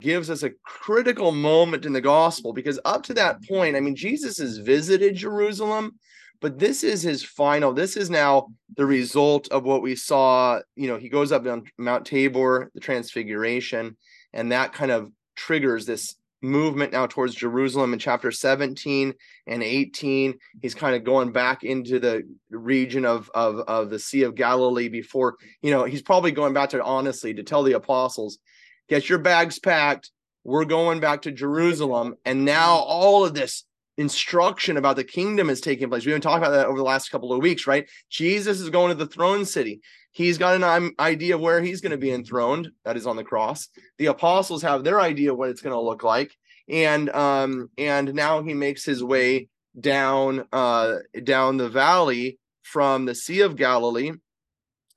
gives 0.00 0.30
us 0.30 0.42
a 0.42 0.52
critical 0.64 1.32
moment 1.32 1.84
in 1.84 1.92
the 1.92 2.00
gospel 2.00 2.52
because 2.52 2.78
up 2.84 3.02
to 3.04 3.14
that 3.14 3.36
mm-hmm. 3.36 3.54
point, 3.54 3.76
I 3.76 3.80
mean, 3.80 3.96
Jesus 3.96 4.38
has 4.38 4.58
visited 4.58 5.16
Jerusalem, 5.16 5.98
but 6.40 6.58
this 6.58 6.84
is 6.84 7.02
his 7.02 7.24
final, 7.24 7.72
this 7.72 7.96
is 7.96 8.10
now 8.10 8.48
the 8.76 8.86
result 8.86 9.48
of 9.48 9.64
what 9.64 9.82
we 9.82 9.96
saw. 9.96 10.60
You 10.76 10.88
know, 10.88 10.96
he 10.96 11.08
goes 11.08 11.32
up 11.32 11.46
on 11.46 11.64
Mount 11.78 12.06
Tabor, 12.06 12.70
the 12.74 12.80
transfiguration, 12.80 13.96
and 14.32 14.52
that 14.52 14.72
kind 14.72 14.92
of 14.92 15.10
triggers 15.34 15.84
this 15.84 16.14
movement 16.40 16.92
now 16.92 17.06
towards 17.06 17.34
Jerusalem 17.34 17.92
in 17.92 17.98
chapter 17.98 18.30
17 18.30 19.12
and 19.48 19.62
18. 19.64 20.34
He's 20.62 20.74
kind 20.74 20.94
of 20.94 21.02
going 21.02 21.32
back 21.32 21.64
into 21.64 21.98
the 21.98 22.22
region 22.50 23.04
of, 23.04 23.28
of, 23.34 23.58
of 23.60 23.90
the 23.90 23.98
Sea 23.98 24.22
of 24.22 24.36
Galilee 24.36 24.88
before, 24.88 25.36
you 25.60 25.72
know, 25.72 25.82
he's 25.82 26.02
probably 26.02 26.30
going 26.30 26.54
back 26.54 26.70
to 26.70 26.82
honestly 26.84 27.34
to 27.34 27.42
tell 27.42 27.64
the 27.64 27.72
apostles, 27.72 28.38
get 28.88 29.08
your 29.08 29.18
bags 29.18 29.58
packed. 29.58 30.10
We're 30.44 30.64
going 30.64 31.00
back 31.00 31.22
to 31.22 31.32
Jerusalem. 31.32 32.16
And 32.24 32.44
now 32.44 32.76
all 32.76 33.24
of 33.24 33.34
this 33.34 33.64
instruction 33.98 34.76
about 34.76 34.96
the 34.96 35.04
kingdom 35.04 35.50
is 35.50 35.60
taking 35.60 35.88
place. 35.88 36.06
We've 36.06 36.14
been 36.14 36.22
talking 36.22 36.42
about 36.42 36.52
that 36.52 36.66
over 36.66 36.78
the 36.78 36.84
last 36.84 37.10
couple 37.10 37.32
of 37.32 37.42
weeks, 37.42 37.66
right? 37.66 37.88
Jesus 38.08 38.60
is 38.60 38.70
going 38.70 38.90
to 38.90 38.94
the 38.94 39.10
throne 39.10 39.44
city. 39.44 39.80
He's 40.12 40.38
got 40.38 40.60
an 40.60 40.94
idea 40.98 41.34
of 41.34 41.40
where 41.40 41.60
he's 41.60 41.80
going 41.80 41.92
to 41.92 41.98
be 41.98 42.10
enthroned, 42.10 42.70
that 42.84 42.96
is 42.96 43.06
on 43.06 43.16
the 43.16 43.24
cross. 43.24 43.68
The 43.98 44.06
apostles 44.06 44.62
have 44.62 44.84
their 44.84 45.00
idea 45.00 45.32
of 45.32 45.38
what 45.38 45.50
it's 45.50 45.60
going 45.60 45.74
to 45.74 45.80
look 45.80 46.02
like. 46.02 46.34
And 46.68 47.08
um, 47.10 47.70
and 47.78 48.14
now 48.14 48.42
he 48.42 48.52
makes 48.54 48.84
his 48.84 49.02
way 49.02 49.48
down 49.78 50.44
uh 50.52 50.96
down 51.22 51.56
the 51.56 51.68
valley 51.68 52.38
from 52.62 53.04
the 53.04 53.14
Sea 53.14 53.40
of 53.40 53.56
Galilee 53.56 54.12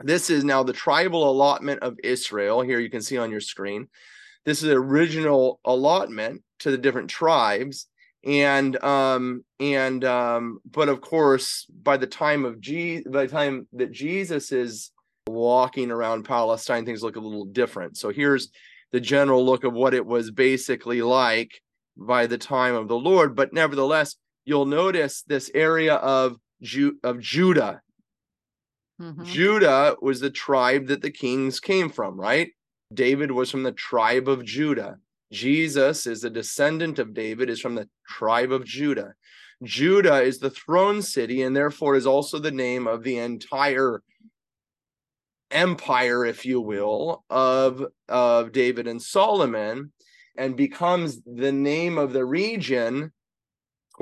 this 0.03 0.29
is 0.29 0.43
now 0.43 0.63
the 0.63 0.73
tribal 0.73 1.29
allotment 1.29 1.81
of 1.81 1.97
Israel. 2.03 2.61
Here 2.61 2.79
you 2.79 2.89
can 2.89 3.01
see 3.01 3.17
on 3.17 3.31
your 3.31 3.41
screen. 3.41 3.87
This 4.45 4.61
is 4.61 4.69
the 4.69 4.75
original 4.75 5.59
allotment 5.65 6.41
to 6.59 6.71
the 6.71 6.77
different 6.77 7.09
tribes. 7.09 7.87
And 8.23 8.81
um 8.83 9.43
and 9.59 10.05
um 10.05 10.59
but 10.69 10.89
of 10.89 11.01
course 11.01 11.65
by 11.69 11.97
the 11.97 12.07
time 12.07 12.45
of 12.45 12.59
G 12.59 13.03
by 13.09 13.25
the 13.25 13.31
time 13.31 13.67
that 13.73 13.91
Jesus 13.91 14.51
is 14.51 14.91
walking 15.27 15.89
around 15.89 16.25
Palestine 16.25 16.85
things 16.85 17.01
look 17.01 17.15
a 17.15 17.19
little 17.19 17.45
different. 17.45 17.97
So 17.97 18.09
here's 18.09 18.49
the 18.91 18.99
general 18.99 19.43
look 19.43 19.63
of 19.63 19.73
what 19.73 19.95
it 19.95 20.05
was 20.05 20.29
basically 20.29 21.01
like 21.01 21.61
by 21.97 22.27
the 22.27 22.37
time 22.37 22.75
of 22.75 22.87
the 22.87 22.97
Lord 22.97 23.35
but 23.35 23.53
nevertheless 23.53 24.15
you'll 24.45 24.65
notice 24.65 25.23
this 25.23 25.49
area 25.55 25.95
of 25.95 26.37
Ju- 26.61 26.99
of 27.03 27.19
Judah 27.19 27.81
Mhm. 29.01 29.25
Judah 29.25 29.95
was 30.01 30.19
the 30.19 30.29
tribe 30.29 30.87
that 30.87 31.01
the 31.01 31.09
kings 31.11 31.59
came 31.59 31.89
from, 31.89 32.19
right? 32.19 32.51
David 32.93 33.31
was 33.31 33.49
from 33.49 33.63
the 33.63 33.71
tribe 33.71 34.29
of 34.29 34.45
Judah. 34.45 34.99
Jesus 35.31 36.05
is 36.05 36.23
a 36.23 36.29
descendant 36.29 36.99
of 36.99 37.13
David, 37.13 37.49
is 37.49 37.59
from 37.59 37.75
the 37.75 37.89
tribe 38.07 38.51
of 38.51 38.65
Judah. 38.65 39.15
Judah 39.63 40.21
is 40.21 40.39
the 40.39 40.49
throne 40.49 41.01
city 41.01 41.41
and 41.41 41.55
therefore 41.55 41.95
is 41.95 42.05
also 42.05 42.37
the 42.37 42.51
name 42.51 42.87
of 42.87 43.03
the 43.03 43.17
entire 43.17 44.03
empire, 45.49 46.25
if 46.25 46.45
you 46.45 46.61
will, 46.61 47.23
of, 47.29 47.85
of 48.07 48.51
David 48.51 48.87
and 48.87 49.01
Solomon, 49.01 49.91
and 50.37 50.55
becomes 50.55 51.21
the 51.23 51.51
name 51.51 51.97
of 51.97 52.13
the 52.13 52.25
region 52.25 53.11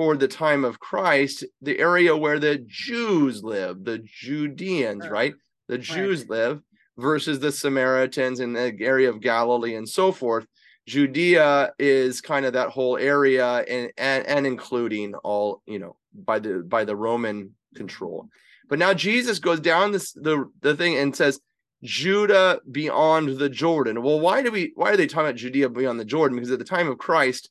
toward 0.00 0.18
the 0.18 0.26
time 0.28 0.64
of 0.64 0.80
Christ, 0.80 1.44
the 1.60 1.78
area 1.78 2.16
where 2.16 2.38
the 2.38 2.64
Jews 2.66 3.44
live, 3.44 3.84
the 3.84 3.98
Judeans, 3.98 5.04
Sure. 5.04 5.12
right? 5.12 5.34
The 5.68 5.76
Jews 5.76 6.26
live 6.26 6.62
versus 6.96 7.38
the 7.38 7.52
Samaritans 7.52 8.40
in 8.40 8.54
the 8.54 8.74
area 8.80 9.10
of 9.10 9.20
Galilee 9.20 9.74
and 9.74 9.86
so 9.86 10.10
forth. 10.10 10.46
Judea 10.86 11.74
is 11.78 12.22
kind 12.22 12.46
of 12.46 12.54
that 12.54 12.70
whole 12.70 12.96
area 12.96 13.46
and, 13.68 13.92
and 13.98 14.26
and 14.26 14.46
including 14.46 15.14
all, 15.16 15.60
you 15.66 15.78
know, 15.78 15.96
by 16.14 16.38
the 16.38 16.64
by 16.66 16.84
the 16.86 16.96
Roman 16.96 17.54
control. 17.74 18.26
But 18.70 18.78
now 18.78 18.94
Jesus 18.94 19.38
goes 19.38 19.60
down 19.60 19.92
this 19.92 20.12
the 20.12 20.50
the 20.62 20.74
thing 20.74 20.96
and 20.96 21.14
says 21.14 21.40
Judah 21.82 22.60
beyond 22.72 23.36
the 23.38 23.50
Jordan. 23.50 24.02
Well, 24.02 24.18
why 24.18 24.40
do 24.42 24.50
we 24.50 24.72
why 24.76 24.92
are 24.92 24.96
they 24.96 25.06
talking 25.06 25.26
about 25.26 25.36
Judea 25.36 25.68
beyond 25.68 26.00
the 26.00 26.06
Jordan? 26.06 26.36
Because 26.38 26.50
at 26.52 26.58
the 26.58 26.64
time 26.64 26.88
of 26.88 26.96
Christ, 26.96 27.50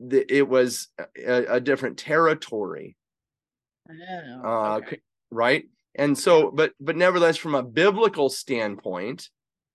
the- 0.00 0.26
it 0.34 0.48
was 0.48 0.88
a, 1.16 1.56
a 1.56 1.60
different 1.60 1.98
territory. 1.98 2.96
Oh, 3.88 4.42
uh 4.44 4.76
okay. 4.78 5.00
right? 5.30 5.64
And 5.94 6.16
so 6.16 6.50
but 6.50 6.72
but 6.80 6.96
nevertheless 6.96 7.36
from 7.36 7.54
a 7.54 7.62
biblical 7.62 8.28
standpoint 8.28 9.28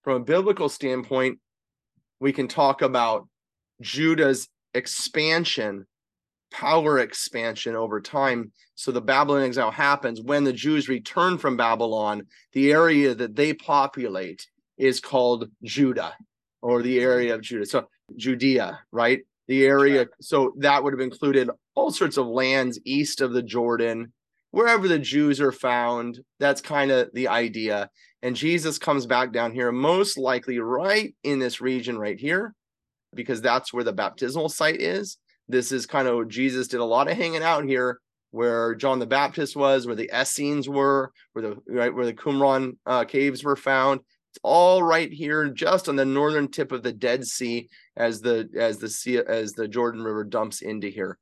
from 0.04 0.22
a 0.22 0.26
biblical 0.26 0.70
standpoint 0.70 1.40
we 2.20 2.32
can 2.32 2.48
talk 2.48 2.82
about 2.82 3.28
judah's 3.82 4.48
expansion 4.74 5.86
power 6.52 7.00
expansion 7.00 7.76
over 7.76 8.00
time. 8.00 8.52
So 8.76 8.92
the 8.94 9.02
babylonian 9.02 9.50
exile 9.50 9.72
happens. 9.72 10.22
When 10.22 10.46
the 10.46 10.54
jews 10.54 10.88
return 10.88 11.38
from 11.38 11.58
babylon 11.58 12.28
the 12.54 12.72
area 12.72 13.14
that 13.16 13.36
they 13.36 13.54
populate 13.54 14.48
is 14.78 15.02
called 15.02 15.50
judah 15.64 16.14
or 16.62 16.82
the 16.82 17.00
area 17.00 17.36
of 17.36 17.42
judah. 17.42 17.66
So 17.66 17.90
judea 18.16 18.80
right 18.92 19.22
the 19.48 19.66
area 19.66 20.08
so 20.22 20.54
that 20.58 20.84
would 20.84 20.94
have 20.94 21.00
included 21.00 21.50
all 21.76 21.92
sorts 21.92 22.18
of 22.18 22.26
lands 22.26 22.80
east 22.84 23.22
of 23.22 23.32
the 23.32 23.44
jordan 23.44 24.12
wherever 24.56 24.88
the 24.88 24.98
Jews 24.98 25.42
are 25.42 25.52
found. 25.52 26.22
That's 26.40 26.62
kind 26.62 26.90
of 26.90 27.10
the 27.14 27.28
idea. 27.28 27.90
And 28.22 28.38
Jesus 28.38 28.78
comes 28.78 29.06
back 29.06 29.34
down 29.34 29.52
here, 29.52 29.70
most 29.70 30.18
likely 30.18 30.60
right 30.60 31.14
in 31.24 31.40
this 31.40 31.60
region 31.60 31.98
right 31.98 32.18
here, 32.18 32.56
because 33.14 33.42
that's 33.42 33.74
where 33.74 33.84
the 33.84 33.92
baptismal 33.92 34.48
site 34.48 34.80
is. 34.80 35.18
This 35.50 35.74
is 35.74 35.86
kind 35.86 36.08
of 36.08 36.30
Jesus 36.30 36.70
did 36.70 36.80
a 36.80 36.86
lot 36.86 37.12
of 37.12 37.18
hanging 37.18 37.44
out 37.44 37.66
here, 37.66 38.00
where 38.32 38.76
John 38.76 39.00
the 39.00 39.06
Baptist 39.06 39.58
was, 39.58 39.86
where 39.86 39.96
the 39.96 40.10
Essenes 40.16 40.70
were, 40.70 41.12
where 41.34 41.50
the 41.50 41.58
right 41.68 41.94
where 41.94 42.06
the 42.06 42.14
Qumran 42.14 42.78
uh, 42.86 43.04
caves 43.04 43.44
were 43.44 43.58
found. 43.58 44.00
It's 44.32 44.40
all 44.42 44.82
right 44.82 45.12
here, 45.12 45.50
just 45.50 45.90
on 45.90 45.98
the 45.98 46.06
northern 46.06 46.48
tip 46.48 46.72
of 46.72 46.82
the 46.82 46.94
Dead 46.94 47.28
Sea, 47.28 47.68
as 47.98 48.22
the 48.22 48.50
as 48.58 48.78
the 48.78 48.90
sea 48.90 49.18
as 49.18 49.54
the 49.54 49.68
Jordan 49.68 50.04
River 50.04 50.24
dumps 50.24 50.62
into 50.62 50.88
here. 50.88 51.18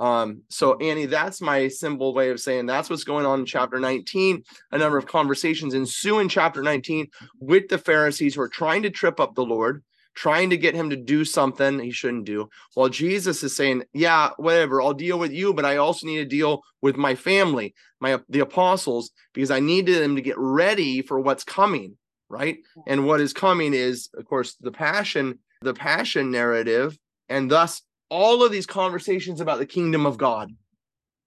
Um, 0.00 0.42
so 0.48 0.76
Annie, 0.78 1.06
that's 1.06 1.40
my 1.40 1.68
simple 1.68 2.14
way 2.14 2.30
of 2.30 2.40
saying 2.40 2.66
that's 2.66 2.90
what's 2.90 3.04
going 3.04 3.26
on 3.26 3.40
in 3.40 3.46
chapter 3.46 3.78
19. 3.78 4.42
A 4.72 4.78
number 4.78 4.98
of 4.98 5.06
conversations 5.06 5.74
ensue 5.74 6.18
in 6.18 6.28
chapter 6.28 6.62
19 6.62 7.08
with 7.40 7.68
the 7.68 7.78
Pharisees 7.78 8.34
who 8.34 8.42
are 8.42 8.48
trying 8.48 8.82
to 8.82 8.90
trip 8.90 9.20
up 9.20 9.34
the 9.34 9.44
Lord, 9.44 9.82
trying 10.14 10.50
to 10.50 10.56
get 10.56 10.74
him 10.74 10.90
to 10.90 10.96
do 10.96 11.24
something 11.24 11.78
he 11.78 11.90
shouldn't 11.90 12.24
do. 12.24 12.48
While 12.74 12.88
Jesus 12.88 13.42
is 13.42 13.56
saying, 13.56 13.84
Yeah, 13.92 14.30
whatever, 14.36 14.80
I'll 14.80 14.94
deal 14.94 15.18
with 15.18 15.32
you, 15.32 15.52
but 15.54 15.64
I 15.64 15.76
also 15.76 16.06
need 16.06 16.18
to 16.18 16.24
deal 16.24 16.62
with 16.80 16.96
my 16.96 17.14
family, 17.14 17.74
my 18.00 18.20
the 18.28 18.40
apostles, 18.40 19.10
because 19.32 19.50
I 19.50 19.60
need 19.60 19.86
them 19.86 20.16
to 20.16 20.22
get 20.22 20.38
ready 20.38 21.02
for 21.02 21.20
what's 21.20 21.44
coming, 21.44 21.96
right? 22.28 22.58
And 22.86 23.06
what 23.06 23.20
is 23.20 23.32
coming 23.32 23.74
is, 23.74 24.08
of 24.14 24.24
course, 24.24 24.54
the 24.60 24.72
passion, 24.72 25.38
the 25.64 25.74
passion 25.74 26.30
narrative, 26.30 26.96
and 27.28 27.50
thus 27.50 27.82
all 28.10 28.44
of 28.44 28.52
these 28.52 28.66
conversations 28.66 29.40
about 29.40 29.58
the 29.58 29.66
kingdom 29.66 30.06
of 30.06 30.18
God, 30.18 30.50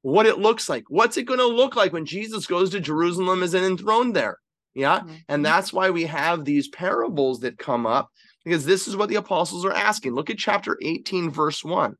what 0.03 0.25
it 0.25 0.39
looks 0.39 0.69
like. 0.69 0.83
What's 0.89 1.17
it 1.17 1.23
going 1.23 1.39
to 1.39 1.47
look 1.47 1.75
like 1.75 1.91
when 1.91 2.05
Jesus 2.05 2.47
goes 2.47 2.69
to 2.69 2.79
Jerusalem 2.79 3.43
as 3.43 3.53
an 3.53 3.63
enthroned 3.63 4.15
there? 4.15 4.37
Yeah. 4.73 4.99
Mhm. 5.01 5.23
And 5.27 5.45
that's 5.45 5.73
why 5.73 5.89
we 5.89 6.03
have 6.05 6.45
these 6.45 6.67
parables 6.69 7.39
that 7.41 7.57
come 7.57 7.85
up 7.87 8.09
because 8.45 8.63
this 8.63 8.87
is 8.87 8.95
what 8.95 9.09
the 9.09 9.15
apostles 9.15 9.65
are 9.65 9.73
asking. 9.73 10.13
Look 10.13 10.29
at 10.29 10.37
chapter 10.37 10.77
18, 10.81 11.29
verse 11.31 11.63
1. 11.63 11.95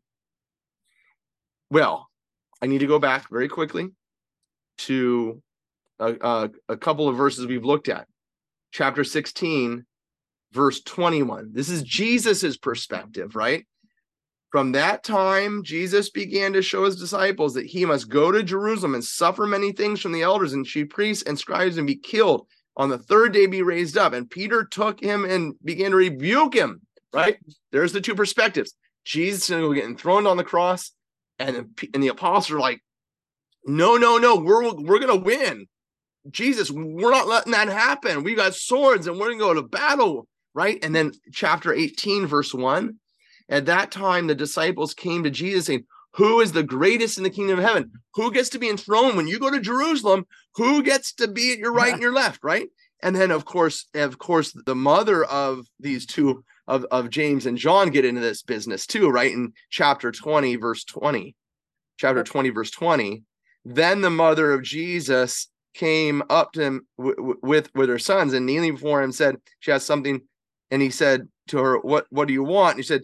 Well, 1.70 2.08
I 2.62 2.68
need 2.68 2.80
to 2.80 2.88
go 2.88 3.00
back 3.00 3.30
very 3.30 3.50
quickly 3.50 3.90
to 4.80 5.42
a, 6.00 6.14
a, 6.22 6.50
a 6.70 6.78
couple 6.78 7.10
of 7.10 7.18
verses 7.18 7.46
we've 7.48 7.66
looked 7.66 7.90
at. 7.90 8.08
chapter 8.72 9.04
16, 9.04 9.86
verse 10.52 10.82
21. 10.82 11.52
This 11.54 11.70
is 11.70 11.84
Jesus's 11.84 12.58
perspective, 12.58 13.36
right? 13.36 13.66
From 14.52 14.72
that 14.72 15.04
time, 15.04 15.64
Jesus 15.64 16.10
began 16.10 16.54
to 16.54 16.62
show 16.62 16.86
his 16.86 17.00
disciples 17.00 17.54
that 17.54 17.66
he 17.66 17.86
must 17.86 18.10
go 18.10 18.32
to 18.32 18.44
Jerusalem 18.44 18.96
and 18.96 19.04
suffer 19.04 19.46
many 19.46 19.74
things 19.74 20.00
from 20.00 20.14
the 20.14 20.22
elders 20.22 20.54
and 20.54 20.66
chief 20.66 20.90
priests 20.90 21.24
and 21.24 21.38
scribes 21.38 21.78
and 21.78 21.86
be 21.86 21.98
killed. 21.98 22.48
On 22.78 22.90
the 22.90 22.98
third 22.98 23.34
day, 23.34 23.46
be 23.48 23.62
raised 23.62 23.98
up. 23.98 24.14
And 24.14 24.30
Peter 24.30 24.64
took 24.64 25.02
him 25.02 25.26
and 25.26 25.56
began 25.64 25.92
to 25.92 25.98
rebuke 25.98 26.54
him. 26.54 26.82
Right 27.14 27.38
there's 27.72 27.94
the 27.94 28.02
two 28.02 28.16
perspectives. 28.16 28.74
Jesus 29.06 29.50
is 29.50 29.74
getting 29.74 29.98
thrown 29.98 30.28
on 30.28 30.38
the 30.38 30.44
cross, 30.44 30.92
and 31.40 31.56
and 31.94 32.04
the 32.04 32.10
apostles 32.10 32.52
are 32.52 32.60
like, 32.60 32.82
"No, 33.66 33.96
no, 33.96 34.18
no, 34.18 34.36
we're 34.36 34.74
we're 34.74 35.00
gonna 35.00 35.16
win." 35.16 35.68
Jesus, 36.30 36.70
we're 36.70 37.12
not 37.12 37.28
letting 37.28 37.54
that 37.54 37.70
happen. 37.70 38.24
We 38.24 38.36
got 38.36 38.54
swords 38.54 39.08
and 39.08 39.18
we're 39.18 39.30
gonna 39.30 39.40
go 39.40 39.54
to 39.54 39.64
battle, 39.64 40.28
right? 40.58 40.84
And 40.84 40.94
then 40.94 41.14
chapter 41.32 41.72
18, 41.72 42.26
verse 42.26 42.54
1 42.54 42.98
at 43.50 43.68
that 43.68 43.92
time, 43.92 44.28
the 44.28 44.36
disciples 44.36 44.94
came 44.94 45.24
to 45.24 45.30
Jesus 45.30 45.68
saying, 45.68 45.86
Who 46.16 46.42
is 46.42 46.52
the 46.52 46.64
greatest 46.64 47.18
in 47.18 47.24
the 47.24 47.30
kingdom 47.30 47.60
of 47.60 47.66
heaven? 47.66 47.92
Who 48.16 48.32
gets 48.32 48.50
to 48.50 48.60
be 48.60 48.70
enthroned 48.70 49.16
when 49.16 49.28
you 49.28 49.40
go 49.40 49.50
to 49.50 49.60
Jerusalem? 49.60 50.26
Who 50.56 50.84
gets 50.84 51.14
to 51.14 51.28
be 51.28 51.54
at 51.54 51.60
your 51.60 51.72
right 51.72 51.94
and 51.94 52.02
your 52.02 52.14
left, 52.14 52.44
right? 52.44 52.68
And 53.04 53.16
then, 53.16 53.32
of 53.32 53.46
course, 53.46 53.86
of 53.94 54.18
course, 54.18 54.52
the 54.66 54.76
mother 54.76 55.24
of 55.24 55.68
these 55.80 56.06
two 56.06 56.44
of, 56.68 56.86
of 56.86 57.10
James 57.10 57.46
and 57.46 57.58
John 57.58 57.92
get 57.92 58.04
into 58.04 58.20
this 58.20 58.42
business 58.42 58.86
too, 58.88 59.10
right? 59.10 59.32
In 59.32 59.54
chapter 59.70 60.12
20, 60.12 60.56
verse 60.56 60.84
20. 60.84 61.36
Chapter 61.98 62.24
20, 62.24 62.50
verse 62.50 62.72
20. 62.72 63.24
Then 63.64 64.02
the 64.02 64.10
mother 64.10 64.52
of 64.52 64.64
Jesus 64.64 65.48
came 65.74 66.24
up 66.30 66.54
to 66.54 66.62
him 66.64 66.88
w- 66.98 67.16
w- 67.16 67.40
with 67.44 67.70
with 67.76 67.88
her 67.90 68.00
sons 68.00 68.34
and 68.34 68.46
kneeling 68.46 68.74
before 68.74 69.04
him 69.04 69.12
said, 69.12 69.38
She 69.60 69.72
has 69.72 69.86
something. 69.86 70.22
And 70.72 70.82
he 70.82 70.90
said 70.90 71.28
to 71.48 71.58
her, 71.58 71.80
What 71.80 72.08
what 72.10 72.28
do 72.28 72.34
you 72.34 72.44
want? 72.44 72.76
And 72.76 72.80
he 72.80 72.88
said, 72.88 73.04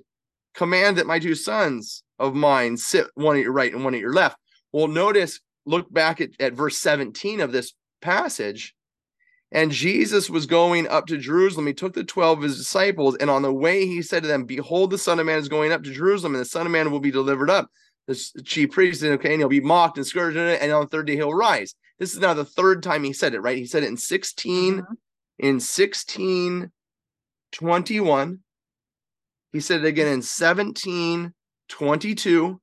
command 0.53 0.97
that 0.97 1.07
my 1.07 1.20
two 1.20 1.36
sons 1.36 2.03
of 2.20 2.36
mine 2.36 2.78
sit 2.78 3.07
one 3.16 3.36
at 3.36 3.43
your 3.43 3.51
right 3.51 3.74
and 3.74 3.84
one 3.84 3.93
at 3.93 4.01
your 4.01 4.14
left. 4.14 4.38
Well, 4.72 4.88
notice, 4.88 5.39
look 5.66 5.91
back 5.91 6.22
at, 6.22 6.30
at 6.39 6.53
verse 6.53 6.78
17 6.78 7.41
of 7.41 7.51
this 7.51 7.74
passage. 8.01 8.76
And 9.51 9.72
Jesus 9.72 10.30
was 10.32 10.47
going 10.47 10.88
up 10.88 11.05
to 11.07 11.18
Jerusalem. 11.18 11.68
He 11.68 11.74
took 11.74 11.93
the 11.93 12.03
12 12.03 12.39
of 12.39 12.43
his 12.43 12.57
disciples, 12.57 13.16
and 13.18 13.30
on 13.30 13.43
the 13.43 13.53
way, 13.53 13.86
he 13.86 14.01
said 14.01 14.24
to 14.24 14.28
them, 14.28 14.45
Behold, 14.45 14.89
the 14.89 14.97
Son 14.97 15.20
of 15.20 15.28
Man 15.28 15.38
is 15.38 15.47
going 15.47 15.72
up 15.72 15.84
to 15.84 15.93
Jerusalem, 15.93 16.34
and 16.34 16.41
the 16.41 16.45
Son 16.45 16.66
of 16.66 16.72
Man 16.72 16.89
will 16.89 16.99
be 16.99 17.11
delivered 17.11 17.51
up. 17.51 17.70
The 18.07 18.16
chief 18.43 18.72
priest 18.72 19.01
said, 19.01 19.11
Okay, 19.11 19.32
and 19.32 19.39
he'll 19.39 19.49
be 19.49 19.61
mocked 19.61 19.97
and 19.97 20.07
scourged, 20.07 20.38
and 20.38 20.72
on 20.72 20.82
the 20.82 20.88
third 20.88 21.05
day, 21.05 21.16
he'll 21.16 21.36
rise. 21.36 21.76
This 21.99 22.16
is 22.16 22.20
now 22.20 22.34
the 22.34 22.43
third 22.43 22.82
time 22.82 23.03
he 23.03 23.14
said 23.14 23.36
it, 23.36 23.41
right? 23.41 23.55
He 23.55 23.68
said 23.68 23.84
it 23.84 23.89
in 23.89 23.97
16, 23.97 24.74
mm-hmm. 24.74 24.93
in 25.38 25.59
16, 25.59 26.72
21, 27.54 28.39
he 29.51 29.60
said 29.60 29.82
it 29.82 29.88
again 29.88 30.08
in 30.08 30.22
1722. 30.22 32.62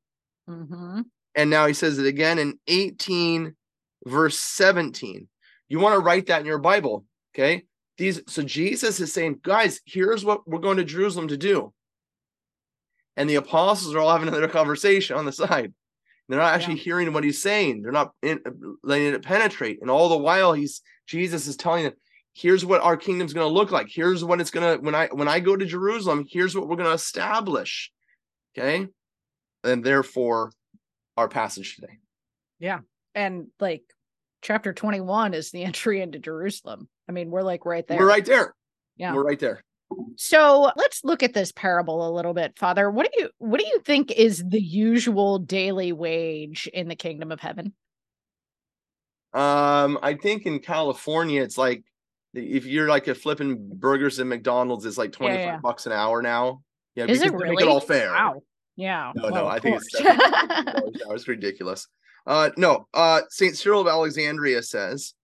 Mm-hmm. 0.49 1.01
And 1.35 1.51
now 1.51 1.67
he 1.67 1.75
says 1.75 1.99
it 1.99 2.07
again 2.07 2.39
in 2.39 2.59
18, 2.67 3.55
verse 4.05 4.39
17. 4.39 5.29
You 5.69 5.79
want 5.79 5.95
to 5.95 6.01
write 6.01 6.27
that 6.27 6.41
in 6.41 6.47
your 6.47 6.59
Bible. 6.59 7.05
Okay. 7.35 7.65
These 7.97 8.21
so 8.27 8.43
Jesus 8.43 9.01
is 9.01 9.13
saying, 9.13 9.39
guys, 9.43 9.81
here's 9.85 10.25
what 10.25 10.49
we're 10.49 10.59
going 10.59 10.79
to 10.79 10.85
Jerusalem 10.85 11.29
to 11.29 11.37
do. 11.37 11.73
And 13.17 13.31
the 13.31 13.37
apostles 13.37 13.95
are 13.95 13.99
all 13.99 14.11
having 14.11 14.29
another 14.29 14.49
conversation 14.49 15.17
on 15.17 15.27
the 15.27 15.33
side. 15.33 15.73
They're 16.29 16.39
not 16.39 16.55
actually 16.55 16.77
yeah. 16.77 16.85
hearing 16.85 17.13
what 17.13 17.25
he's 17.25 17.43
saying. 17.43 17.83
They're 17.83 17.93
not 17.93 18.13
in, 18.23 18.41
letting 18.83 19.09
it 19.09 19.23
penetrate. 19.23 19.81
And 19.81 19.91
all 19.91 20.09
the 20.09 20.17
while, 20.17 20.53
he's 20.53 20.81
Jesus 21.07 21.47
is 21.47 21.57
telling 21.57 21.85
them, 21.85 21.93
here's 22.35 22.65
what 22.65 22.81
our 22.81 22.97
kingdom's 22.97 23.33
going 23.33 23.47
to 23.47 23.53
look 23.53 23.71
like. 23.71 23.89
Here's 23.91 24.25
what 24.25 24.41
it's 24.41 24.51
going 24.51 24.79
to 24.79 24.83
when 24.83 24.95
i 24.95 25.09
when 25.09 25.29
i 25.29 25.41
go 25.41 25.57
to 25.57 25.67
jerusalem 25.67 26.27
here's 26.29 26.55
what 26.55 26.69
we're 26.69 26.77
going 26.77 26.89
to 26.89 26.95
establish 26.95 27.91
okay? 28.57 28.89
And 29.63 29.85
therefore 29.85 30.53
our 31.17 31.29
passage 31.29 31.77
today. 31.77 31.99
Yeah 32.59 32.81
and 33.15 33.49
like 33.59 33.83
chapter 34.43 34.73
21 34.73 35.35
is 35.35 35.51
the 35.51 35.65
entry 35.65 36.01
into 36.01 36.19
jerusalem. 36.19 36.89
I 37.09 37.13
mean 37.13 37.31
we're 37.31 37.43
like 37.43 37.65
right 37.67 37.87
there. 37.87 37.99
we're 37.99 38.09
right 38.09 38.25
there. 38.25 38.55
Yeah. 38.97 39.15
We're 39.15 39.25
right 39.25 39.39
there. 39.39 39.63
So 40.17 40.71
let's 40.77 41.03
look 41.03 41.25
at 41.25 41.35
this 41.35 41.51
parable 41.51 42.09
a 42.09 42.15
little 42.15 42.33
bit 42.33 42.57
father. 42.57 42.89
What 42.91 43.11
do 43.11 43.23
you 43.23 43.31
what 43.39 43.59
do 43.59 43.67
you 43.67 43.81
think 43.81 44.13
is 44.13 44.45
the 44.47 44.63
usual 44.63 45.39
daily 45.41 45.93
wage 45.93 46.69
in 46.73 46.87
the 46.87 46.95
kingdom 46.95 47.33
of 47.33 47.41
heaven? 47.41 47.75
Um 49.33 49.99
i 50.03 50.15
think 50.21 50.45
in 50.45 50.59
california 50.59 51.41
it's 51.41 51.57
like 51.57 51.85
if 52.35 52.65
you're 52.65 52.89
like 52.89 53.09
a 53.09 53.15
flipping 53.15 53.57
burgers 53.75 54.21
at 54.21 54.27
McDonald's, 54.27 54.85
it's 54.85 54.99
like 54.99 55.13
25 55.13 55.39
yeah, 55.39 55.47
yeah. 55.47 55.59
bucks 55.59 55.87
an 55.87 55.93
hour 55.93 56.23
now. 56.23 56.63
Yeah, 56.95 57.07
is 57.07 57.23
it 57.23 57.33
really? 57.33 57.57
Make 57.57 57.63
it 57.63 57.69
all 57.69 57.81
fair. 57.81 58.13
Wow. 58.13 58.43
Yeah. 58.77 59.13
No, 59.15 59.25
well, 59.25 59.45
no, 59.45 59.47
I 59.47 59.59
think 59.59 59.77
it's 59.77 59.93
that 59.93 61.07
was 61.09 61.29
ridiculous. 61.29 61.87
Uh 62.27 62.51
no, 62.57 62.87
uh 62.95 63.23
Saint 63.31 63.57
Cyril 63.57 63.81
of 63.81 63.87
Alexandria 63.87 64.63
says 64.63 65.15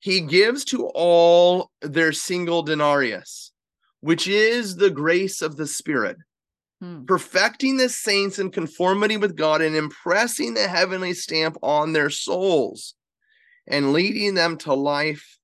he 0.00 0.20
gives 0.20 0.64
to 0.66 0.86
all 0.94 1.70
their 1.80 2.12
single 2.12 2.62
denarius, 2.62 3.52
which 4.00 4.28
is 4.28 4.76
the 4.76 4.90
grace 4.90 5.40
of 5.40 5.56
the 5.56 5.66
spirit. 5.66 6.16
Hmm. 6.80 7.04
Perfecting 7.04 7.76
the 7.76 7.88
saints 7.88 8.38
in 8.38 8.50
conformity 8.50 9.16
with 9.16 9.36
God 9.36 9.62
and 9.62 9.74
impressing 9.76 10.54
the 10.54 10.68
heavenly 10.68 11.14
stamp 11.14 11.56
on 11.62 11.92
their 11.92 12.10
souls 12.10 12.94
and 13.66 13.92
leading 13.92 14.34
them 14.34 14.58
to 14.58 14.74
life 14.74 15.38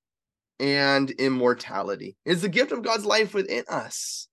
and 0.60 1.10
immortality. 1.10 2.16
Is 2.24 2.42
the 2.42 2.48
gift 2.48 2.70
of 2.70 2.82
God's 2.82 3.04
life 3.04 3.34
within 3.34 3.64
us. 3.68 4.28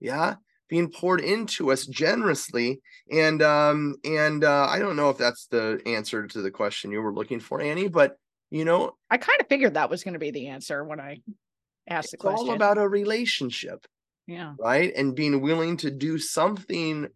Yeah, 0.00 0.34
being 0.68 0.90
poured 0.90 1.20
into 1.20 1.70
us 1.72 1.86
generously. 1.86 2.80
And 3.10 3.40
um, 3.42 3.96
and 4.04 4.44
uh, 4.44 4.66
I 4.68 4.78
don't 4.78 4.96
know 4.96 5.10
if 5.10 5.18
that's 5.18 5.46
the 5.46 5.80
answer 5.86 6.26
to 6.26 6.42
the 6.42 6.50
question 6.50 6.92
you 6.92 7.00
were 7.00 7.14
looking 7.14 7.40
for, 7.40 7.60
Annie, 7.60 7.88
but 7.88 8.16
you 8.50 8.64
know, 8.64 8.96
I 9.10 9.16
kind 9.18 9.40
of 9.40 9.48
figured 9.48 9.74
that 9.74 9.90
was 9.90 10.02
going 10.02 10.14
to 10.14 10.20
be 10.20 10.32
the 10.32 10.48
answer 10.48 10.84
when 10.84 11.00
I 11.00 11.20
asked 11.88 12.10
the 12.10 12.16
question. 12.16 12.40
It's 12.40 12.48
all 12.48 12.56
about 12.56 12.78
a 12.78 12.88
relationship. 12.88 13.86
Yeah. 14.26 14.54
Right. 14.58 14.92
And 14.94 15.14
being 15.14 15.40
willing 15.40 15.76
to 15.78 15.90
do 15.90 16.18
something 16.18 17.08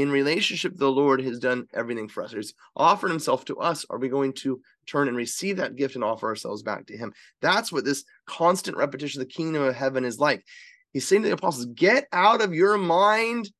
in 0.00 0.10
relationship 0.10 0.76
the 0.76 0.90
lord 0.90 1.20
has 1.20 1.38
done 1.38 1.66
everything 1.74 2.08
for 2.08 2.22
us. 2.22 2.32
He's 2.32 2.54
offered 2.76 3.10
himself 3.10 3.44
to 3.46 3.56
us. 3.56 3.84
Are 3.90 3.98
we 3.98 4.08
going 4.08 4.32
to 4.34 4.60
turn 4.86 5.08
and 5.08 5.16
receive 5.16 5.56
that 5.56 5.76
gift 5.76 5.94
and 5.94 6.04
offer 6.04 6.28
ourselves 6.28 6.62
back 6.62 6.86
to 6.86 6.96
him? 6.96 7.12
That's 7.40 7.72
what 7.72 7.84
this 7.84 8.04
constant 8.26 8.76
repetition 8.76 9.20
of 9.20 9.28
the 9.28 9.34
kingdom 9.34 9.62
of 9.62 9.74
heaven 9.74 10.04
is 10.04 10.18
like. 10.18 10.44
He's 10.92 11.06
saying 11.06 11.22
to 11.22 11.28
the 11.28 11.34
apostles 11.34 11.66
get 11.66 12.06
out 12.12 12.40
of 12.40 12.54
your 12.54 12.78
mind 12.78 13.50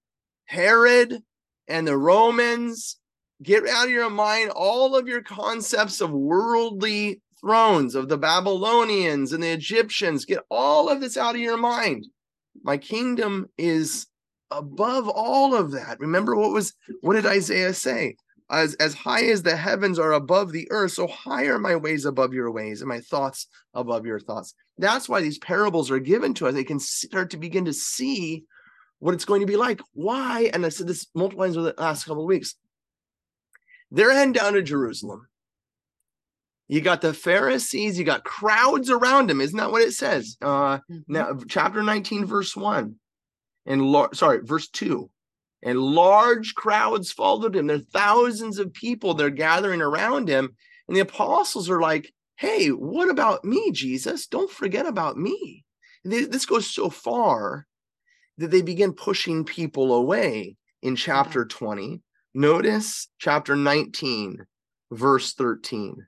herod 0.47 1.23
and 1.69 1.87
the 1.87 1.97
romans. 1.97 2.97
Get 3.43 3.69
out 3.69 3.85
of 3.85 3.91
your 3.91 4.11
mind 4.11 4.51
all 4.51 4.97
of 4.97 5.07
your 5.07 5.23
concepts 5.23 6.01
of 6.01 6.11
worldly 6.11 7.21
thrones 7.41 7.95
of 7.95 8.09
the 8.09 8.19
babylonians 8.19 9.33
and 9.33 9.43
the 9.43 9.51
egyptians. 9.51 10.25
Get 10.25 10.41
all 10.51 10.89
of 10.89 11.01
this 11.01 11.17
out 11.17 11.37
of 11.37 11.41
your 11.41 11.57
mind. 11.57 12.07
My 12.63 12.79
kingdom 12.79 13.47
is 13.57 14.07
above 14.51 15.09
all 15.09 15.55
of 15.55 15.73
that. 15.73 16.01
Remember 16.01 16.37
what 16.37 16.53
was 16.53 16.75
what 17.01 17.15
did 17.15 17.27
Isaiah 17.27 17.75
say? 17.75 18.17
As 18.51 18.75
as 18.75 18.95
high 18.95 19.25
as 19.25 19.43
the 19.43 19.57
heavens 19.57 19.99
are 19.99 20.13
above 20.13 20.53
the 20.53 20.67
earth, 20.71 20.93
so 20.93 21.07
high 21.07 21.45
are 21.45 21.59
my 21.59 21.77
ways 21.77 22.07
above 22.07 22.33
your 22.33 22.51
ways, 22.51 22.81
and 22.81 22.89
my 22.89 23.01
thoughts 23.01 23.47
above 23.75 24.07
your 24.07 24.21
thoughts. 24.21 24.55
That's 24.79 25.09
why 25.09 25.21
these 25.21 25.39
parables 25.39 25.91
are 25.91 25.99
given 25.99 26.33
to 26.35 26.47
us. 26.47 26.55
They 26.55 26.65
can 26.65 26.81
start 26.81 27.31
to 27.31 27.37
begin 27.37 27.67
to 27.67 27.73
see 27.73 28.45
what 29.01 29.15
it's 29.15 29.27
going 29.27 29.41
to 29.41 29.47
be 29.47 29.57
like. 29.57 29.81
Why? 29.93 30.51
And 30.53 30.65
I 30.65 30.71
said 30.71 30.87
this 30.87 31.07
multiple 31.15 31.45
times 31.45 31.57
over 31.57 31.73
the 31.73 31.81
last 31.81 32.05
couple 32.05 32.23
of 32.23 32.29
weeks. 32.29 32.55
They're 33.91 34.13
heading 34.13 34.33
down 34.33 34.55
to 34.55 34.63
Jerusalem. 34.63 35.29
You 36.69 36.83
got 36.83 37.01
the 37.01 37.15
Pharisees, 37.15 37.99
you 37.99 38.05
got 38.05 38.25
crowds 38.25 38.91
around 38.91 39.31
them. 39.31 39.41
Isn't 39.41 39.57
that 39.57 39.71
what 39.71 39.83
it 39.83 39.93
says? 39.93 40.37
Uh, 40.43 40.79
mm-hmm. 40.79 40.99
now, 41.09 41.39
chapter 41.49 41.83
19, 41.83 42.27
verse 42.27 42.55
1 42.55 42.95
and 43.69 43.83
lar- 43.83 44.15
sorry, 44.15 44.41
verse 44.43 44.67
2. 44.69 45.09
And 45.63 45.79
large 45.79 46.55
crowds 46.55 47.13
followed 47.13 47.55
him. 47.55 47.67
There 47.67 47.77
are 47.77 47.81
thousands 47.81 48.59
of 48.59 48.73
people 48.73 49.15
they're 49.15 49.31
gathering 49.31 49.83
around 49.83 50.29
him. 50.29 50.57
And 50.89 50.97
the 50.97 51.03
apostles 51.03 51.69
are 51.69 51.81
like, 51.81 52.13
hey, 52.37 52.69
what 52.69 53.11
about 53.11 53.45
me, 53.45 53.71
Jesus? 53.73 54.27
Don't 54.27 54.51
forget 54.51 54.87
about 54.87 55.19
me. 55.19 55.65
They, 56.05 56.25
this 56.25 56.47
goes 56.47 56.67
so 56.67 56.89
far 56.89 57.67
that 58.39 58.51
they 58.51 58.63
begin 58.63 58.93
pushing 58.95 59.45
people 59.45 59.93
away 59.93 60.57
in 60.81 60.97
chapter 60.97 61.45
20. 61.45 62.01
Notice 62.35 63.09
chapter 63.19 63.55
19, 63.55 64.47
verse 64.93 65.35
13. 65.35 66.07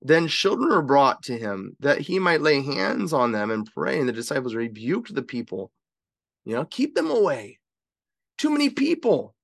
Then 0.00 0.28
children 0.28 0.70
were 0.70 0.82
brought 0.82 1.24
to 1.24 1.36
him 1.36 1.76
that 1.80 2.02
he 2.02 2.18
might 2.18 2.40
lay 2.40 2.62
hands 2.62 3.12
on 3.12 3.32
them 3.32 3.50
and 3.50 3.68
pray. 3.74 3.98
And 3.98 4.08
the 4.08 4.12
disciples 4.12 4.54
rebuked 4.54 5.14
the 5.14 5.22
people 5.22 5.72
you 6.46 6.54
know, 6.54 6.64
keep 6.64 6.94
them 6.94 7.10
away. 7.10 7.58
Too 8.38 8.50
many 8.50 8.70
people. 8.70 9.34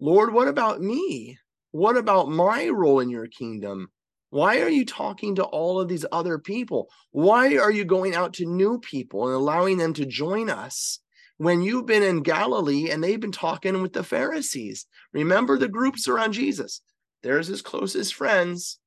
Lord, 0.00 0.32
what 0.32 0.48
about 0.48 0.80
me? 0.80 1.36
What 1.72 1.96
about 1.96 2.30
my 2.30 2.68
role 2.68 3.00
in 3.00 3.10
your 3.10 3.26
kingdom? 3.26 3.90
Why 4.30 4.60
are 4.60 4.68
you 4.68 4.86
talking 4.86 5.34
to 5.34 5.44
all 5.44 5.80
of 5.80 5.88
these 5.88 6.06
other 6.12 6.38
people? 6.38 6.88
Why 7.10 7.56
are 7.56 7.70
you 7.70 7.84
going 7.84 8.14
out 8.14 8.34
to 8.34 8.46
new 8.46 8.78
people 8.78 9.26
and 9.26 9.34
allowing 9.34 9.76
them 9.76 9.92
to 9.94 10.06
join 10.06 10.48
us 10.48 11.00
when 11.36 11.62
you've 11.62 11.86
been 11.86 12.02
in 12.02 12.22
Galilee 12.22 12.90
and 12.90 13.02
they've 13.02 13.20
been 13.20 13.32
talking 13.32 13.82
with 13.82 13.92
the 13.92 14.04
Pharisees? 14.04 14.86
Remember 15.12 15.58
the 15.58 15.68
groups 15.68 16.08
around 16.08 16.32
Jesus. 16.32 16.80
There's 17.22 17.48
his 17.48 17.60
closest 17.60 18.14
friends, 18.14 18.78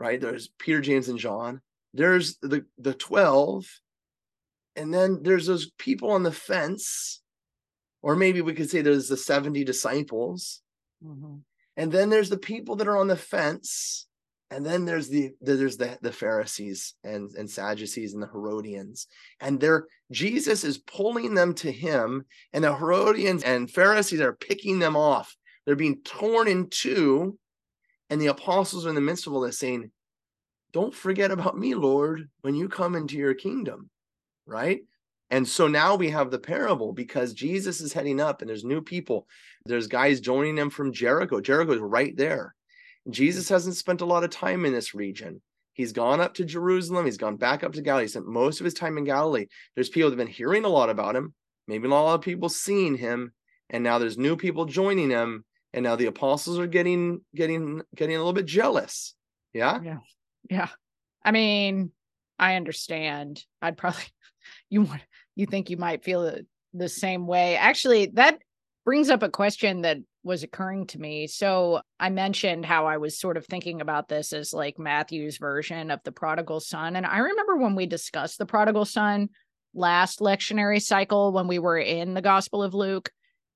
right? 0.00 0.20
There's 0.20 0.48
Peter, 0.58 0.80
James, 0.80 1.08
and 1.08 1.18
John. 1.18 1.60
There's 1.92 2.38
the, 2.38 2.64
the 2.78 2.94
12. 2.94 3.66
And 4.76 4.92
then 4.92 5.22
there's 5.22 5.46
those 5.46 5.70
people 5.78 6.10
on 6.10 6.22
the 6.22 6.32
fence. 6.32 7.22
Or 8.02 8.14
maybe 8.14 8.40
we 8.40 8.54
could 8.54 8.70
say 8.70 8.82
there's 8.82 9.08
the 9.08 9.16
70 9.16 9.64
disciples. 9.64 10.62
Mhm. 11.04 11.42
And 11.76 11.92
then 11.92 12.10
there's 12.10 12.30
the 12.30 12.38
people 12.38 12.76
that 12.76 12.88
are 12.88 12.96
on 12.96 13.08
the 13.08 13.16
fence. 13.16 14.06
And 14.50 14.64
then 14.64 14.84
there's 14.84 15.08
the 15.08 15.32
there's 15.40 15.76
the, 15.76 15.98
the 16.02 16.12
Pharisees 16.12 16.94
and, 17.02 17.30
and 17.36 17.50
Sadducees 17.50 18.14
and 18.14 18.22
the 18.22 18.28
Herodians. 18.28 19.08
And 19.40 19.58
they're 19.58 19.88
Jesus 20.12 20.62
is 20.62 20.78
pulling 20.78 21.34
them 21.34 21.52
to 21.54 21.72
him, 21.72 22.24
and 22.52 22.62
the 22.62 22.76
Herodians 22.76 23.42
and 23.42 23.70
Pharisees 23.70 24.20
are 24.20 24.34
picking 24.34 24.78
them 24.78 24.96
off. 24.96 25.36
They're 25.64 25.74
being 25.74 26.00
torn 26.02 26.46
in 26.46 26.70
two, 26.70 27.38
and 28.08 28.20
the 28.20 28.28
apostles 28.28 28.86
are 28.86 28.88
in 28.88 28.94
the 28.94 29.00
midst 29.00 29.26
of 29.26 29.32
all 29.32 29.40
this 29.40 29.58
saying, 29.58 29.90
Don't 30.72 30.94
forget 30.94 31.32
about 31.32 31.58
me, 31.58 31.74
Lord, 31.74 32.28
when 32.42 32.54
you 32.54 32.68
come 32.68 32.94
into 32.94 33.16
your 33.16 33.34
kingdom. 33.34 33.90
Right. 34.46 34.80
And 35.30 35.46
so 35.46 35.66
now 35.66 35.96
we 35.96 36.10
have 36.10 36.30
the 36.30 36.38
parable 36.38 36.92
because 36.92 37.32
Jesus 37.34 37.80
is 37.80 37.92
heading 37.92 38.20
up 38.20 38.40
and 38.40 38.48
there's 38.48 38.64
new 38.64 38.80
people. 38.80 39.26
There's 39.64 39.88
guys 39.88 40.20
joining 40.20 40.56
him 40.56 40.70
from 40.70 40.92
Jericho. 40.92 41.40
Jericho 41.40 41.72
is 41.72 41.80
right 41.80 42.16
there. 42.16 42.54
Jesus 43.10 43.48
hasn't 43.48 43.76
spent 43.76 44.00
a 44.00 44.06
lot 44.06 44.24
of 44.24 44.30
time 44.30 44.64
in 44.64 44.72
this 44.72 44.94
region. 44.94 45.40
He's 45.72 45.92
gone 45.92 46.20
up 46.20 46.34
to 46.34 46.44
Jerusalem. 46.44 47.04
He's 47.04 47.18
gone 47.18 47.36
back 47.36 47.62
up 47.62 47.72
to 47.74 47.82
Galilee. 47.82 48.04
He 48.04 48.08
spent 48.08 48.26
most 48.26 48.60
of 48.60 48.64
his 48.64 48.74
time 48.74 48.98
in 48.98 49.04
Galilee. 49.04 49.46
There's 49.74 49.88
people 49.88 50.10
that 50.10 50.18
have 50.18 50.26
been 50.26 50.34
hearing 50.34 50.64
a 50.64 50.68
lot 50.68 50.90
about 50.90 51.14
him, 51.14 51.34
maybe 51.68 51.88
not 51.88 52.00
a 52.00 52.02
lot 52.02 52.14
of 52.14 52.22
people 52.22 52.48
seeing 52.48 52.96
him, 52.96 53.32
and 53.68 53.84
now 53.84 53.98
there's 53.98 54.16
new 54.16 54.36
people 54.36 54.64
joining 54.64 55.10
him. 55.10 55.44
And 55.74 55.82
now 55.82 55.94
the 55.96 56.06
apostles 56.06 56.58
are 56.58 56.66
getting 56.66 57.20
getting 57.34 57.82
getting 57.94 58.16
a 58.16 58.18
little 58.18 58.32
bit 58.32 58.46
jealous. 58.46 59.14
Yeah. 59.52 59.80
Yeah. 59.82 59.98
Yeah. 60.48 60.68
I 61.22 61.32
mean, 61.32 61.90
I 62.38 62.54
understand. 62.54 63.44
I'd 63.60 63.76
probably 63.76 64.04
you 64.70 64.82
want 64.82 65.02
you 65.34 65.46
think 65.46 65.70
you 65.70 65.76
might 65.76 66.04
feel 66.04 66.22
the, 66.22 66.46
the 66.72 66.88
same 66.88 67.26
way. 67.26 67.56
Actually, 67.56 68.06
that 68.14 68.38
brings 68.84 69.10
up 69.10 69.22
a 69.22 69.28
question 69.28 69.82
that 69.82 69.98
was 70.22 70.42
occurring 70.42 70.86
to 70.88 70.98
me. 70.98 71.26
So 71.26 71.80
I 72.00 72.10
mentioned 72.10 72.66
how 72.66 72.86
I 72.86 72.96
was 72.96 73.18
sort 73.18 73.36
of 73.36 73.46
thinking 73.46 73.80
about 73.80 74.08
this 74.08 74.32
as 74.32 74.52
like 74.52 74.78
Matthew's 74.78 75.38
version 75.38 75.90
of 75.90 76.00
the 76.04 76.12
prodigal 76.12 76.60
son. 76.60 76.96
And 76.96 77.06
I 77.06 77.18
remember 77.18 77.56
when 77.56 77.76
we 77.76 77.86
discussed 77.86 78.38
the 78.38 78.46
prodigal 78.46 78.84
son 78.84 79.28
last 79.74 80.20
lectionary 80.20 80.82
cycle 80.82 81.32
when 81.32 81.46
we 81.46 81.58
were 81.58 81.78
in 81.78 82.14
the 82.14 82.22
Gospel 82.22 82.62
of 82.62 82.74
Luke, 82.74 83.10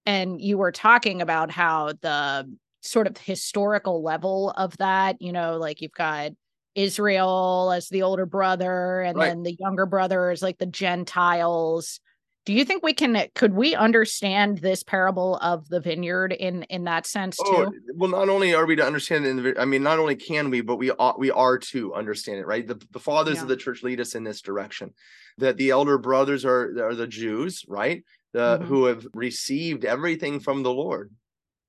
and 0.06 0.40
you 0.40 0.58
were 0.58 0.72
talking 0.72 1.22
about 1.22 1.50
how 1.50 1.92
the 2.00 2.48
sort 2.82 3.06
of 3.06 3.16
historical 3.16 4.02
level 4.02 4.50
of 4.50 4.76
that, 4.78 5.20
you 5.20 5.32
know, 5.32 5.58
like 5.58 5.80
you've 5.80 5.92
got 5.92 6.30
Israel 6.74 7.72
as 7.74 7.88
the 7.88 8.02
older 8.02 8.26
brother, 8.26 9.02
and 9.02 9.16
Right. 9.16 9.32
then 9.32 9.42
the 9.42 9.56
younger 9.58 9.86
brother 9.86 10.30
is 10.30 10.42
like 10.42 10.58
the 10.58 10.66
Gentiles. 10.66 12.00
Do 12.46 12.52
you 12.54 12.64
think 12.64 12.82
we 12.82 12.94
can 12.94 13.28
could 13.34 13.54
we 13.54 13.74
understand 13.74 14.58
this 14.58 14.82
parable 14.82 15.36
of 15.36 15.68
the 15.68 15.80
vineyard 15.80 16.32
in 16.32 16.62
in 16.64 16.84
that 16.84 17.06
sense 17.06 17.42
too? 17.42 17.66
Oh, 17.66 17.72
well, 17.94 18.10
not 18.10 18.28
only 18.28 18.54
are 18.54 18.66
we 18.66 18.76
to 18.76 18.84
understand 18.84 19.24
it, 19.24 19.30
in 19.30 19.42
the, 19.42 19.58
I 19.60 19.64
mean, 19.64 19.82
not 19.82 19.98
only 19.98 20.14
can 20.14 20.50
we, 20.50 20.60
but 20.60 20.76
we 20.76 20.90
ought, 20.90 21.18
we 21.18 21.30
are 21.30 21.56
to 21.58 21.94
understand 21.94 22.38
it, 22.38 22.46
right? 22.46 22.66
The, 22.66 22.80
the 22.90 23.00
fathers 23.00 23.36
Yeah. 23.36 23.42
of 23.42 23.48
the 23.48 23.56
church 23.56 23.82
lead 23.82 23.98
us 24.00 24.14
in 24.14 24.24
this 24.24 24.42
direction. 24.42 24.92
That 25.38 25.56
the 25.56 25.70
elder 25.70 25.96
brothers 25.96 26.44
are 26.44 26.84
are 26.84 26.94
the 26.94 27.06
Jews, 27.06 27.64
right? 27.66 28.04
The 28.32 28.58
Mhm. 28.58 28.66
who 28.66 28.84
have 28.84 29.06
received 29.14 29.86
everything 29.86 30.40
from 30.40 30.62
the 30.62 30.72
Lord, 30.72 31.14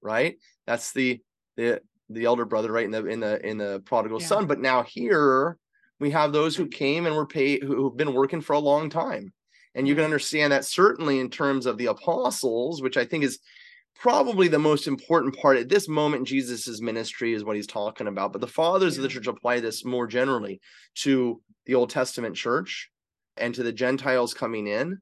right? 0.01 0.37
That's 0.67 0.93
the 0.93 1.21
the 1.57 1.81
the 2.13 2.25
elder 2.25 2.45
brother, 2.45 2.71
right? 2.71 2.85
In 2.85 2.91
the 2.91 3.05
in 3.05 3.19
the 3.19 3.45
in 3.45 3.57
the 3.57 3.81
prodigal 3.85 4.21
Yeah. 4.21 4.27
son. 4.27 4.47
But 4.47 4.59
now 4.59 4.83
here 4.83 5.57
we 5.99 6.11
have 6.11 6.31
those 6.33 6.55
who 6.55 6.67
came 6.67 7.05
and 7.05 7.15
were 7.15 7.27
paid, 7.27 7.63
who, 7.63 7.75
who've 7.75 7.97
been 7.97 8.13
working 8.13 8.41
for 8.41 8.53
a 8.53 8.59
long 8.59 8.89
time, 8.89 9.33
and 9.75 9.87
you 9.87 9.93
can 9.93 10.01
mm-hmm. 10.01 10.05
understand 10.05 10.51
that 10.53 10.65
certainly 10.65 11.19
in 11.19 11.29
terms 11.29 11.65
of 11.65 11.77
the 11.77 11.87
apostles, 11.87 12.81
which 12.81 12.97
I 12.97 13.05
think 13.05 13.23
is 13.23 13.39
probably 14.01 14.47
the 14.47 14.57
most 14.57 14.87
important 14.87 15.37
part 15.37 15.57
at 15.57 15.69
this 15.69 15.87
moment 15.87 16.21
in 16.21 16.25
Jesus's 16.25 16.81
ministry 16.81 17.33
is 17.33 17.43
what 17.43 17.55
he's 17.55 17.67
talking 17.67 18.07
about. 18.07 18.31
But 18.31 18.41
the 18.41 18.47
fathers 18.47 18.97
of 18.97 19.03
the 19.03 19.09
church 19.09 19.27
apply 19.27 19.59
this 19.59 19.85
more 19.85 20.07
generally 20.07 20.59
to 20.95 21.39
the 21.67 21.75
Old 21.75 21.91
Testament 21.91 22.35
church 22.35 22.89
and 23.37 23.53
to 23.53 23.61
the 23.61 23.71
Gentiles 23.71 24.33
coming 24.33 24.65
in 24.65 24.97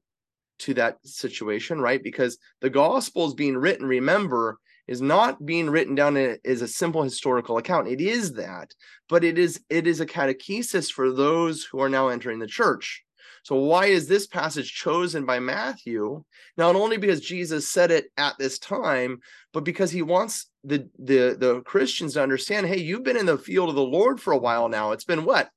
to 0.60 0.74
that 0.74 0.98
situation, 1.02 1.80
right? 1.80 2.02
Because 2.02 2.36
the 2.60 2.68
gospel 2.68 3.26
is 3.26 3.34
being 3.34 3.56
written, 3.56 3.86
remember, 3.86 4.58
is 4.90 5.00
not 5.00 5.46
being 5.46 5.70
written 5.70 5.94
down 5.94 6.16
as 6.16 6.62
a 6.62 6.68
simple 6.68 7.02
historical 7.02 7.56
account. 7.58 7.86
It 7.86 8.00
is 8.00 8.32
that, 8.34 8.74
but 9.08 9.22
it 9.22 9.38
is 9.38 9.64
it 9.70 9.86
is 9.86 10.00
a 10.00 10.06
catechesis 10.06 10.90
for 10.90 11.12
those 11.12 11.64
who 11.64 11.80
are 11.80 11.88
now 11.88 12.08
entering 12.08 12.40
the 12.40 12.48
church. 12.48 13.02
So 13.44 13.54
why 13.54 13.86
is 13.86 14.08
this 14.08 14.26
passage 14.26 14.74
chosen 14.74 15.24
by 15.24 15.38
Matthew? 15.38 16.24
Not 16.58 16.74
only 16.74 16.96
because 16.98 17.20
Jesus 17.20 17.70
said 17.70 17.92
it 17.92 18.06
at 18.18 18.36
this 18.36 18.58
time, 18.58 19.20
but 19.52 19.64
because 19.64 19.92
he 19.92 20.02
wants 20.02 20.50
the 20.64 20.90
the 20.98 21.36
the 21.38 21.62
Christians 21.62 22.14
to 22.14 22.22
understand, 22.22 22.66
hey, 22.66 22.80
you've 22.80 23.04
been 23.04 23.16
in 23.16 23.26
the 23.26 23.38
field 23.38 23.68
of 23.68 23.76
the 23.76 23.82
Lord 23.82 24.20
for 24.20 24.32
a 24.32 24.38
while 24.38 24.68
now. 24.68 24.90
It's 24.90 25.04
been 25.04 25.24
what? 25.24 25.48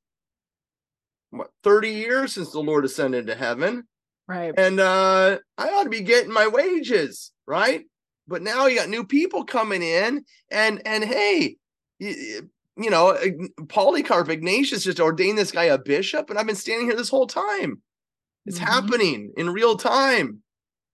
What 1.32 1.50
30 1.64 1.90
years 1.90 2.34
since 2.34 2.52
the 2.52 2.60
Lord 2.60 2.86
ascended 2.86 3.26
to 3.28 3.36
heaven 3.36 3.86
Right. 4.28 4.54
and 4.56 4.80
uh 4.80 5.40
I 5.58 5.70
ought 5.70 5.84
to 5.86 5.90
be 5.90 6.02
getting 6.02 6.32
my 6.32 6.46
wages, 6.48 7.32
right? 7.48 7.84
But 8.28 8.42
now 8.42 8.68
you 8.68 8.78
got 8.78 8.90
new 8.90 9.06
people 9.06 9.44
coming 9.44 9.82
in, 9.82 10.26
and 10.50 10.82
and 10.86 11.04
hey, 11.04 11.58
you, 12.00 12.50
you 12.78 12.90
know, 12.90 13.18
Polycarp 13.68 14.30
Ignatius 14.30 14.84
just 14.84 15.00
ordained 15.00 15.38
this 15.38 15.52
guy 15.52 15.66
a 15.66 15.78
bishop, 15.78 16.30
and 16.30 16.40
I've 16.40 16.48
been 16.48 16.56
standing 16.56 16.88
here 16.88 16.96
this 16.96 17.10
whole 17.10 17.28
time. 17.28 17.82
It's 18.46 18.60
Mhm. 18.60 18.64
happening 18.66 19.34
in 19.38 19.50
real 19.50 19.78
time 19.78 20.42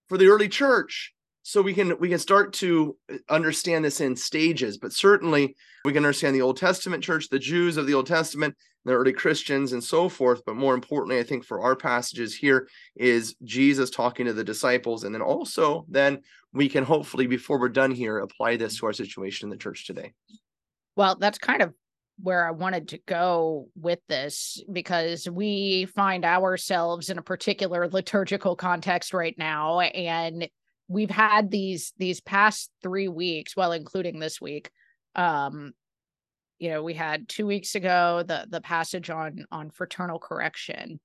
for 0.07 0.17
the 0.17 0.27
early 0.27 0.49
church. 0.49 1.13
So 1.43 1.61
we 1.61 1.73
can 1.73 1.97
we 1.99 2.09
can 2.09 2.19
start 2.19 2.53
to 2.55 2.97
uh, 3.11 3.17
understand 3.29 3.85
this 3.85 4.01
in 4.01 4.15
stages, 4.15 4.77
but 4.77 4.93
certainly 4.93 5.55
we 5.85 5.93
can 5.93 6.03
understand 6.05 6.35
the 6.35 6.41
Old 6.41 6.57
Testament 6.57 7.03
church, 7.03 7.29
the 7.29 7.39
Jews 7.39 7.77
of 7.77 7.87
the 7.87 7.93
Old 7.95 8.07
Testament, 8.07 8.55
the 8.85 8.93
early 8.93 9.13
Christians, 9.13 9.73
and 9.73 9.83
so 9.83 10.09
forth. 10.09 10.41
But 10.45 10.55
more 10.55 10.73
importantly, 10.73 11.19
I 11.19 11.23
think 11.23 11.45
for 11.45 11.61
our 11.61 11.75
passages 11.75 12.35
here 12.35 12.67
is 12.95 13.35
Jesus 13.43 13.89
talking 13.89 14.25
to 14.25 14.33
the 14.33 14.43
disciples, 14.43 15.03
and 15.03 15.13
then 15.13 15.21
also 15.21 15.85
then 15.89 16.19
we 16.53 16.69
can 16.69 16.83
hopefully, 16.83 17.27
before 17.27 17.59
we're 17.59 17.69
done 17.69 17.91
here, 17.91 18.19
apply 18.19 18.55
this 18.55 18.79
to 18.79 18.85
our 18.87 18.93
situation 18.93 19.45
in 19.45 19.49
the 19.51 19.57
church 19.57 19.85
today. 19.85 20.13
Well, 20.95 21.15
that's 21.15 21.37
kind 21.37 21.61
of 21.61 21.73
where 22.21 22.45
I 22.45 22.51
wanted 22.51 22.89
to 22.89 22.99
go 23.05 23.69
with 23.75 23.99
this 24.09 24.61
because 24.71 25.29
we 25.29 25.85
find 25.95 26.25
ourselves 26.25 27.09
in 27.09 27.17
a 27.17 27.23
particular 27.23 27.87
liturgical 27.87 28.55
context 28.55 29.13
right 29.13 29.35
now 29.37 29.79
and 29.79 30.49
we've 30.87 31.09
had 31.09 31.49
these 31.51 31.93
these 31.97 32.19
past 32.19 32.71
3 32.83 33.07
weeks, 33.07 33.55
well 33.55 33.71
including 33.71 34.19
this 34.19 34.41
week. 34.41 34.69
Um 35.15 35.73
you 36.59 36.69
know, 36.69 36.83
we 36.83 36.93
had 36.93 37.29
2 37.29 37.45
weeks 37.45 37.75
ago 37.75 38.23
the 38.27 38.47
the 38.49 38.61
passage 38.61 39.09
on 39.09 39.45
on 39.51 39.71
fraternal 39.71 40.19
correction 40.19 40.99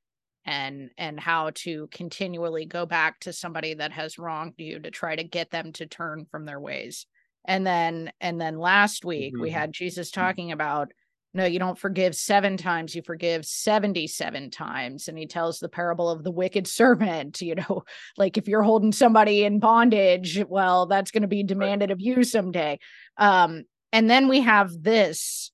and 0.46 0.90
and 0.98 1.18
how 1.18 1.50
to 1.54 1.88
continually 1.90 2.66
go 2.66 2.84
back 2.86 3.20
to 3.20 3.32
somebody 3.32 3.74
that 3.74 3.92
has 3.92 4.18
wronged 4.18 4.54
you 4.58 4.78
to 4.80 4.90
try 4.90 5.16
to 5.16 5.24
get 5.24 5.50
them 5.50 5.72
to 5.72 5.86
turn 5.86 6.26
from 6.30 6.44
their 6.44 6.60
ways. 6.60 7.06
And 7.46 7.66
then 7.66 8.12
and 8.20 8.40
then 8.40 8.58
last 8.58 9.04
week 9.04 9.38
we 9.40 9.50
Mhm. 9.50 9.50
had 9.50 9.72
jesus 9.72 10.10
talking 10.10 10.52
about 10.52 10.92
no 11.34 11.44
you 11.44 11.58
don't 11.58 11.78
forgive 11.78 12.14
seven 12.14 12.56
times 12.56 12.94
you 12.94 13.02
forgive 13.02 13.44
77 13.46 14.50
times. 14.50 15.08
And 15.08 15.18
he 15.18 15.26
tells 15.26 15.58
the 15.60 15.68
parable 15.68 16.08
of 16.10 16.24
the 16.24 16.30
wicked 16.30 16.66
servant 16.66 17.40
you 17.40 17.54
know 17.54 17.84
like 18.18 18.36
if 18.36 18.48
you're 18.48 18.62
holding 18.62 18.92
somebody 18.92 19.44
in 19.44 19.60
bondage 19.60 20.42
well 20.48 20.86
that's 20.86 21.10
going 21.10 21.22
to 21.22 21.28
be 21.28 21.42
demanded 21.42 21.90
of 21.90 22.00
you 22.00 22.22
someday. 22.24 22.78
Um 23.16 23.64
and 23.94 24.10
then 24.10 24.26
we 24.26 24.40
have 24.40 24.82
this 24.82 25.52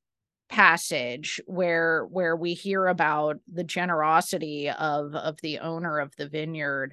passage 0.49 1.41
where 1.47 2.07
where 2.07 2.35
we 2.35 2.55
hear 2.55 2.89
about 2.89 3.37
the 3.53 3.63
generosity 3.63 4.69
of 4.69 5.15
of 5.15 5.37
the 5.43 5.61
owner 5.61 6.01
of 6.01 6.11
the 6.17 6.27
vineyard 6.27 6.93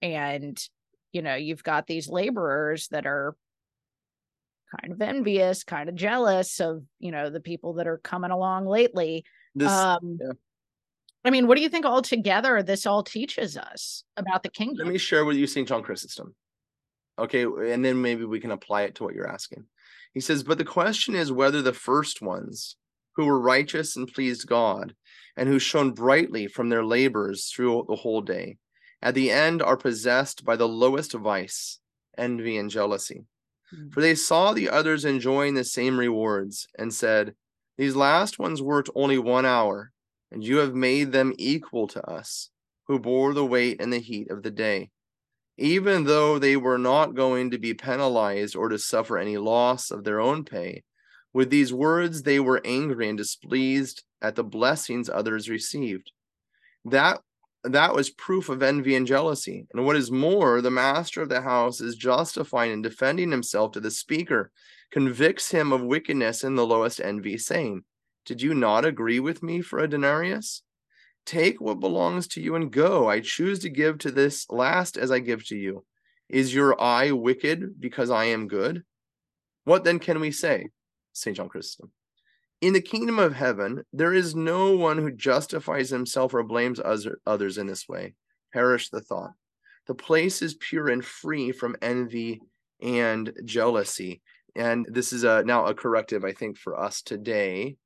and 0.00 0.58
you 1.12 1.20
know 1.20 1.34
you've 1.34 1.62
got 1.62 1.86
these 1.86 2.08
laborers 2.08 2.88
that 2.88 3.04
are 3.04 3.36
kind 4.80 4.94
of 4.94 5.02
envious 5.02 5.64
kind 5.64 5.90
of 5.90 5.94
jealous 5.94 6.60
of 6.60 6.82
you 6.98 7.10
know 7.10 7.28
the 7.28 7.40
people 7.40 7.74
that 7.74 7.86
are 7.86 7.98
coming 7.98 8.30
along 8.30 8.64
lately 8.64 9.22
This 9.54 9.70
um 9.70 10.18
yeah. 10.18 10.32
i 11.26 11.30
mean 11.30 11.46
what 11.46 11.56
do 11.56 11.62
you 11.62 11.68
think 11.68 11.84
altogether 11.84 12.62
this 12.62 12.86
all 12.86 13.02
teaches 13.02 13.58
us 13.58 14.04
about 14.16 14.44
the 14.44 14.48
kingdom? 14.48 14.86
let 14.86 14.92
me 14.92 14.98
share 14.98 15.26
with 15.26 15.36
you 15.36 15.46
St. 15.46 15.68
John 15.68 15.82
Chrysostom. 15.82 16.34
Okay, 17.16 17.44
and 17.44 17.84
then 17.84 18.02
maybe 18.02 18.24
we 18.24 18.40
can 18.40 18.50
apply 18.50 18.82
it 18.82 18.96
to 18.96 19.04
what 19.04 19.14
you're 19.14 19.30
asking. 19.30 19.64
He 20.12 20.20
says, 20.20 20.42
but 20.42 20.58
the 20.58 20.64
question 20.64 21.14
is 21.14 21.32
whether 21.32 21.62
the 21.62 21.72
first 21.72 22.22
ones 22.22 22.76
who 23.16 23.26
were 23.26 23.40
righteous 23.40 23.96
and 23.96 24.12
pleased 24.12 24.46
God, 24.46 24.94
and 25.36 25.48
who 25.48 25.58
shone 25.58 25.92
brightly 25.92 26.46
from 26.46 26.68
their 26.68 26.84
labors 26.84 27.46
through 27.46 27.86
the 27.88 27.96
whole 27.96 28.20
day, 28.20 28.58
at 29.02 29.14
the 29.14 29.30
end 29.30 29.62
are 29.62 29.76
possessed 29.76 30.44
by 30.44 30.56
the 30.56 30.68
lowest 30.68 31.12
vice, 31.12 31.78
envy 32.16 32.56
and 32.56 32.70
jealousy. 32.70 33.24
Mm. 33.74 33.92
For 33.92 34.00
they 34.00 34.14
saw 34.14 34.52
the 34.52 34.68
others 34.68 35.04
enjoying 35.04 35.54
the 35.54 35.64
same 35.64 35.98
rewards, 35.98 36.66
and 36.78 36.92
said, 36.92 37.34
These 37.76 37.96
last 37.96 38.38
ones 38.38 38.62
worked 38.62 38.90
only 38.94 39.18
one 39.18 39.46
hour, 39.46 39.92
and 40.30 40.44
you 40.44 40.58
have 40.58 40.74
made 40.74 41.12
them 41.12 41.34
equal 41.38 41.86
to 41.88 42.04
us, 42.08 42.50
who 42.86 42.98
bore 42.98 43.34
the 43.34 43.46
weight 43.46 43.80
and 43.80 43.92
the 43.92 43.98
heat 43.98 44.30
of 44.30 44.42
the 44.42 44.50
day. 44.50 44.90
Even 45.56 46.04
though 46.04 46.38
they 46.38 46.56
were 46.56 46.78
not 46.78 47.14
going 47.14 47.50
to 47.50 47.58
be 47.58 47.74
penalized 47.74 48.56
or 48.56 48.68
to 48.68 48.78
suffer 48.78 49.18
any 49.18 49.36
loss 49.36 49.90
of 49.90 50.04
their 50.04 50.20
own 50.20 50.44
pay, 50.44 50.82
with 51.32 51.50
these 51.50 51.72
words 51.72 52.22
they 52.22 52.40
were 52.40 52.60
angry 52.64 53.08
and 53.08 53.18
displeased 53.18 54.02
at 54.22 54.34
the 54.34 54.44
blessings 54.44 55.08
others 55.08 55.48
received. 55.48 56.10
That 56.84 57.20
that 57.64 57.94
was 57.94 58.10
proof 58.10 58.50
of 58.50 58.62
envy 58.62 58.94
and 58.94 59.06
jealousy. 59.06 59.66
And 59.72 59.86
what 59.86 59.96
is 59.96 60.10
more, 60.10 60.60
the 60.60 60.70
master 60.70 61.22
of 61.22 61.30
the 61.30 61.40
house 61.40 61.80
is 61.80 61.96
justifying 61.96 62.72
and 62.72 62.82
defending 62.82 63.30
himself 63.30 63.72
to 63.72 63.80
the 63.80 63.90
speaker, 63.90 64.50
convicts 64.90 65.50
him 65.50 65.72
of 65.72 65.82
wickedness 65.82 66.44
in 66.44 66.56
the 66.56 66.66
lowest 66.66 67.00
envy, 67.00 67.38
saying, 67.38 67.84
Did 68.26 68.42
you 68.42 68.52
not 68.54 68.84
agree 68.84 69.18
with 69.18 69.42
me 69.42 69.62
for 69.62 69.78
a 69.78 69.88
denarius? 69.88 70.62
Take 71.26 71.60
what 71.60 71.80
belongs 71.80 72.28
to 72.28 72.40
you 72.42 72.54
and 72.54 72.70
go. 72.70 73.08
I 73.08 73.20
choose 73.20 73.60
to 73.60 73.70
give 73.70 73.98
to 73.98 74.10
this 74.10 74.48
last 74.50 74.98
as 74.98 75.10
I 75.10 75.20
give 75.20 75.46
to 75.46 75.56
you. 75.56 75.84
Is 76.28 76.54
your 76.54 76.80
eye 76.80 77.12
wicked 77.12 77.80
because 77.80 78.10
I 78.10 78.26
am 78.26 78.48
good? 78.48 78.82
What 79.64 79.84
then 79.84 79.98
can 79.98 80.20
we 80.20 80.30
say? 80.30 80.68
St. 81.12 81.36
John 81.36 81.48
Chrysostom. 81.48 81.90
In 82.60 82.72
the 82.72 82.80
kingdom 82.80 83.18
of 83.18 83.34
heaven, 83.34 83.84
there 83.92 84.12
is 84.12 84.34
no 84.34 84.76
one 84.76 84.98
who 84.98 85.10
justifies 85.10 85.90
himself 85.90 86.34
or 86.34 86.42
blames 86.42 86.80
others 87.26 87.58
in 87.58 87.66
this 87.66 87.88
way. 87.88 88.14
Perish 88.52 88.90
the 88.90 89.00
thought. 89.00 89.32
The 89.86 89.94
place 89.94 90.42
is 90.42 90.54
pure 90.54 90.88
and 90.88 91.04
free 91.04 91.52
from 91.52 91.76
envy 91.82 92.40
and 92.82 93.32
jealousy. 93.44 94.22
And 94.56 94.86
this 94.90 95.12
is 95.12 95.24
a, 95.24 95.42
now 95.44 95.66
a 95.66 95.74
corrective, 95.74 96.24
I 96.24 96.32
think, 96.32 96.58
for 96.58 96.78
us 96.78 97.02
today. 97.02 97.76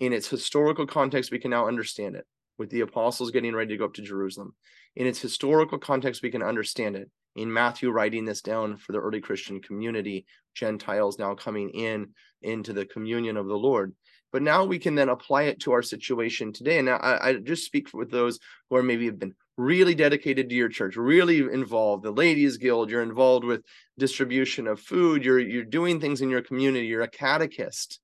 In 0.00 0.12
its 0.12 0.28
historical 0.28 0.86
context, 0.86 1.30
we 1.30 1.38
can 1.38 1.50
now 1.50 1.68
understand 1.68 2.16
it 2.16 2.26
with 2.58 2.70
the 2.70 2.80
apostles 2.80 3.30
getting 3.30 3.54
ready 3.54 3.70
to 3.74 3.78
go 3.78 3.86
up 3.86 3.94
to 3.94 4.02
Jerusalem. 4.02 4.54
In 4.96 5.06
its 5.06 5.20
historical 5.20 5.78
context, 5.78 6.22
we 6.22 6.30
can 6.30 6.42
understand 6.42 6.96
it. 6.96 7.10
In 7.34 7.52
Matthew 7.52 7.90
writing 7.90 8.24
this 8.24 8.42
down 8.42 8.76
for 8.76 8.92
the 8.92 9.00
early 9.00 9.20
Christian 9.20 9.60
community, 9.60 10.26
Gentiles 10.54 11.18
now 11.18 11.34
coming 11.34 11.70
in 11.70 12.10
into 12.42 12.72
the 12.72 12.84
communion 12.84 13.36
of 13.36 13.46
the 13.46 13.56
Lord. 13.56 13.94
But 14.32 14.42
now 14.42 14.64
we 14.64 14.78
can 14.78 14.94
then 14.94 15.08
apply 15.08 15.44
it 15.44 15.60
to 15.60 15.72
our 15.72 15.82
situation 15.82 16.52
today. 16.52 16.78
And 16.78 16.88
I, 16.88 17.18
I 17.20 17.34
just 17.34 17.64
speak 17.64 17.92
with 17.92 18.10
those 18.10 18.38
who 18.68 18.76
are 18.76 18.82
maybe 18.82 19.06
have 19.06 19.18
been 19.18 19.34
really 19.56 19.94
dedicated 19.94 20.48
to 20.48 20.54
your 20.54 20.68
church, 20.68 20.96
really 20.96 21.38
involved. 21.38 22.02
The 22.02 22.10
Ladies 22.10 22.56
Guild, 22.56 22.90
you're 22.90 23.02
involved 23.02 23.44
with 23.44 23.64
distribution 23.98 24.66
of 24.66 24.80
food, 24.80 25.24
you're 25.24 25.38
you're 25.38 25.64
doing 25.64 26.00
things 26.00 26.22
in 26.22 26.30
your 26.30 26.42
community, 26.42 26.86
you're 26.86 27.02
a 27.02 27.08
catechist. 27.08 28.00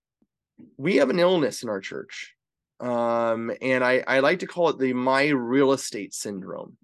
We 0.76 0.96
have 0.96 1.10
an 1.10 1.18
illness 1.18 1.62
in 1.62 1.68
our 1.68 1.80
church 1.80 2.34
um, 2.80 3.50
and 3.60 3.82
I, 3.84 4.04
I 4.06 4.20
like 4.20 4.40
to 4.40 4.46
call 4.46 4.68
it 4.70 4.78
the 4.78 4.92
my 4.92 5.28
real 5.28 5.72
estate 5.72 6.14
syndrome. 6.14 6.76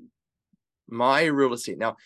My 0.89 1.25
real 1.25 1.53
estate. 1.53 1.79
Now, 1.79 1.97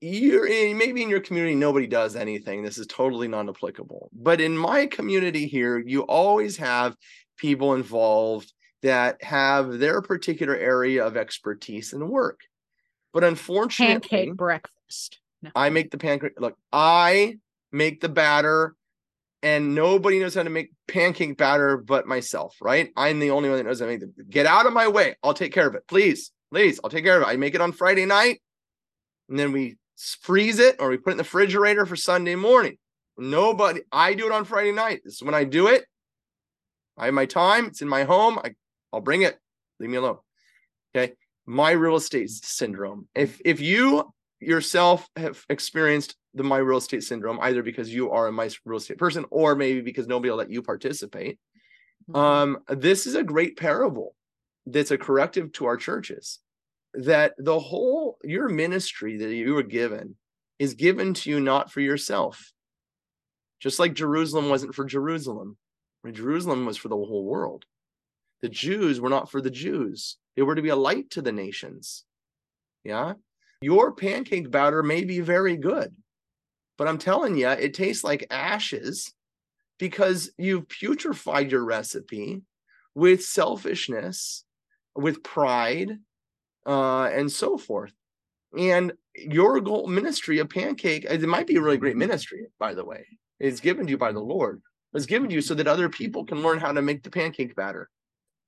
you're 0.00 0.46
in, 0.46 0.76
maybe 0.78 1.02
in 1.02 1.08
your 1.08 1.20
community 1.20 1.54
nobody 1.54 1.86
does 1.86 2.16
anything. 2.16 2.62
This 2.62 2.78
is 2.78 2.86
totally 2.86 3.28
non-applicable. 3.28 4.10
But 4.12 4.40
in 4.40 4.56
my 4.56 4.86
community 4.86 5.46
here, 5.46 5.78
you 5.78 6.02
always 6.02 6.56
have 6.56 6.96
people 7.36 7.74
involved 7.74 8.52
that 8.82 9.22
have 9.22 9.78
their 9.78 10.02
particular 10.02 10.56
area 10.56 11.04
of 11.06 11.16
expertise 11.16 11.92
and 11.92 12.08
work. 12.08 12.40
But 13.12 13.24
unfortunately, 13.24 14.08
Pancake 14.08 14.36
breakfast. 14.36 15.20
No. 15.42 15.50
I 15.54 15.70
make 15.70 15.90
the 15.90 15.98
pancake. 15.98 16.40
Look, 16.40 16.56
I 16.72 17.36
make 17.70 18.00
the 18.00 18.08
batter, 18.08 18.74
and 19.42 19.74
nobody 19.74 20.18
knows 20.18 20.34
how 20.34 20.42
to 20.42 20.50
make 20.50 20.70
pancake 20.88 21.36
batter 21.36 21.76
but 21.76 22.06
myself, 22.06 22.56
right? 22.60 22.90
I'm 22.96 23.18
the 23.18 23.30
only 23.30 23.48
one 23.48 23.58
that 23.58 23.64
knows 23.64 23.80
how 23.80 23.86
to 23.86 23.92
make 23.92 24.02
it. 24.02 24.30
Get 24.30 24.46
out 24.46 24.66
of 24.66 24.72
my 24.72 24.88
way. 24.88 25.16
I'll 25.22 25.34
take 25.34 25.52
care 25.52 25.66
of 25.66 25.74
it. 25.74 25.86
Please, 25.88 26.30
please, 26.52 26.78
I'll 26.82 26.90
take 26.90 27.04
care 27.04 27.16
of 27.16 27.22
it. 27.22 27.30
I 27.30 27.36
make 27.36 27.54
it 27.54 27.60
on 27.60 27.72
Friday 27.72 28.06
night, 28.06 28.40
and 29.28 29.38
then 29.38 29.52
we 29.52 29.76
freeze 30.20 30.58
it 30.58 30.76
or 30.78 30.88
we 30.88 30.96
put 30.96 31.10
it 31.10 31.12
in 31.12 31.16
the 31.18 31.24
refrigerator 31.24 31.86
for 31.86 31.96
Sunday 31.96 32.34
morning. 32.34 32.76
Nobody, 33.18 33.82
I 33.90 34.14
do 34.14 34.26
it 34.26 34.32
on 34.32 34.44
Friday 34.44 34.72
night. 34.72 35.02
This 35.04 35.14
is 35.14 35.22
when 35.22 35.34
I 35.34 35.44
do 35.44 35.68
it. 35.68 35.84
I 36.96 37.06
have 37.06 37.14
my 37.14 37.26
time. 37.26 37.66
It's 37.66 37.82
in 37.82 37.88
my 37.88 38.04
home. 38.04 38.38
I, 38.42 38.52
I'll 38.92 39.00
bring 39.00 39.22
it. 39.22 39.38
Leave 39.80 39.90
me 39.90 39.96
alone. 39.96 40.18
Okay. 40.94 41.14
My 41.46 41.72
real 41.72 41.96
estate 41.96 42.30
syndrome. 42.30 43.08
If 43.14 43.40
if 43.44 43.60
you 43.60 44.12
yourself 44.42 45.08
have 45.16 45.44
experienced 45.48 46.16
the 46.34 46.42
my 46.42 46.58
real 46.58 46.78
estate 46.78 47.04
syndrome, 47.04 47.38
either 47.40 47.62
because 47.62 47.92
you 47.92 48.10
are 48.10 48.26
a 48.26 48.32
my 48.32 48.50
real 48.64 48.78
estate 48.78 48.98
person 48.98 49.24
or 49.30 49.54
maybe 49.54 49.80
because 49.80 50.06
nobody 50.06 50.30
will 50.30 50.38
let 50.38 50.50
you 50.50 50.62
participate, 50.62 51.38
Mhm. 52.08 52.16
um, 52.16 52.64
this 52.68 53.06
is 53.06 53.14
a 53.14 53.22
great 53.22 53.56
parable 53.56 54.16
that's 54.66 54.90
a 54.90 54.98
corrective 54.98 55.52
to 55.52 55.66
our 55.66 55.76
churches. 55.76 56.40
That 56.94 57.34
the 57.38 57.58
whole 57.58 58.18
your 58.22 58.48
ministry 58.48 59.16
that 59.18 59.34
you 59.34 59.54
were 59.54 59.62
given 59.62 60.16
is 60.58 60.74
given 60.74 61.14
to 61.14 61.30
you 61.30 61.40
not 61.40 61.72
for 61.72 61.80
yourself. 61.80 62.52
Just 63.60 63.78
like 63.78 63.94
Jerusalem 63.94 64.48
wasn't 64.48 64.74
for 64.74 64.84
Jerusalem. 64.84 65.56
Jerusalem 66.10 66.66
was 66.66 66.76
for 66.76 66.88
the 66.88 66.96
whole 66.96 67.24
world. 67.24 67.64
The 68.40 68.48
Jews 68.48 69.00
were 69.00 69.08
not 69.08 69.30
for 69.30 69.40
the 69.40 69.50
Jews, 69.50 70.16
they 70.34 70.42
were 70.42 70.56
to 70.56 70.62
be 70.62 70.70
a 70.70 70.76
light 70.76 71.10
to 71.10 71.22
the 71.22 71.32
nations. 71.32 72.04
Yeah. 72.84 73.14
Your 73.62 73.92
pancake 73.92 74.50
batter 74.50 74.82
may 74.82 75.04
be 75.04 75.20
very 75.20 75.56
good, 75.56 75.94
but 76.76 76.88
I'm 76.88 76.98
telling 76.98 77.36
you, 77.36 77.48
it 77.48 77.74
tastes 77.74 78.02
like 78.02 78.26
ashes 78.30 79.14
because 79.78 80.30
you've 80.36 80.66
putrefied 80.68 81.50
your 81.50 81.64
recipe 81.64 82.42
with 82.94 83.24
selfishness, 83.24 84.44
with 84.94 85.22
pride, 85.22 85.90
uh, 86.66 87.04
and 87.04 87.30
so 87.30 87.56
forth. 87.56 87.92
And 88.56 88.92
your 89.14 89.60
goal 89.60 89.86
ministry 89.86 90.38
of 90.38 90.50
pancake, 90.50 91.04
it 91.04 91.22
might 91.22 91.46
be 91.46 91.56
a 91.56 91.60
really 91.60 91.78
great 91.78 91.96
ministry, 91.96 92.46
by 92.58 92.74
the 92.74 92.84
way. 92.84 93.06
It's 93.40 93.60
given 93.60 93.86
to 93.86 93.90
you 93.90 93.98
by 93.98 94.12
the 94.12 94.20
Lord. 94.20 94.60
It's 94.94 95.06
given 95.06 95.28
to 95.28 95.34
you 95.34 95.40
so 95.40 95.54
that 95.54 95.66
other 95.66 95.88
people 95.88 96.24
can 96.24 96.42
learn 96.42 96.58
how 96.58 96.72
to 96.72 96.82
make 96.82 97.02
the 97.02 97.10
pancake 97.10 97.56
batter. 97.56 97.88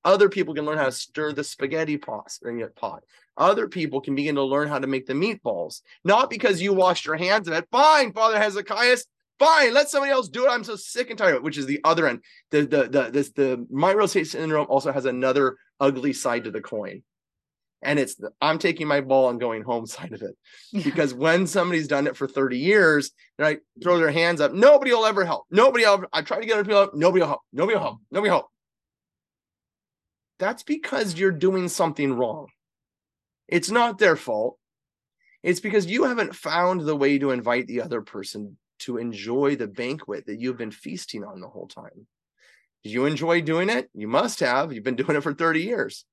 Other 0.04 0.28
people 0.28 0.54
can 0.54 0.66
learn 0.66 0.78
how 0.78 0.84
to 0.84 0.92
stir 0.92 1.32
the 1.32 1.44
spaghetti 1.44 1.96
pot, 1.96 2.36
uh, 2.46 2.66
pot. 2.76 3.04
Other 3.36 3.68
people 3.68 4.00
can 4.00 4.14
begin 4.14 4.34
to 4.34 4.44
learn 4.44 4.68
how 4.68 4.78
to 4.78 4.86
make 4.86 5.06
the 5.06 5.14
meatballs. 5.14 5.80
Not 6.04 6.30
because 6.30 6.60
you 6.60 6.72
washed 6.72 7.06
your 7.06 7.16
hands 7.16 7.48
of 7.48 7.54
it. 7.54 7.66
Fine, 7.72 8.12
Father 8.12 8.38
Hezekiah. 8.38 8.98
Fine, 9.38 9.74
let 9.74 9.88
somebody 9.88 10.12
else 10.12 10.28
do 10.28 10.46
it. 10.46 10.50
I'm 10.50 10.62
so 10.62 10.76
sick 10.76 11.10
and 11.10 11.18
tired 11.18 11.30
of 11.30 11.36
it, 11.36 11.42
which 11.42 11.58
is 11.58 11.66
the 11.66 11.80
other 11.84 12.06
end. 12.06 12.20
The 12.50 12.66
the 12.66 12.82
the 12.84 13.10
this 13.10 13.32
the 13.32 13.66
my 13.70 13.90
real 13.90 14.04
estate 14.04 14.28
syndrome 14.28 14.66
also 14.68 14.92
has 14.92 15.06
another 15.06 15.56
ugly 15.80 16.12
side 16.12 16.44
to 16.44 16.50
the 16.50 16.60
coin. 16.60 17.02
And 17.82 17.98
it's 17.98 18.14
the 18.14 18.30
I'm 18.40 18.58
taking 18.58 18.86
my 18.86 19.00
ball 19.00 19.30
and 19.30 19.40
going 19.40 19.62
home 19.62 19.86
side 19.96 20.12
of 20.12 20.22
it. 20.22 20.36
Because 20.84 21.12
when 21.12 21.46
somebody's 21.46 21.88
done 21.88 22.06
it 22.06 22.16
for 22.16 22.28
30 22.28 22.58
years, 22.58 23.10
and 23.38 23.46
I 23.46 23.56
throw 23.82 23.98
their 23.98 24.12
hands 24.12 24.40
up, 24.40 24.52
nobody 24.52 24.92
will 24.92 25.06
ever 25.06 25.24
help. 25.24 25.46
Nobody 25.50 25.84
will 25.84 25.94
ever, 25.94 26.08
I 26.12 26.22
try 26.22 26.38
to 26.38 26.46
get 26.46 26.54
other 26.54 26.64
people 26.64 26.80
help, 26.80 26.94
nobody 26.94 27.22
will 27.22 27.28
help. 27.28 27.40
Nobody 27.52 27.74
will 27.74 27.82
help. 27.82 27.98
Nobody 28.12 28.30
will 28.30 28.36
help. 28.36 28.50
That's 30.44 30.62
because 30.62 31.18
you're 31.18 31.30
doing 31.30 31.68
something 31.68 32.12
wrong. 32.12 32.48
It's 33.48 33.70
not 33.70 33.96
their 33.96 34.14
fault. 34.14 34.58
It's 35.42 35.60
because 35.60 35.86
you 35.86 36.04
haven't 36.04 36.36
found 36.36 36.82
the 36.82 36.94
way 36.94 37.18
to 37.18 37.30
invite 37.30 37.66
the 37.66 37.80
other 37.80 38.02
person 38.02 38.58
to 38.80 38.98
enjoy 38.98 39.56
the 39.56 39.66
banquet 39.66 40.26
that 40.26 40.38
you've 40.38 40.58
been 40.58 40.70
feasting 40.70 41.24
on 41.24 41.40
the 41.40 41.48
whole 41.48 41.66
time. 41.66 42.06
You 42.82 43.06
enjoy 43.06 43.40
doing 43.40 43.70
it? 43.70 43.88
You 43.94 44.06
must 44.06 44.40
have. 44.40 44.70
You've 44.70 44.84
been 44.84 44.96
doing 44.96 45.16
it 45.16 45.22
for 45.22 45.32
30 45.32 45.62
years. 45.62 46.04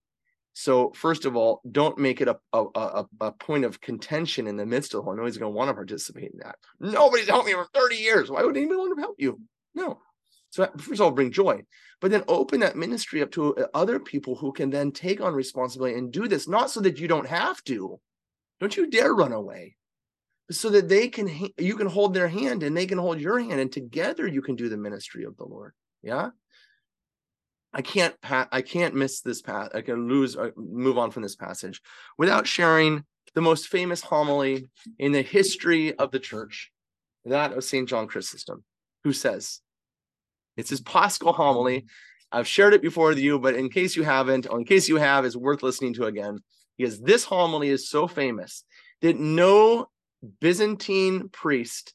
So, 0.54 0.94
first 0.96 1.26
of 1.26 1.36
all, 1.36 1.60
don't 1.70 1.98
make 1.98 2.22
it 2.22 2.30
a, 2.30 2.38
a, 2.54 2.64
a, 2.74 3.06
a 3.20 3.32
point 3.34 3.66
of 3.66 3.82
contention 3.82 4.48
in 4.48 4.56
the 4.56 4.66
midst 4.66 4.94
of 4.94 5.00
the 5.00 5.04
whole. 5.04 5.14
Nobody's 5.14 5.40
going 5.40 5.52
to 5.52 5.58
want 5.58 5.72
to 5.72 5.74
participate 5.74 6.32
in 6.32 6.40
that. 6.40 6.56
Nobody's 6.80 7.28
helped 7.28 7.48
me 7.48 7.54
for 7.54 7.68
30 7.74 7.98
years. 7.98 8.32
Why 8.32 8.44
would 8.44 8.56
anybody 8.56 8.78
want 8.78 8.96
to 8.96 9.02
help 9.02 9.16
you? 9.20 9.42
No. 9.76 10.00
So, 10.52 10.70
first 10.78 11.00
of 11.00 11.02
all, 11.02 11.12
bring 11.12 11.32
joy, 11.32 11.64
but 12.00 12.12
then 12.12 12.24
open 12.28 12.60
that 12.60 12.76
ministry 12.76 13.22
up 13.22 13.32
to 13.32 13.56
uh, 13.56 13.68
other 13.74 14.00
people 14.00 14.36
who 14.36 14.52
can 14.52 14.70
then 14.70 14.92
take 14.92 15.22
on 15.22 15.34
responsibility 15.34 15.98
and 15.98 16.12
do 16.12 16.28
this, 16.28 16.48
not 16.48 16.70
so 16.70 16.82
that 16.82 17.00
you 17.00 17.08
don't 17.08 17.28
have 17.28 17.64
to. 17.66 18.00
Don't 18.60 18.76
you 18.78 18.88
dare 18.88 19.14
run 19.14 19.32
away. 19.32 19.78
So 20.52 20.70
that 20.70 20.90
they 20.90 21.08
can, 21.08 21.50
you 21.58 21.76
can 21.78 21.88
hold 21.88 22.14
their 22.14 22.28
hand 22.28 22.64
and 22.64 22.76
they 22.76 22.86
can 22.86 22.98
hold 22.98 23.22
your 23.22 23.40
hand, 23.40 23.60
and 23.60 23.72
together 23.72 24.28
you 24.28 24.42
can 24.42 24.56
do 24.56 24.70
the 24.70 24.78
ministry 24.78 25.24
of 25.24 25.38
the 25.38 25.46
Lord. 25.46 25.74
Yeah. 26.04 26.30
I 27.74 27.82
can't 27.82 28.14
I 28.24 28.62
can't 28.62 28.96
miss 28.96 29.22
this 29.22 29.42
path. 29.42 29.70
I 29.74 29.82
can 29.82 30.10
lose 30.10 30.36
uh, 30.36 30.50
move 30.58 30.98
on 30.98 31.10
from 31.10 31.24
this 31.24 31.38
passage 31.38 31.82
without 32.18 32.46
sharing 32.46 33.06
the 33.34 33.42
most 33.42 33.68
famous 33.68 34.02
homily 34.02 34.68
in 35.00 35.14
the 35.14 35.22
history 35.22 35.98
of 35.98 36.12
the 36.12 36.20
church, 36.20 36.70
that 37.24 37.54
of 37.54 37.64
St. 37.64 37.88
John 37.88 38.08
Chrysostom, 38.08 38.64
who 39.06 39.14
says, 39.14 39.62
it's 40.58 40.70
his 40.70 40.82
Paschal 40.82 41.34
homily. 41.34 41.86
I've 42.32 42.48
shared 42.48 42.74
it 42.74 42.82
before 42.82 43.10
with 43.10 43.20
you, 43.20 43.40
but 43.40 43.56
in 43.56 43.70
case 43.70 43.96
you 43.96 44.04
haven't, 44.04 44.48
or 44.50 44.58
in 44.58 44.66
case 44.66 44.88
you 44.88 44.98
have, 44.98 45.26
it's 45.26 45.36
worth 45.36 45.64
listening 45.64 45.94
to 45.96 46.06
again 46.06 46.40
because 46.78 47.00
this 47.00 47.24
homily 47.24 47.70
is 47.70 47.90
so 47.90 48.08
famous 48.08 48.64
that 49.02 49.18
no 49.18 49.88
Byzantine 50.40 51.30
priest 51.30 51.94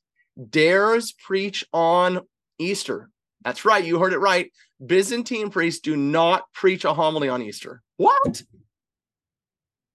dares 0.51 1.13
preach 1.13 1.65
on 1.73 2.21
Easter. 2.59 3.11
That's 3.45 3.65
right, 3.65 3.85
you 3.85 3.99
heard 3.99 4.13
it 4.13 4.19
right. 4.19 4.53
Byzantine 4.85 5.51
priests 5.51 5.81
do 5.81 5.97
not 5.97 6.45
preach 6.53 6.85
a 6.85 6.93
homily 6.93 7.29
on 7.29 7.43
Easter. 7.43 7.83
What? 7.97 8.43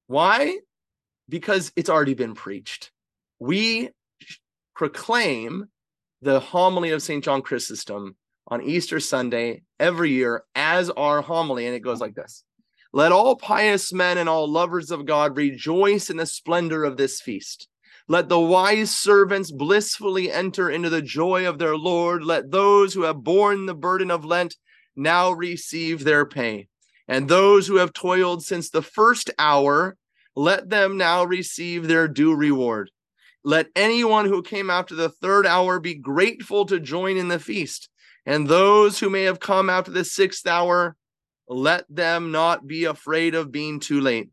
Why? 0.07 0.57
Because 1.29 1.71
it's 1.75 1.89
already 1.89 2.13
been 2.13 2.33
preached. 2.33 2.91
We 3.39 3.89
proclaim 4.75 5.67
the 6.21 6.39
homily 6.39 6.91
of 6.91 7.01
St. 7.01 7.23
John 7.23 7.41
Chrysostom 7.41 8.15
on 8.51 8.61
Easter 8.61 8.99
Sunday 8.99 9.63
every 9.79 10.11
year 10.11 10.43
as 10.53 10.89
our 10.91 11.21
homily, 11.21 11.65
and 11.65 11.75
it 11.75 11.79
goes 11.79 12.01
like 12.01 12.13
this 12.13 12.43
Let 12.93 13.13
all 13.13 13.37
pious 13.37 13.93
men 13.93 14.17
and 14.17 14.27
all 14.27 14.47
lovers 14.47 14.91
of 14.91 15.05
God 15.05 15.37
rejoice 15.37 16.09
in 16.09 16.17
the 16.17 16.25
splendor 16.25 16.83
of 16.83 16.97
this 16.97 17.21
feast. 17.21 17.69
Let 18.07 18.27
the 18.27 18.39
wise 18.39 18.95
servants 18.95 19.51
blissfully 19.51 20.29
enter 20.29 20.69
into 20.69 20.89
the 20.89 21.01
joy 21.01 21.47
of 21.47 21.59
their 21.59 21.77
Lord. 21.77 22.25
Let 22.25 22.51
those 22.51 22.93
who 22.93 23.03
have 23.03 23.23
borne 23.23 23.67
the 23.67 23.73
burden 23.73 24.11
of 24.11 24.25
Lent 24.25 24.57
now 24.97 25.31
receive 25.31 26.03
their 26.03 26.25
pay. 26.25 26.67
And 27.07 27.29
those 27.29 27.67
who 27.67 27.77
have 27.77 27.93
toiled 27.93 28.43
since 28.43 28.69
the 28.69 28.81
first 28.81 29.29
hour, 29.39 29.95
let 30.35 30.69
them 30.69 30.97
now 30.97 31.23
receive 31.23 31.87
their 31.87 32.07
due 32.07 32.33
reward. 32.35 32.89
Let 33.43 33.67
anyone 33.75 34.25
who 34.25 34.43
came 34.43 34.69
after 34.69 34.93
the 34.93 35.09
third 35.09 35.45
hour 35.45 35.79
be 35.79 35.95
grateful 35.95 36.65
to 36.65 36.79
join 36.79 37.17
in 37.17 37.29
the 37.29 37.39
feast. 37.39 37.89
And 38.25 38.47
those 38.47 38.99
who 38.99 39.09
may 39.09 39.23
have 39.23 39.39
come 39.39 39.69
after 39.69 39.91
the 39.91 40.05
sixth 40.05 40.45
hour, 40.45 40.95
let 41.47 41.85
them 41.89 42.31
not 42.31 42.67
be 42.67 42.85
afraid 42.85 43.35
of 43.35 43.51
being 43.51 43.79
too 43.79 43.99
late. 43.99 44.29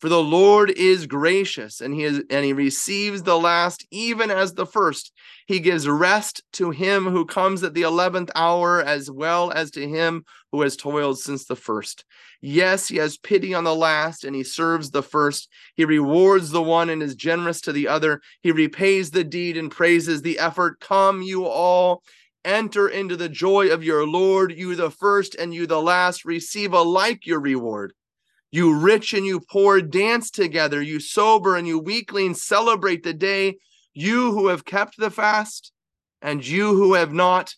For 0.00 0.08
the 0.08 0.22
Lord 0.22 0.70
is 0.70 1.08
gracious, 1.08 1.80
and 1.80 1.92
he 1.92 2.04
is 2.04 2.22
and 2.30 2.44
he 2.44 2.52
receives 2.52 3.24
the 3.24 3.38
last 3.38 3.84
even 3.90 4.30
as 4.30 4.54
the 4.54 4.66
first. 4.66 5.12
He 5.46 5.58
gives 5.58 5.88
rest 5.88 6.42
to 6.52 6.70
him 6.70 7.06
who 7.06 7.24
comes 7.24 7.64
at 7.64 7.74
the 7.74 7.82
eleventh 7.82 8.30
hour, 8.36 8.80
as 8.80 9.10
well 9.10 9.50
as 9.50 9.72
to 9.72 9.88
him 9.88 10.24
who 10.52 10.62
has 10.62 10.76
toiled 10.76 11.18
since 11.18 11.46
the 11.46 11.56
first. 11.56 12.04
Yes, 12.40 12.86
he 12.86 12.98
has 12.98 13.18
pity 13.18 13.54
on 13.54 13.64
the 13.64 13.74
last, 13.74 14.22
and 14.22 14.36
he 14.36 14.44
serves 14.44 14.92
the 14.92 15.02
first. 15.02 15.48
He 15.74 15.84
rewards 15.84 16.50
the 16.50 16.62
one 16.62 16.90
and 16.90 17.02
is 17.02 17.16
generous 17.16 17.60
to 17.62 17.72
the 17.72 17.88
other. 17.88 18.20
He 18.42 18.52
repays 18.52 19.10
the 19.10 19.24
deed 19.24 19.56
and 19.56 19.68
praises 19.68 20.22
the 20.22 20.38
effort. 20.38 20.78
Come, 20.78 21.22
you 21.22 21.44
all, 21.46 22.04
enter 22.48 22.88
into 22.88 23.16
the 23.16 23.28
joy 23.28 23.68
of 23.68 23.84
your 23.84 24.06
Lord. 24.06 24.52
You 24.52 24.74
the 24.74 24.90
first 24.90 25.34
and 25.34 25.54
you 25.54 25.66
the 25.66 25.82
last 25.82 26.24
receive 26.24 26.72
alike 26.72 27.26
your 27.26 27.40
reward. 27.40 27.92
You 28.50 28.74
rich 28.74 29.12
and 29.12 29.26
you 29.26 29.40
poor 29.40 29.82
dance 29.82 30.30
together. 30.30 30.80
You 30.80 31.00
sober 31.00 31.54
and 31.56 31.66
you 31.68 31.78
weakling 31.78 32.34
celebrate 32.34 33.02
the 33.02 33.12
day. 33.12 33.58
You 33.92 34.32
who 34.32 34.48
have 34.48 34.64
kept 34.64 34.96
the 34.96 35.10
fast 35.10 35.72
and 36.22 36.46
you 36.46 36.74
who 36.74 36.94
have 36.94 37.12
not, 37.12 37.54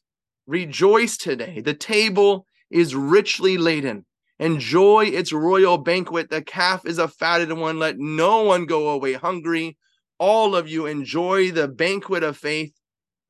rejoice 0.46 1.16
today. 1.16 1.60
The 1.60 1.74
table 1.74 2.44
is 2.70 2.94
richly 2.94 3.56
laden. 3.56 4.04
Enjoy 4.38 5.04
its 5.04 5.32
royal 5.32 5.78
banquet. 5.78 6.30
The 6.30 6.42
calf 6.42 6.86
is 6.86 6.98
a 6.98 7.08
fatted 7.08 7.52
one. 7.52 7.78
Let 7.78 7.98
no 7.98 8.42
one 8.42 8.66
go 8.66 8.88
away 8.88 9.12
hungry. 9.12 9.76
All 10.18 10.56
of 10.56 10.68
you 10.68 10.86
enjoy 10.86 11.50
the 11.50 11.68
banquet 11.68 12.22
of 12.22 12.36
faith. 12.36 12.72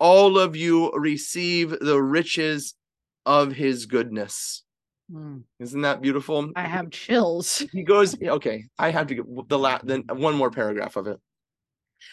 All 0.00 0.38
of 0.38 0.56
you 0.56 0.90
receive 0.92 1.78
the 1.78 2.02
riches 2.02 2.74
of 3.26 3.52
his 3.52 3.84
goodness. 3.84 4.64
Mm, 5.12 5.42
Isn't 5.58 5.82
that 5.82 6.00
beautiful? 6.00 6.50
I 6.56 6.62
have 6.66 6.90
chills. 6.90 7.62
He 7.72 7.82
goes, 7.82 8.20
okay, 8.22 8.64
I 8.78 8.90
have 8.90 9.08
to 9.08 9.14
get 9.14 9.48
the 9.48 9.58
last, 9.58 9.86
then 9.86 10.04
one 10.08 10.34
more 10.34 10.50
paragraph 10.50 10.96
of 10.96 11.06
it. 11.06 11.18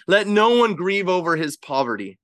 Let 0.05 0.27
no 0.27 0.57
one 0.57 0.75
grieve 0.75 1.07
over 1.07 1.37
his 1.37 1.55
poverty, 1.55 2.19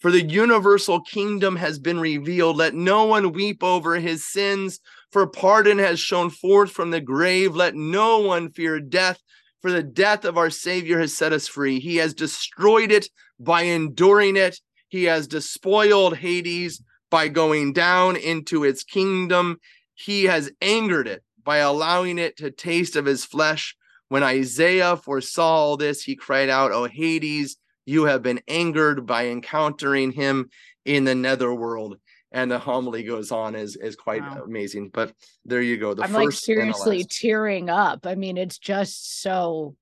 for 0.00 0.10
the 0.10 0.24
universal 0.24 1.00
kingdom 1.00 1.54
has 1.54 1.78
been 1.78 2.00
revealed. 2.00 2.56
Let 2.56 2.74
no 2.74 3.04
one 3.06 3.32
weep 3.32 3.62
over 3.62 3.94
his 3.96 4.26
sins, 4.26 4.80
for 5.12 5.28
pardon 5.28 5.78
has 5.78 6.00
shone 6.00 6.30
forth 6.30 6.72
from 6.72 6.90
the 6.90 7.00
grave. 7.00 7.54
Let 7.54 7.76
no 7.76 8.18
one 8.18 8.50
fear 8.50 8.80
death, 8.80 9.20
for 9.62 9.70
the 9.70 9.82
death 9.82 10.24
of 10.24 10.36
our 10.36 10.50
Savior 10.50 10.98
has 10.98 11.16
set 11.16 11.32
us 11.32 11.46
free. 11.46 11.78
He 11.78 11.96
has 11.96 12.14
destroyed 12.14 12.90
it 12.90 13.08
by 13.38 13.62
enduring 13.62 14.36
it. 14.36 14.58
He 14.88 15.04
has 15.04 15.26
despoiled 15.26 16.16
Hades 16.16 16.82
by 17.10 17.28
going 17.28 17.72
down 17.72 18.16
into 18.16 18.64
its 18.64 18.82
kingdom. 18.82 19.58
He 19.94 20.24
has 20.24 20.50
angered 20.60 21.08
it 21.08 21.22
by 21.42 21.58
allowing 21.58 22.18
it 22.18 22.36
to 22.38 22.50
taste 22.50 22.96
of 22.96 23.06
his 23.06 23.24
flesh. 23.24 23.74
When 24.08 24.22
Isaiah 24.22 24.96
foresaw 24.96 25.42
all 25.56 25.76
this, 25.76 26.02
he 26.02 26.16
cried 26.16 26.48
out, 26.48 26.72
O 26.72 26.84
Hades, 26.84 27.56
you 27.86 28.04
have 28.04 28.22
been 28.22 28.40
angered 28.48 29.06
by 29.06 29.28
encountering 29.28 30.12
him 30.12 30.50
in 30.84 31.04
the 31.04 31.14
netherworld. 31.14 31.98
And 32.32 32.50
the 32.50 32.58
homily 32.58 33.02
goes 33.04 33.32
on 33.32 33.54
is 33.54 33.76
is 33.76 33.96
quite 33.96 34.20
Wow. 34.20 34.42
amazing. 34.44 34.90
But 34.92 35.14
there 35.46 35.62
you 35.62 35.78
go. 35.78 35.94
The 35.94 36.04
I'm 36.04 36.12
like 36.12 36.32
seriously 36.32 37.04
tearing 37.04 37.70
up. 37.70 38.06
I 38.06 38.14
mean, 38.14 38.36
it's 38.36 38.58
just 38.58 39.22
so 39.22 39.76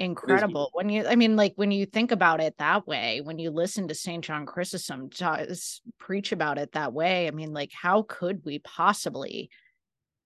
incredible 0.00 0.70
when 0.72 0.88
you 0.88 1.06
i 1.06 1.14
mean 1.14 1.36
like 1.36 1.52
when 1.56 1.70
you 1.70 1.84
think 1.84 2.10
about 2.10 2.40
it 2.40 2.54
that 2.58 2.86
way 2.86 3.20
when 3.20 3.38
you 3.38 3.50
listen 3.50 3.86
to 3.86 3.94
saint 3.94 4.24
john 4.24 4.46
chrysostom 4.46 5.10
ta- 5.10 5.44
s- 5.48 5.82
preach 5.98 6.32
about 6.32 6.56
it 6.56 6.72
that 6.72 6.92
way 6.92 7.28
i 7.28 7.30
mean 7.30 7.52
like 7.52 7.70
how 7.72 8.02
could 8.08 8.42
we 8.44 8.58
possibly 8.60 9.50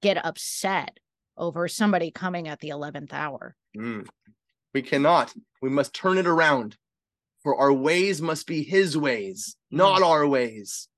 get 0.00 0.24
upset 0.24 0.98
over 1.36 1.66
somebody 1.66 2.12
coming 2.12 2.46
at 2.46 2.60
the 2.60 2.68
11th 2.68 3.12
hour 3.12 3.54
Mm. 3.76 4.06
We 4.72 4.82
cannot. 4.82 5.32
We 5.62 5.70
must 5.70 5.94
turn 5.94 6.18
it 6.18 6.26
around. 6.26 6.76
For 7.42 7.56
our 7.56 7.72
ways 7.72 8.22
must 8.22 8.46
be 8.46 8.62
his 8.62 8.96
ways, 8.96 9.56
not 9.70 10.02
our 10.02 10.26
ways. 10.26 10.88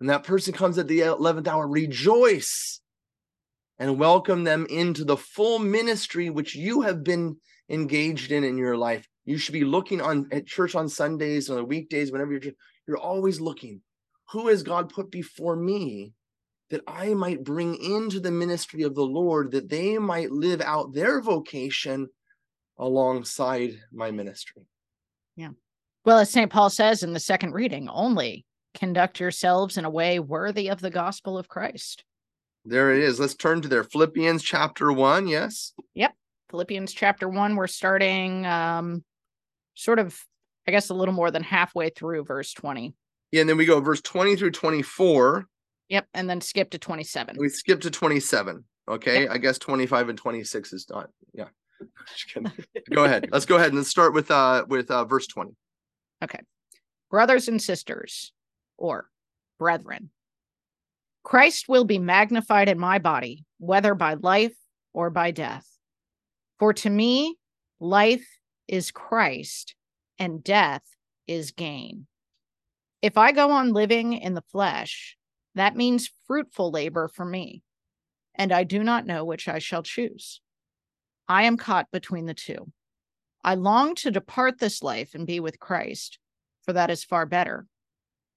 And 0.00 0.08
that 0.08 0.24
person 0.24 0.54
comes 0.54 0.78
at 0.78 0.88
the 0.88 1.00
11th 1.00 1.46
hour, 1.46 1.66
rejoice 1.68 2.80
and 3.78 3.98
welcome 3.98 4.44
them 4.44 4.66
into 4.70 5.04
the 5.04 5.16
full 5.16 5.58
ministry 5.58 6.30
which 6.30 6.54
you 6.54 6.82
have 6.82 7.04
been 7.04 7.36
engaged 7.68 8.32
in 8.32 8.44
in 8.44 8.58
your 8.58 8.76
life. 8.76 9.08
You 9.24 9.38
should 9.38 9.52
be 9.52 9.64
looking 9.64 10.00
on 10.00 10.28
at 10.32 10.46
church 10.46 10.74
on 10.74 10.88
Sundays 10.88 11.48
on 11.50 11.56
the 11.56 11.64
weekdays, 11.64 12.12
whenever 12.12 12.32
you're 12.32 12.52
you're 12.86 12.98
always 12.98 13.40
looking. 13.40 13.80
Who 14.30 14.48
has 14.48 14.62
God 14.62 14.88
put 14.92 15.10
before 15.10 15.56
me 15.56 16.12
that 16.70 16.82
I 16.86 17.14
might 17.14 17.44
bring 17.44 17.76
into 17.76 18.20
the 18.20 18.30
ministry 18.30 18.82
of 18.82 18.94
the 18.94 19.04
Lord, 19.04 19.52
that 19.52 19.68
they 19.68 19.98
might 19.98 20.30
live 20.30 20.60
out 20.62 20.94
their 20.94 21.20
vocation 21.20 22.08
alongside 22.78 23.78
my 23.92 24.10
ministry. 24.10 24.66
Yeah. 25.36 25.50
Well 26.04 26.18
as 26.18 26.30
st 26.30 26.50
paul 26.50 26.70
says 26.70 27.02
in 27.02 27.12
the 27.12 27.20
second 27.20 27.52
reading 27.52 27.88
only 27.88 28.44
conduct 28.74 29.20
yourselves 29.20 29.76
in 29.76 29.84
a 29.84 29.90
way 29.90 30.18
worthy 30.18 30.68
of 30.68 30.80
the 30.80 30.90
gospel 30.90 31.38
of 31.38 31.48
christ 31.48 32.04
There 32.64 32.92
it 32.92 33.02
is. 33.02 33.20
Let's 33.20 33.34
turn 33.36 33.62
to 33.62 33.68
there. 33.68 33.84
Philippians 33.84 34.42
chapter 34.42 34.90
one. 34.92 35.28
Yes. 35.28 35.74
Philippians 36.50 36.92
chapter 36.92 37.28
1 37.28 37.56
we're 37.56 37.66
starting 37.66 38.44
um 38.46 39.02
sort 39.74 39.98
of 39.98 40.18
i 40.68 40.70
guess 40.70 40.90
a 40.90 40.94
little 40.94 41.14
more 41.14 41.30
than 41.30 41.42
halfway 41.42 41.88
through 41.90 42.24
verse 42.24 42.52
20 42.52 42.94
Yeah. 43.32 43.40
And 43.40 43.48
then 43.50 43.56
we 43.56 43.66
go 43.66 43.80
verse 43.80 44.00
20 44.00 44.36
through 44.36 44.52
24. 44.52 45.46
yep 45.88 46.06
and 46.14 46.28
then 46.30 46.40
skip 46.40 46.70
to 46.70 46.78
27 46.78 47.36
We 47.38 47.48
skip 47.48 47.80
to 47.82 47.90
27. 47.90 48.64
Okay. 48.86 49.26
I 49.28 49.38
guess 49.38 49.58
25 49.58 50.10
and 50.10 50.18
26 50.18 50.72
is 50.74 50.84
done. 50.84 51.06
Yeah. 51.32 51.48
Go 52.94 53.04
ahead. 53.04 53.28
Let's 53.32 53.46
go 53.46 53.56
ahead 53.56 53.68
and 53.68 53.78
let's 53.78 53.88
start 53.88 54.12
with 54.14 54.30
uh 54.30 54.64
with 54.68 54.90
uh 54.90 55.04
verse 55.06 55.26
20. 55.26 55.50
Okay. 56.22 56.40
brothers 57.10 57.48
and 57.48 57.60
sisters, 57.60 58.32
or 58.76 59.08
brethren. 59.58 60.10
Christ 61.22 61.68
will 61.68 61.84
be 61.84 61.98
magnified 61.98 62.68
in 62.68 62.78
my 62.78 62.98
body, 62.98 63.44
whether 63.58 63.94
by 63.94 64.14
life 64.14 64.54
or 64.92 65.08
by 65.10 65.30
death. 65.30 65.66
For 66.64 66.72
to 66.72 66.88
me, 66.88 67.36
life 67.78 68.26
is 68.68 68.90
Christ, 68.90 69.74
and 70.18 70.42
death 70.42 70.80
is 71.26 71.50
gain. 71.50 72.06
If 73.02 73.18
I 73.18 73.32
go 73.32 73.50
on 73.50 73.74
living 73.74 74.14
in 74.14 74.32
the 74.32 74.44
flesh, 74.50 75.18
that 75.56 75.76
means 75.76 76.10
fruitful 76.26 76.70
labor 76.70 77.08
for 77.08 77.26
me, 77.26 77.62
and 78.34 78.50
I 78.50 78.64
do 78.64 78.82
not 78.82 79.04
know 79.04 79.26
which 79.26 79.46
I 79.46 79.58
shall 79.58 79.82
choose. 79.82 80.40
I 81.28 81.42
am 81.42 81.58
caught 81.58 81.90
between 81.92 82.24
the 82.24 82.32
two. 82.32 82.72
I 83.44 83.56
long 83.56 83.94
to 83.96 84.10
depart 84.10 84.58
this 84.58 84.82
life 84.82 85.14
and 85.14 85.26
be 85.26 85.40
with 85.40 85.60
Christ 85.60 86.18
for 86.62 86.72
that 86.72 86.88
is 86.88 87.04
far 87.04 87.26
better. 87.26 87.66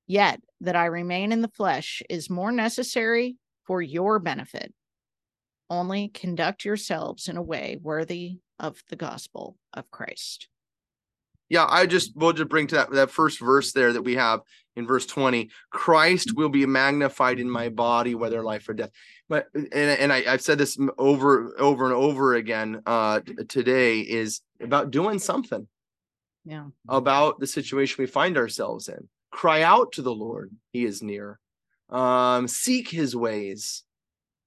Yet 0.05 0.41
that 0.59 0.75
I 0.75 0.87
remain 0.87 1.31
in 1.31 1.41
the 1.41 1.47
flesh 1.55 2.03
is 2.09 2.29
more 2.29 2.51
necessary 2.51 3.37
for 3.63 3.81
your 3.81 4.19
benefit. 4.19 4.73
Only 5.69 6.09
conduct 6.09 6.63
yourselves 6.65 7.27
in 7.27 7.37
a 7.37 7.41
way 7.41 7.77
worthy 7.81 8.37
of 8.59 8.81
the 8.89 8.95
gospel 8.95 9.57
of 9.73 9.89
Christ. 9.91 10.47
Yeah, 11.49 11.65
I 11.69 11.85
just 11.85 12.11
we'll 12.15 12.33
just 12.33 12.49
bring 12.49 12.67
to 12.67 12.75
that 12.75 12.91
that 12.91 13.11
first 13.11 13.39
verse 13.39 13.71
there 13.71 13.93
that 13.93 14.01
we 14.01 14.15
have 14.15 14.41
in 14.75 14.85
verse 14.85 15.05
20. 15.05 15.49
Christ 15.71 16.35
will 16.35 16.49
be 16.49 16.65
magnified 16.65 17.39
in 17.39 17.49
my 17.49 17.69
body, 17.69 18.15
whether 18.15 18.43
life 18.43 18.67
or 18.67 18.73
death. 18.73 18.91
But 19.29 19.47
and, 19.53 19.73
and 19.73 20.11
I, 20.13 20.23
I've 20.27 20.41
said 20.41 20.57
this 20.57 20.77
over 20.97 21.53
over 21.57 21.85
and 21.85 21.93
over 21.93 22.35
again 22.35 22.81
uh 22.85 23.21
today 23.47 23.99
is 24.01 24.41
about 24.59 24.91
doing 24.91 25.19
something 25.19 25.67
Yeah. 26.43 26.67
about 26.89 27.39
the 27.39 27.47
situation 27.47 27.95
we 27.99 28.07
find 28.07 28.37
ourselves 28.37 28.89
in. 28.89 29.07
Cry 29.31 29.61
out 29.61 29.93
to 29.93 30.01
the 30.01 30.13
Lord, 30.15 30.51
he 30.71 30.83
is 30.83 31.01
near. 31.01 31.39
Um, 31.89 32.47
seek 32.49 32.89
his 32.89 33.15
ways, 33.15 33.83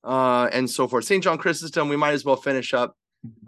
uh, 0.04 0.48
and 0.52 0.68
so 0.68 0.88
forth. 0.88 1.04
St. 1.04 1.22
John 1.22 1.38
Chrysostom, 1.38 1.88
we 1.88 1.96
might 1.96 2.12
as 2.12 2.24
well 2.24 2.36
finish 2.36 2.74
up 2.74 2.96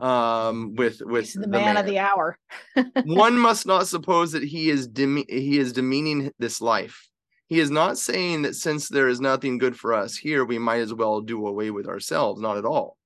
um 0.01 0.75
with 0.77 1.01
with 1.01 1.25
He's 1.25 1.33
the 1.33 1.47
man 1.47 1.79
of 1.79 1.87
the 1.87 1.99
hour. 1.99 2.39
one 3.05 3.39
must 3.39 3.67
not 3.67 3.87
suppose 3.87 4.33
that 4.33 4.43
he 4.43 4.69
is 4.69 4.87
deme- 4.87 5.25
he 5.29 5.59
is 5.59 5.73
demeaning 5.73 6.31
this 6.39 6.61
life. 6.61 7.09
He 7.49 7.59
is 7.59 7.71
not 7.71 7.97
saying 7.97 8.43
that 8.43 8.55
since 8.55 8.89
there 8.89 9.09
is 9.09 9.21
nothing 9.21 9.57
good 9.57 9.79
for 9.79 9.95
us 9.95 10.15
here, 10.15 10.45
we 10.45 10.59
might 10.59 10.81
as 10.81 10.93
well 10.93 11.23
do 11.23 11.47
away 11.47 11.71
with 11.71 11.87
ourselves. 11.87 12.41
Not 12.41 12.59
at 12.59 12.67
all. 12.67 12.99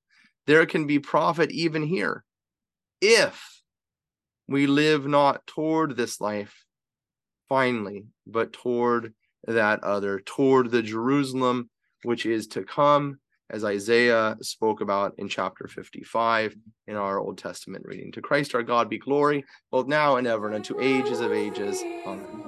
There 0.45 0.65
can 0.65 0.87
be 0.87 0.99
profit 0.99 1.51
even 1.51 1.83
here 1.83 2.25
if 3.01 3.61
we 4.47 4.67
live 4.67 5.05
not 5.07 5.45
toward 5.47 5.95
this 5.95 6.19
life 6.19 6.65
finally, 7.47 8.05
but 8.25 8.53
toward 8.53 9.13
that 9.45 9.83
other, 9.83 10.19
toward 10.19 10.71
the 10.71 10.81
Jerusalem 10.81 11.69
which 12.03 12.25
is 12.25 12.47
to 12.47 12.63
come, 12.63 13.19
as 13.49 13.63
Isaiah 13.63 14.37
spoke 14.41 14.81
about 14.81 15.13
in 15.17 15.27
chapter 15.27 15.67
55 15.67 16.55
in 16.87 16.95
our 16.95 17.19
Old 17.19 17.37
Testament 17.37 17.85
reading. 17.85 18.11
To 18.13 18.21
Christ 18.21 18.55
our 18.55 18.63
God 18.63 18.89
be 18.89 18.97
glory, 18.97 19.45
both 19.71 19.87
now 19.87 20.17
and 20.17 20.27
ever, 20.27 20.47
and 20.47 20.55
unto 20.55 20.79
ages 20.79 21.21
of 21.21 21.31
ages. 21.31 21.81
Amen. 22.05 22.43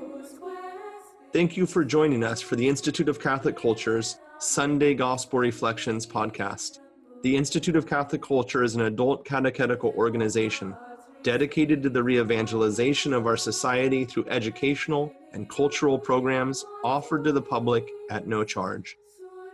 Thank 1.32 1.56
you 1.56 1.66
for 1.66 1.86
joining 1.86 2.24
us 2.24 2.42
for 2.42 2.56
the 2.56 2.68
Institute 2.68 3.08
of 3.08 3.20
Catholic 3.20 3.56
Culture's 3.56 4.20
Sunday 4.40 4.94
Gospel 4.94 5.40
Reflections 5.40 6.06
podcast. 6.06 6.80
The 7.22 7.36
Institute 7.36 7.76
of 7.76 7.86
Catholic 7.86 8.22
Culture 8.22 8.64
is 8.64 8.76
an 8.76 8.82
adult 8.82 9.26
catechetical 9.26 9.94
organization 9.96 10.76
dedicated 11.22 11.84
to 11.84 11.90
the 11.90 12.02
re 12.02 12.20
evangelization 12.20 13.14
of 13.14 13.28
our 13.28 13.38
society 13.38 14.06
through 14.06 14.26
educational 14.30 15.14
and 15.34 15.50
cultural 15.50 16.00
programs 16.00 16.66
offered 16.84 17.24
to 17.26 17.32
the 17.32 17.42
public 17.42 17.88
at 18.10 18.28
no 18.28 18.44
charge. 18.44 18.96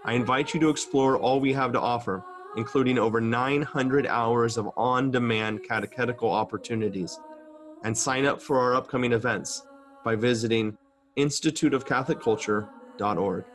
I 0.05 0.13
invite 0.13 0.53
you 0.53 0.59
to 0.59 0.69
explore 0.69 1.17
all 1.17 1.39
we 1.39 1.53
have 1.53 1.73
to 1.73 1.81
offer, 1.81 2.21
including 2.55 2.99
over 2.99 3.19
900 3.19 4.05
hours 4.05 4.55
of 4.55 4.69
on 4.77 5.09
demand 5.09 5.61
catechetical 5.67 6.31
opportunities, 6.31 7.17
and 7.83 7.97
sign 7.97 8.25
up 8.25 8.39
for 8.39 8.59
our 8.59 8.75
upcoming 8.75 9.13
events 9.13 9.63
by 10.03 10.15
visiting 10.15 10.75
instituteofcatholicculture.org. 11.17 13.45